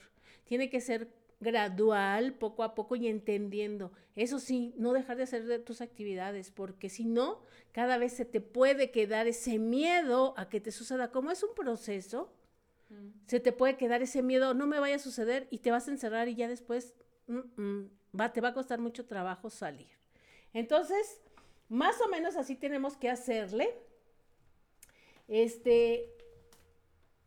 Tiene 0.46 0.70
que 0.70 0.80
ser 0.80 1.10
gradual, 1.42 2.36
poco 2.36 2.64
a 2.64 2.74
poco 2.74 2.96
y 2.96 3.08
entendiendo. 3.08 3.92
Eso 4.16 4.40
sí, 4.40 4.74
no 4.78 4.94
dejar 4.94 5.18
de 5.18 5.24
hacer 5.24 5.64
tus 5.66 5.82
actividades, 5.82 6.50
porque 6.50 6.88
si 6.88 7.04
no, 7.04 7.42
cada 7.74 7.98
vez 7.98 8.14
se 8.14 8.24
te 8.24 8.40
puede 8.40 8.92
quedar 8.92 9.28
ese 9.28 9.60
miedo 9.60 10.34
a 10.38 10.48
que 10.48 10.62
te 10.62 10.72
suceda. 10.72 11.12
Como 11.12 11.30
es 11.30 11.44
un 11.44 11.54
proceso, 11.54 12.32
mm. 12.90 13.10
se 13.26 13.40
te 13.40 13.52
puede 13.52 13.78
quedar 13.78 14.02
ese 14.02 14.22
miedo, 14.22 14.54
no 14.54 14.68
me 14.68 14.80
vaya 14.80 14.96
a 14.96 15.00
suceder 15.00 15.48
y 15.50 15.60
te 15.60 15.72
vas 15.72 15.88
a 15.88 15.92
encerrar 15.92 16.28
y 16.28 16.36
ya 16.36 16.48
después 16.48 16.94
va, 18.20 18.34
te 18.34 18.42
va 18.42 18.50
a 18.50 18.54
costar 18.54 18.80
mucho 18.80 19.06
trabajo 19.06 19.50
salir. 19.50 19.90
Entonces, 20.54 21.22
más 21.70 22.00
o 22.02 22.10
menos 22.10 22.36
así 22.36 22.56
tenemos 22.56 22.96
que 22.98 23.10
hacerle. 23.10 23.78
Este, 25.28 26.10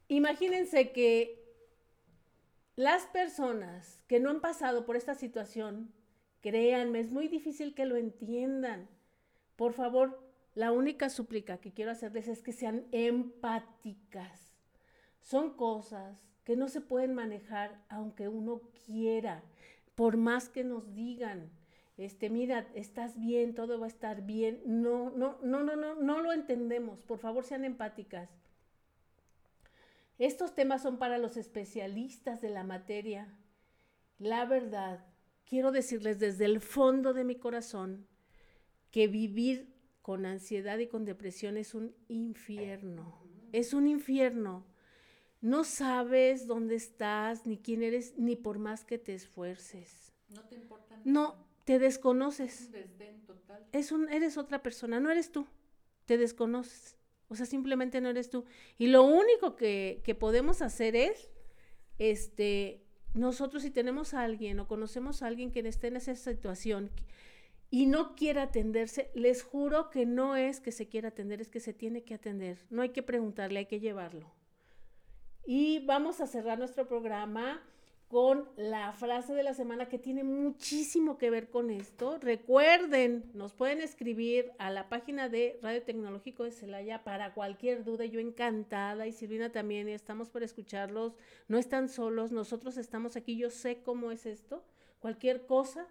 imagínense 0.09 0.93
que 0.93 1.41
las 2.77 3.07
personas 3.07 4.03
que 4.07 4.21
no 4.21 4.31
han 4.31 4.41
pasado 4.41 4.87
por 4.87 4.97
esta 4.97 5.15
situación, 5.15 5.93
créanme, 6.41 7.01
es 7.01 7.11
muy 7.11 7.29
difícil 7.29 7.75
que 7.75 7.85
lo 7.85 7.97
entiendan. 7.97 8.89
Por 9.57 9.75
favor, 9.75 10.19
la 10.55 10.73
única 10.73 11.11
súplica 11.11 11.59
que 11.59 11.73
quiero 11.73 11.91
hacerles 11.91 12.27
es 12.29 12.43
que 12.43 12.53
sean 12.53 12.87
empáticas. 12.91 14.50
Son 15.21 15.55
cosas 15.55 16.27
que 16.45 16.57
no 16.57 16.69
se 16.69 16.81
pueden 16.81 17.15
manejar 17.15 17.85
aunque 17.89 18.29
uno 18.29 18.63
quiera, 18.87 19.43
por 19.95 20.17
más 20.17 20.49
que 20.49 20.65
nos 20.65 20.95
digan, 20.95 21.51
este, 22.01 22.31
mira, 22.31 22.67
estás 22.75 23.21
bien, 23.21 23.55
todo 23.55 23.79
va 23.79 23.85
a 23.85 23.91
estar 23.91 24.25
bien. 24.25 24.63
No, 24.65 25.11
no, 25.11 25.37
no, 25.43 25.63
no, 25.63 25.77
no, 25.77 25.97
no 25.97 26.23
lo 26.23 26.33
entendemos. 26.33 27.03
Por 27.03 27.19
favor, 27.19 27.45
sean 27.45 27.63
empáticas. 27.67 28.31
Estos 30.19 30.55
temas 30.55 30.81
son 30.81 30.99
para 30.99 31.19
los 31.19 31.37
especialistas 31.37 32.41
de 32.41 32.49
la 32.49 32.65
materia. 32.65 33.29
La 34.19 34.47
verdad, 34.47 35.05
quiero 35.45 35.73
decirles 35.73 36.19
desde 36.19 36.47
el 36.47 36.61
fondo 36.61 37.13
de 37.13 37.25
mi 37.25 37.35
corazón 37.35 38.07
que 38.91 39.07
vivir 39.07 39.75
con 40.01 40.25
ansiedad 40.25 40.79
y 40.79 40.87
con 40.87 41.05
depresión 41.05 41.59
es 41.59 41.75
un 41.75 41.95
infierno. 42.09 43.23
Es 43.53 43.75
un 43.75 43.87
infierno. 43.87 44.65
No 45.41 45.65
sabes 45.65 46.47
dónde 46.47 46.75
estás, 46.75 47.47
ni 47.47 47.59
quién 47.59 47.83
eres, 47.83 48.15
ni 48.19 48.37
por 48.37 48.59
más 48.59 48.85
que 48.85 48.99
te 48.99 49.15
esfuerces. 49.15 50.13
No 50.29 50.43
te 50.43 50.55
importa. 50.55 51.01
No, 51.05 51.37
te 51.65 51.79
desconoces. 51.79 52.61
Es 52.61 52.67
un 52.67 52.73
desdén 52.73 53.27
total. 53.27 53.67
Es 53.73 53.93
un, 53.93 54.09
eres 54.11 54.37
otra 54.37 54.63
persona, 54.63 55.01
no 55.01 55.11
eres 55.11 55.33
tú. 55.33 55.47
Te 56.05 56.19
desconoces. 56.19 56.97
O 57.29 57.37
sea, 57.37 57.47
simplemente 57.47 58.01
no 58.01 58.11
eres 58.11 58.29
tú. 58.29 58.45
Y 58.77 58.89
lo 58.89 59.05
único 59.05 59.57
que, 59.57 60.17
podemos 60.19 60.63
hacer 60.63 60.97
es, 60.97 61.31
este, 61.99 62.83
nosotros 63.15 63.63
si 63.63 63.71
tenemos 63.71 64.15
a 64.15 64.23
alguien 64.23 64.59
o 64.61 64.67
conocemos 64.67 65.23
a 65.23 65.29
alguien 65.29 65.53
que 65.53 65.61
esté 65.61 65.87
en 65.87 65.97
esa 65.97 66.15
situación 66.15 66.91
y 67.71 67.87
no 67.87 68.17
quiera 68.17 68.43
atenderse, 68.43 69.11
les 69.15 69.45
juro 69.45 69.91
que 69.91 70.07
no 70.07 70.35
es 70.35 70.61
que 70.61 70.73
se 70.73 70.89
quiera 70.89 71.11
atender, 71.11 71.41
es 71.41 71.51
que 71.51 71.61
se 71.61 71.73
tiene 71.73 72.03
que 72.03 72.15
atender. 72.15 72.59
No 72.69 72.83
hay 72.83 72.89
que 72.89 73.05
preguntarle, 73.05 73.61
hay 73.61 73.67
que 73.67 73.79
llevarlo. 73.79 74.40
Y 75.53 75.81
vamos 75.81 76.21
a 76.21 76.29
cerrar 76.29 76.61
nuestro 76.61 76.87
programa 76.87 77.61
con 78.07 78.49
la 78.55 78.93
frase 78.93 79.35
de 79.35 79.43
la 79.43 79.53
semana 79.53 79.89
que 79.89 79.99
tiene 79.99 80.23
muchísimo 80.23 81.19
que 81.19 81.29
ver 81.29 81.51
con 81.51 81.71
esto. 81.71 82.19
Recuerden, 82.21 83.29
nos 83.35 83.53
pueden 83.53 83.81
escribir 83.81 84.53
a 84.61 84.71
la 84.71 84.89
página 84.89 85.29
de 85.29 85.59
Radio 85.61 85.83
Tecnológico 85.83 86.45
de 86.45 86.53
Celaya 86.53 87.03
para 87.03 87.35
cualquier 87.35 87.83
duda. 87.83 88.05
Yo 88.05 88.21
encantada 88.21 89.09
y 89.09 89.13
Silvina 89.13 89.51
también, 89.51 89.89
estamos 89.89 90.31
por 90.31 90.45
escucharlos. 90.45 91.17
No 91.49 91.59
están 91.59 91.89
solos, 91.89 92.31
nosotros 92.31 92.77
estamos 92.77 93.17
aquí. 93.17 93.37
Yo 93.37 93.51
sé 93.51 93.83
cómo 93.83 94.13
es 94.13 94.27
esto. 94.27 94.65
Cualquier 95.01 95.47
cosa 95.47 95.89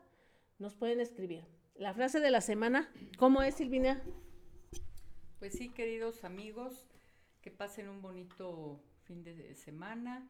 nos 0.57 0.73
pueden 0.73 1.01
escribir. 1.01 1.43
La 1.75 1.93
frase 1.93 2.21
de 2.21 2.31
la 2.31 2.39
semana, 2.39 2.89
¿cómo 3.17 3.41
es 3.41 3.55
Silvina? 3.55 4.01
Pues 5.37 5.51
sí, 5.51 5.67
queridos 5.67 6.23
amigos, 6.23 6.85
que 7.41 7.51
pasen 7.51 7.89
un 7.89 8.01
bonito 8.01 8.79
fin 9.09 9.23
de 9.23 9.55
semana 9.55 10.29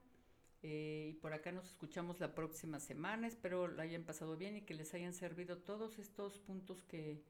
eh, 0.64 1.10
y 1.12 1.14
por 1.16 1.34
acá 1.34 1.52
nos 1.52 1.68
escuchamos 1.68 2.22
la 2.22 2.34
próxima 2.34 2.80
semana. 2.80 3.28
Espero 3.28 3.68
lo 3.68 3.82
hayan 3.82 4.06
pasado 4.06 4.38
bien 4.38 4.56
y 4.56 4.62
que 4.62 4.74
les 4.74 4.94
hayan 4.94 5.14
servido 5.14 5.58
todos 5.58 6.00
estos 6.00 6.40
puntos 6.40 6.82
que, 6.84 7.22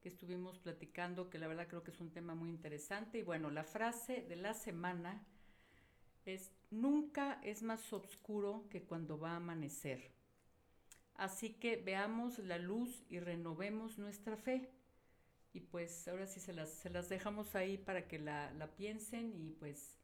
que 0.00 0.08
estuvimos 0.08 0.58
platicando, 0.58 1.30
que 1.30 1.38
la 1.38 1.46
verdad 1.46 1.68
creo 1.68 1.84
que 1.84 1.92
es 1.92 2.00
un 2.00 2.10
tema 2.10 2.34
muy 2.34 2.50
interesante. 2.50 3.18
Y 3.18 3.22
bueno, 3.22 3.52
la 3.52 3.62
frase 3.62 4.22
de 4.22 4.34
la 4.34 4.52
semana 4.52 5.24
es, 6.24 6.50
nunca 6.72 7.40
es 7.44 7.62
más 7.62 7.92
oscuro 7.92 8.66
que 8.68 8.82
cuando 8.82 9.16
va 9.16 9.34
a 9.34 9.36
amanecer. 9.36 10.10
Así 11.14 11.50
que 11.50 11.76
veamos 11.76 12.40
la 12.40 12.58
luz 12.58 13.04
y 13.08 13.20
renovemos 13.20 13.96
nuestra 13.96 14.36
fe. 14.36 14.72
Y 15.52 15.60
pues 15.60 16.08
ahora 16.08 16.26
sí 16.26 16.40
se 16.40 16.52
las, 16.52 16.70
se 16.70 16.90
las 16.90 17.08
dejamos 17.08 17.54
ahí 17.54 17.78
para 17.78 18.08
que 18.08 18.18
la, 18.18 18.50
la 18.54 18.74
piensen 18.74 19.32
y 19.36 19.52
pues 19.52 19.95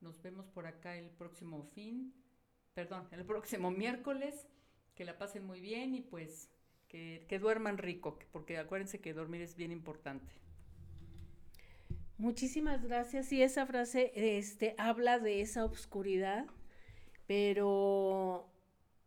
nos 0.00 0.22
vemos 0.22 0.46
por 0.48 0.66
acá 0.66 0.96
el 0.96 1.10
próximo 1.10 1.64
fin 1.74 2.12
perdón, 2.76 3.08
el 3.10 3.24
próximo 3.24 3.70
miércoles. 3.70 4.46
Que 4.94 5.04
la 5.04 5.18
pasen 5.18 5.44
muy 5.44 5.60
bien 5.60 5.94
y 5.94 6.00
pues 6.00 6.48
que, 6.88 7.38
duerman 7.38 7.76
rico, 7.76 8.18
porque 8.32 8.56
acuérdense 8.56 9.00
que 9.00 9.12
dormir 9.12 9.42
es 9.42 9.54
bien 9.54 9.70
importante. 9.72 10.32
Muchísimas 12.16 12.82
gracias. 12.82 13.30
Y 13.32 13.42
esa 13.42 13.66
frase 13.66 14.12
este, 14.14 14.74
habla 14.78 15.18
de 15.18 15.42
esa 15.42 15.66
oscuridad, 15.66 16.46
pero 17.26 18.48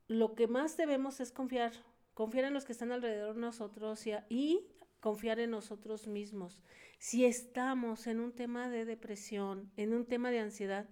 lo 0.07 0.35
que 0.35 0.47
más 0.47 0.77
debemos 0.77 1.19
es 1.19 1.31
confiar, 1.31 1.73
confiar 2.13 2.45
en 2.45 2.53
los 2.53 2.65
que 2.65 2.73
están 2.73 2.91
alrededor 2.91 3.33
de 3.33 3.41
nosotros 3.41 4.05
y, 4.05 4.13
y 4.29 4.67
confiar 4.99 5.39
en 5.39 5.51
nosotros 5.51 6.07
mismos. 6.07 6.61
Si 6.97 7.25
estamos 7.25 8.07
en 8.07 8.19
un 8.19 8.33
tema 8.33 8.69
de 8.69 8.85
depresión, 8.85 9.71
en 9.77 9.93
un 9.93 10.05
tema 10.05 10.31
de 10.31 10.39
ansiedad, 10.39 10.89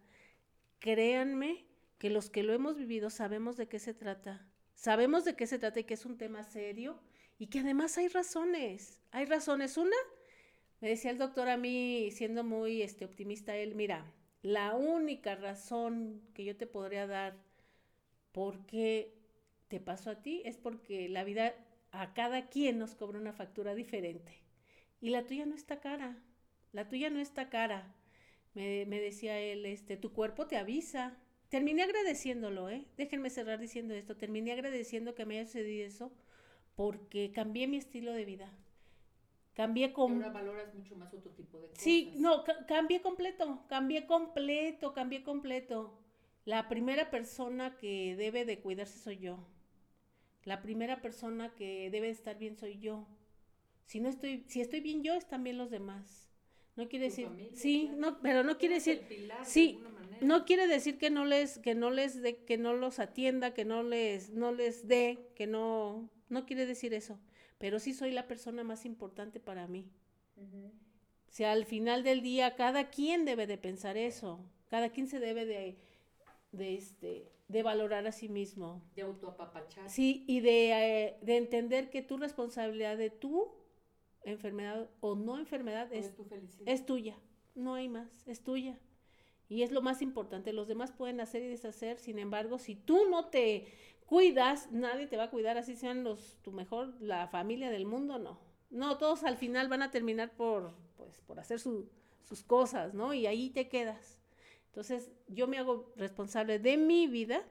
créanme 0.79 1.65
que 1.97 2.09
los 2.09 2.29
que 2.29 2.43
lo 2.43 2.53
hemos 2.53 2.77
vivido 2.77 3.09
sabemos 3.09 3.57
de 3.57 3.67
qué 3.67 3.79
se 3.79 3.93
trata. 3.93 4.47
Sabemos 4.75 5.25
de 5.25 5.35
qué 5.35 5.47
se 5.47 5.59
trata 5.59 5.79
y 5.79 5.83
que 5.83 5.95
es 5.95 6.05
un 6.05 6.17
tema 6.17 6.43
serio 6.43 6.99
y 7.39 7.47
que 7.47 7.59
además 7.59 7.97
hay 7.97 8.07
razones. 8.07 9.01
Hay 9.11 9.25
razones. 9.25 9.77
Una, 9.77 9.95
me 10.79 10.89
decía 10.89 11.11
el 11.11 11.17
doctor 11.17 11.49
a 11.49 11.57
mí, 11.57 12.09
siendo 12.11 12.43
muy 12.43 12.81
este, 12.81 13.05
optimista, 13.05 13.55
él, 13.55 13.75
mira, 13.75 14.13
la 14.41 14.75
única 14.75 15.35
razón 15.35 16.21
que 16.33 16.45
yo 16.45 16.55
te 16.55 16.67
podría 16.67 17.07
dar 17.07 17.35
por 18.31 18.65
qué 18.65 19.17
te 19.67 19.79
pasó 19.79 20.11
a 20.11 20.21
ti 20.21 20.41
es 20.45 20.57
porque 20.57 21.09
la 21.09 21.23
vida 21.23 21.53
a 21.91 22.13
cada 22.13 22.49
quien 22.49 22.79
nos 22.79 22.95
cobra 22.95 23.19
una 23.19 23.33
factura 23.33 23.75
diferente. 23.75 24.43
Y 25.01 25.09
la 25.09 25.25
tuya 25.25 25.45
no 25.45 25.55
está 25.55 25.79
cara. 25.79 26.17
La 26.71 26.87
tuya 26.87 27.09
no 27.09 27.19
está 27.19 27.49
cara. 27.49 27.95
Me, 28.53 28.85
me 28.85 28.99
decía 28.99 29.39
él, 29.39 29.65
este, 29.65 29.97
tu 29.97 30.13
cuerpo 30.13 30.47
te 30.47 30.57
avisa 30.57 31.17
terminé 31.49 31.83
agradeciéndolo, 31.83 32.69
¿eh? 32.69 32.85
Déjenme 32.97 33.29
cerrar 33.29 33.59
diciendo 33.59 33.93
esto. 33.93 34.17
Terminé 34.17 34.51
agradeciendo 34.51 35.15
que 35.15 35.25
me 35.25 35.39
haya 35.39 35.45
sucedido 35.45 35.85
eso 35.85 36.11
porque 36.75 37.31
cambié 37.33 37.67
mi 37.67 37.77
estilo 37.77 38.13
de 38.13 38.25
vida. 38.25 38.51
Cambié 39.53 39.91
con... 39.91 40.13
Ahora 40.15 40.29
valoras 40.29 40.73
mucho 40.75 40.95
más 40.95 41.11
otro 41.13 41.31
tipo 41.31 41.57
de 41.57 41.69
cosas. 41.69 41.83
Sí, 41.83 42.13
no, 42.17 42.43
cambié 42.67 43.01
completo, 43.01 43.63
cambié 43.67 44.05
completo, 44.05 44.93
cambié 44.93 45.23
completo. 45.23 45.97
La 46.45 46.69
primera 46.69 47.09
persona 47.09 47.75
que 47.77 48.15
debe 48.15 48.45
de 48.45 48.59
cuidarse 48.59 48.99
soy 48.99 49.17
yo. 49.17 49.39
La 50.47 50.61
primera 50.61 51.01
persona 51.01 51.53
que 51.55 51.89
debe 51.91 52.09
estar 52.09 52.37
bien 52.39 52.55
soy 52.55 52.79
yo. 52.79 53.05
Si 53.85 53.99
no 53.99 54.07
estoy, 54.07 54.45
si 54.47 54.61
estoy 54.61 54.79
bien 54.79 55.03
yo, 55.03 55.15
están 55.15 55.43
bien 55.43 55.57
los 55.57 55.69
demás. 55.69 56.29
No 56.77 56.87
quiere 56.87 57.07
decir, 57.09 57.27
sí, 57.53 57.91
no, 57.97 58.21
pero 58.21 58.45
no 58.45 58.57
quiere 58.57 58.75
decir, 58.75 59.01
sí, 59.43 59.77
no 60.21 60.45
quiere 60.45 60.67
decir 60.67 60.97
que 60.97 61.09
no 61.09 61.25
les, 61.25 61.59
que 61.59 61.75
no 61.75 61.91
les 61.91 62.21
de, 62.21 62.45
que 62.45 62.57
no 62.57 62.71
los 62.71 62.99
atienda, 62.99 63.53
que 63.53 63.65
no 63.65 63.83
les, 63.83 64.29
no 64.29 64.53
les 64.53 64.87
dé, 64.87 65.19
que 65.35 65.47
no, 65.47 66.09
no 66.29 66.45
quiere 66.45 66.65
decir 66.65 66.93
eso. 66.93 67.19
Pero 67.57 67.79
sí 67.79 67.93
soy 67.93 68.11
la 68.11 68.25
persona 68.25 68.63
más 68.63 68.85
importante 68.85 69.41
para 69.41 69.67
mí. 69.67 69.91
O 70.37 70.71
sea, 71.29 71.51
al 71.51 71.65
final 71.65 72.03
del 72.03 72.21
día, 72.21 72.55
cada 72.55 72.89
quien 72.89 73.25
debe 73.25 73.47
de 73.47 73.57
pensar 73.57 73.97
eso. 73.97 74.39
Cada 74.69 74.91
quien 74.91 75.07
se 75.09 75.19
debe 75.19 75.45
de, 75.45 75.77
de 76.53 76.75
este, 76.75 77.33
de 77.47 77.63
valorar 77.63 78.05
a 78.07 78.11
sí 78.11 78.29
mismo. 78.29 78.81
De 78.95 79.03
autoapapachar. 79.03 79.89
Sí, 79.89 80.25
y 80.27 80.41
de, 80.41 80.71
eh, 80.71 81.17
de 81.21 81.37
entender 81.37 81.89
que 81.89 82.01
tu 82.01 82.17
responsabilidad 82.17 82.97
de 82.97 83.09
tu 83.09 83.53
enfermedad 84.23 84.89
o 84.99 85.15
no 85.15 85.37
enfermedad 85.37 85.91
es, 85.93 86.13
es 86.65 86.85
tuya. 86.85 87.17
No 87.55 87.75
hay 87.75 87.89
más, 87.89 88.27
es 88.27 88.43
tuya. 88.43 88.77
Y 89.49 89.63
es 89.63 89.71
lo 89.71 89.81
más 89.81 90.01
importante. 90.01 90.51
Los 90.51 90.67
demás 90.67 90.91
pueden 90.91 91.21
hacer 91.21 91.41
y 91.41 91.47
deshacer. 91.47 91.99
Sin 91.99 92.19
embargo, 92.19 92.59
si 92.59 92.75
tú 92.75 93.09
no 93.09 93.29
te 93.29 93.65
cuidas, 94.05 94.69
nadie 94.71 95.07
te 95.07 95.15
va 95.15 95.23
a 95.23 95.29
cuidar. 95.31 95.57
Así 95.57 95.75
sean 95.75 96.03
los, 96.03 96.37
tu 96.41 96.51
mejor, 96.51 97.01
la 97.01 97.27
familia 97.29 97.69
del 97.69 97.85
mundo, 97.85 98.19
no. 98.19 98.39
No, 98.69 98.97
todos 98.97 99.23
al 99.23 99.37
final 99.37 99.69
van 99.69 99.81
a 99.81 99.91
terminar 99.91 100.35
por, 100.35 100.73
pues, 100.97 101.21
por 101.21 101.39
hacer 101.39 101.61
sus 101.61 102.43
cosas, 102.45 102.93
¿no? 102.93 103.13
Y 103.13 103.25
ahí 103.25 103.49
te 103.49 103.69
quedas. 103.69 104.19
Entonces, 104.77 105.09
yo 105.27 105.47
me 105.47 105.57
hago 105.57 105.91
responsable 105.95 106.59
de 106.59 106.77
mi 106.77 107.07
vida 107.07 107.43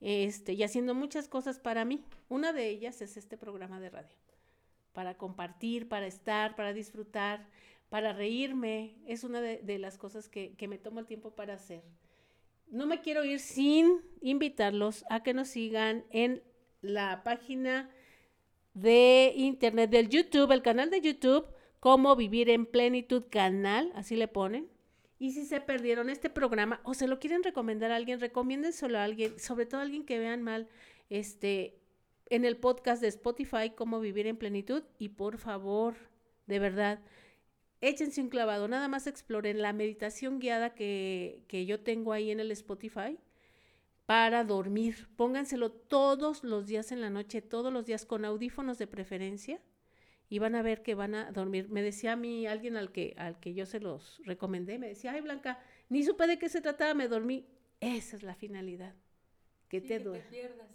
este, 0.00 0.52
y 0.52 0.62
haciendo 0.62 0.94
muchas 0.94 1.26
cosas 1.26 1.58
para 1.58 1.84
mí. 1.84 2.04
Una 2.28 2.52
de 2.52 2.68
ellas 2.68 3.02
es 3.02 3.16
este 3.16 3.36
programa 3.36 3.80
de 3.80 3.90
radio. 3.90 4.16
Para 4.92 5.16
compartir, 5.16 5.88
para 5.88 6.06
estar, 6.06 6.54
para 6.54 6.72
disfrutar 6.72 7.48
para 7.92 8.14
reírme, 8.14 8.94
es 9.06 9.22
una 9.22 9.42
de, 9.42 9.78
las 9.78 9.98
cosas 9.98 10.30
que, 10.30 10.56
me 10.66 10.78
tomo 10.78 11.00
el 11.00 11.06
tiempo 11.06 11.32
para 11.32 11.52
hacer. 11.52 11.82
No 12.68 12.86
me 12.86 13.02
quiero 13.02 13.22
ir 13.22 13.38
sin 13.38 14.00
invitarlos 14.22 15.04
a 15.10 15.22
que 15.22 15.34
nos 15.34 15.48
sigan 15.48 16.04
en 16.08 16.42
la 16.80 17.22
página 17.22 17.90
de 18.72 19.34
internet 19.36 19.90
del 19.90 20.08
YouTube, 20.08 20.52
el 20.52 20.62
canal 20.62 20.88
de 20.88 21.02
YouTube, 21.02 21.44
como 21.80 22.16
Vivir 22.16 22.48
en 22.48 22.64
Plenitud 22.64 23.24
Canal, 23.28 23.92
así 23.94 24.16
le 24.16 24.26
ponen. 24.26 24.71
Y 25.22 25.30
si 25.30 25.44
se 25.44 25.60
perdieron 25.60 26.10
este 26.10 26.30
programa 26.30 26.80
o 26.82 26.94
se 26.94 27.06
lo 27.06 27.20
quieren 27.20 27.44
recomendar 27.44 27.92
a 27.92 27.94
alguien, 27.94 28.18
recomiéndenselo 28.18 28.98
a 28.98 29.04
alguien, 29.04 29.38
sobre 29.38 29.66
todo 29.66 29.78
a 29.78 29.84
alguien 29.84 30.04
que 30.04 30.18
vean 30.18 30.42
mal, 30.42 30.68
este, 31.10 31.78
en 32.28 32.44
el 32.44 32.56
podcast 32.56 33.00
de 33.00 33.06
Spotify, 33.06 33.70
como 33.70 34.00
Vivir 34.00 34.26
en 34.26 34.36
Plenitud. 34.36 34.82
Y 34.98 35.10
por 35.10 35.38
favor, 35.38 35.94
de 36.48 36.58
verdad, 36.58 36.98
échense 37.80 38.20
un 38.20 38.30
clavado, 38.30 38.66
nada 38.66 38.88
más 38.88 39.06
exploren 39.06 39.62
la 39.62 39.72
meditación 39.72 40.40
guiada 40.40 40.74
que, 40.74 41.44
yo 41.68 41.78
tengo 41.78 42.12
ahí 42.12 42.32
en 42.32 42.40
el 42.40 42.50
Spotify 42.50 43.16
para 44.06 44.42
dormir. 44.42 45.06
Pónganselo 45.14 45.70
todos 45.70 46.42
los 46.42 46.66
días 46.66 46.90
en 46.90 47.00
la 47.00 47.10
noche, 47.10 47.42
todos 47.42 47.72
los 47.72 47.86
días 47.86 48.06
con 48.06 48.24
audífonos 48.24 48.76
de 48.76 48.88
preferencia 48.88 49.60
y 50.32 50.38
van 50.38 50.54
a 50.54 50.62
ver 50.62 50.82
que 50.82 50.94
van 50.94 51.14
a 51.14 51.30
dormir. 51.30 51.68
Me 51.68 51.82
decía 51.82 52.12
a 52.12 52.16
mí 52.16 52.46
alguien 52.46 52.78
al 52.78 52.90
que, 52.90 53.14
al 53.18 53.38
que 53.38 53.52
yo 53.52 53.66
se 53.66 53.80
los 53.80 54.18
recomendé, 54.24 54.78
me 54.78 54.88
decía, 54.88 55.12
ay 55.12 55.20
Blanca, 55.20 55.60
ni 55.90 56.02
supe 56.04 56.26
de 56.26 56.38
qué 56.38 56.48
se 56.48 56.62
trataba, 56.62 56.94
me 56.94 57.06
dormí. 57.06 57.46
Esa 57.80 58.16
es 58.16 58.22
la 58.22 58.34
finalidad, 58.34 58.94
que, 59.68 59.82
te, 59.82 60.02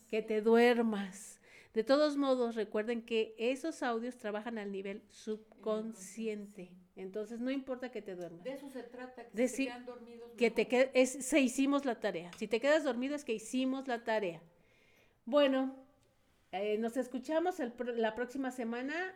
que 0.09 0.21
te 0.21 0.41
duermas. 0.41 1.41
De 1.73 1.83
todos 1.83 2.17
modos, 2.17 2.53
recuerden 2.53 3.01
que 3.01 3.33
esos 3.39 3.81
audios 3.81 4.17
trabajan 4.17 4.59
al 4.59 4.71
nivel 4.71 5.01
subconsciente. 5.07 6.69
Entonces, 6.95 7.39
no 7.39 7.49
importa 7.49 7.89
que 7.89 8.03
te 8.03 8.13
duermas. 8.13 8.43
De 8.43 8.51
eso 8.51 8.69
se 8.69 8.83
trata, 8.83 9.25
que 9.25 9.47
se 9.47 9.65
quedan 9.65 9.87
dormidos. 9.87 10.33
Que 10.37 10.51
te 10.51 10.91
es, 10.93 11.25
se 11.25 11.39
hicimos 11.39 11.83
la 11.83 11.99
tarea. 11.99 12.31
Si 12.37 12.47
te 12.47 12.59
quedas 12.59 12.83
dormido 12.83 13.15
es 13.15 13.25
que 13.25 13.33
hicimos 13.33 13.87
la 13.87 14.03
tarea. 14.03 14.39
Bueno, 15.25 15.75
eh, 16.51 16.77
nos 16.77 16.95
escuchamos 16.95 17.55
la 17.95 18.13
próxima 18.13 18.51
semana. 18.51 19.15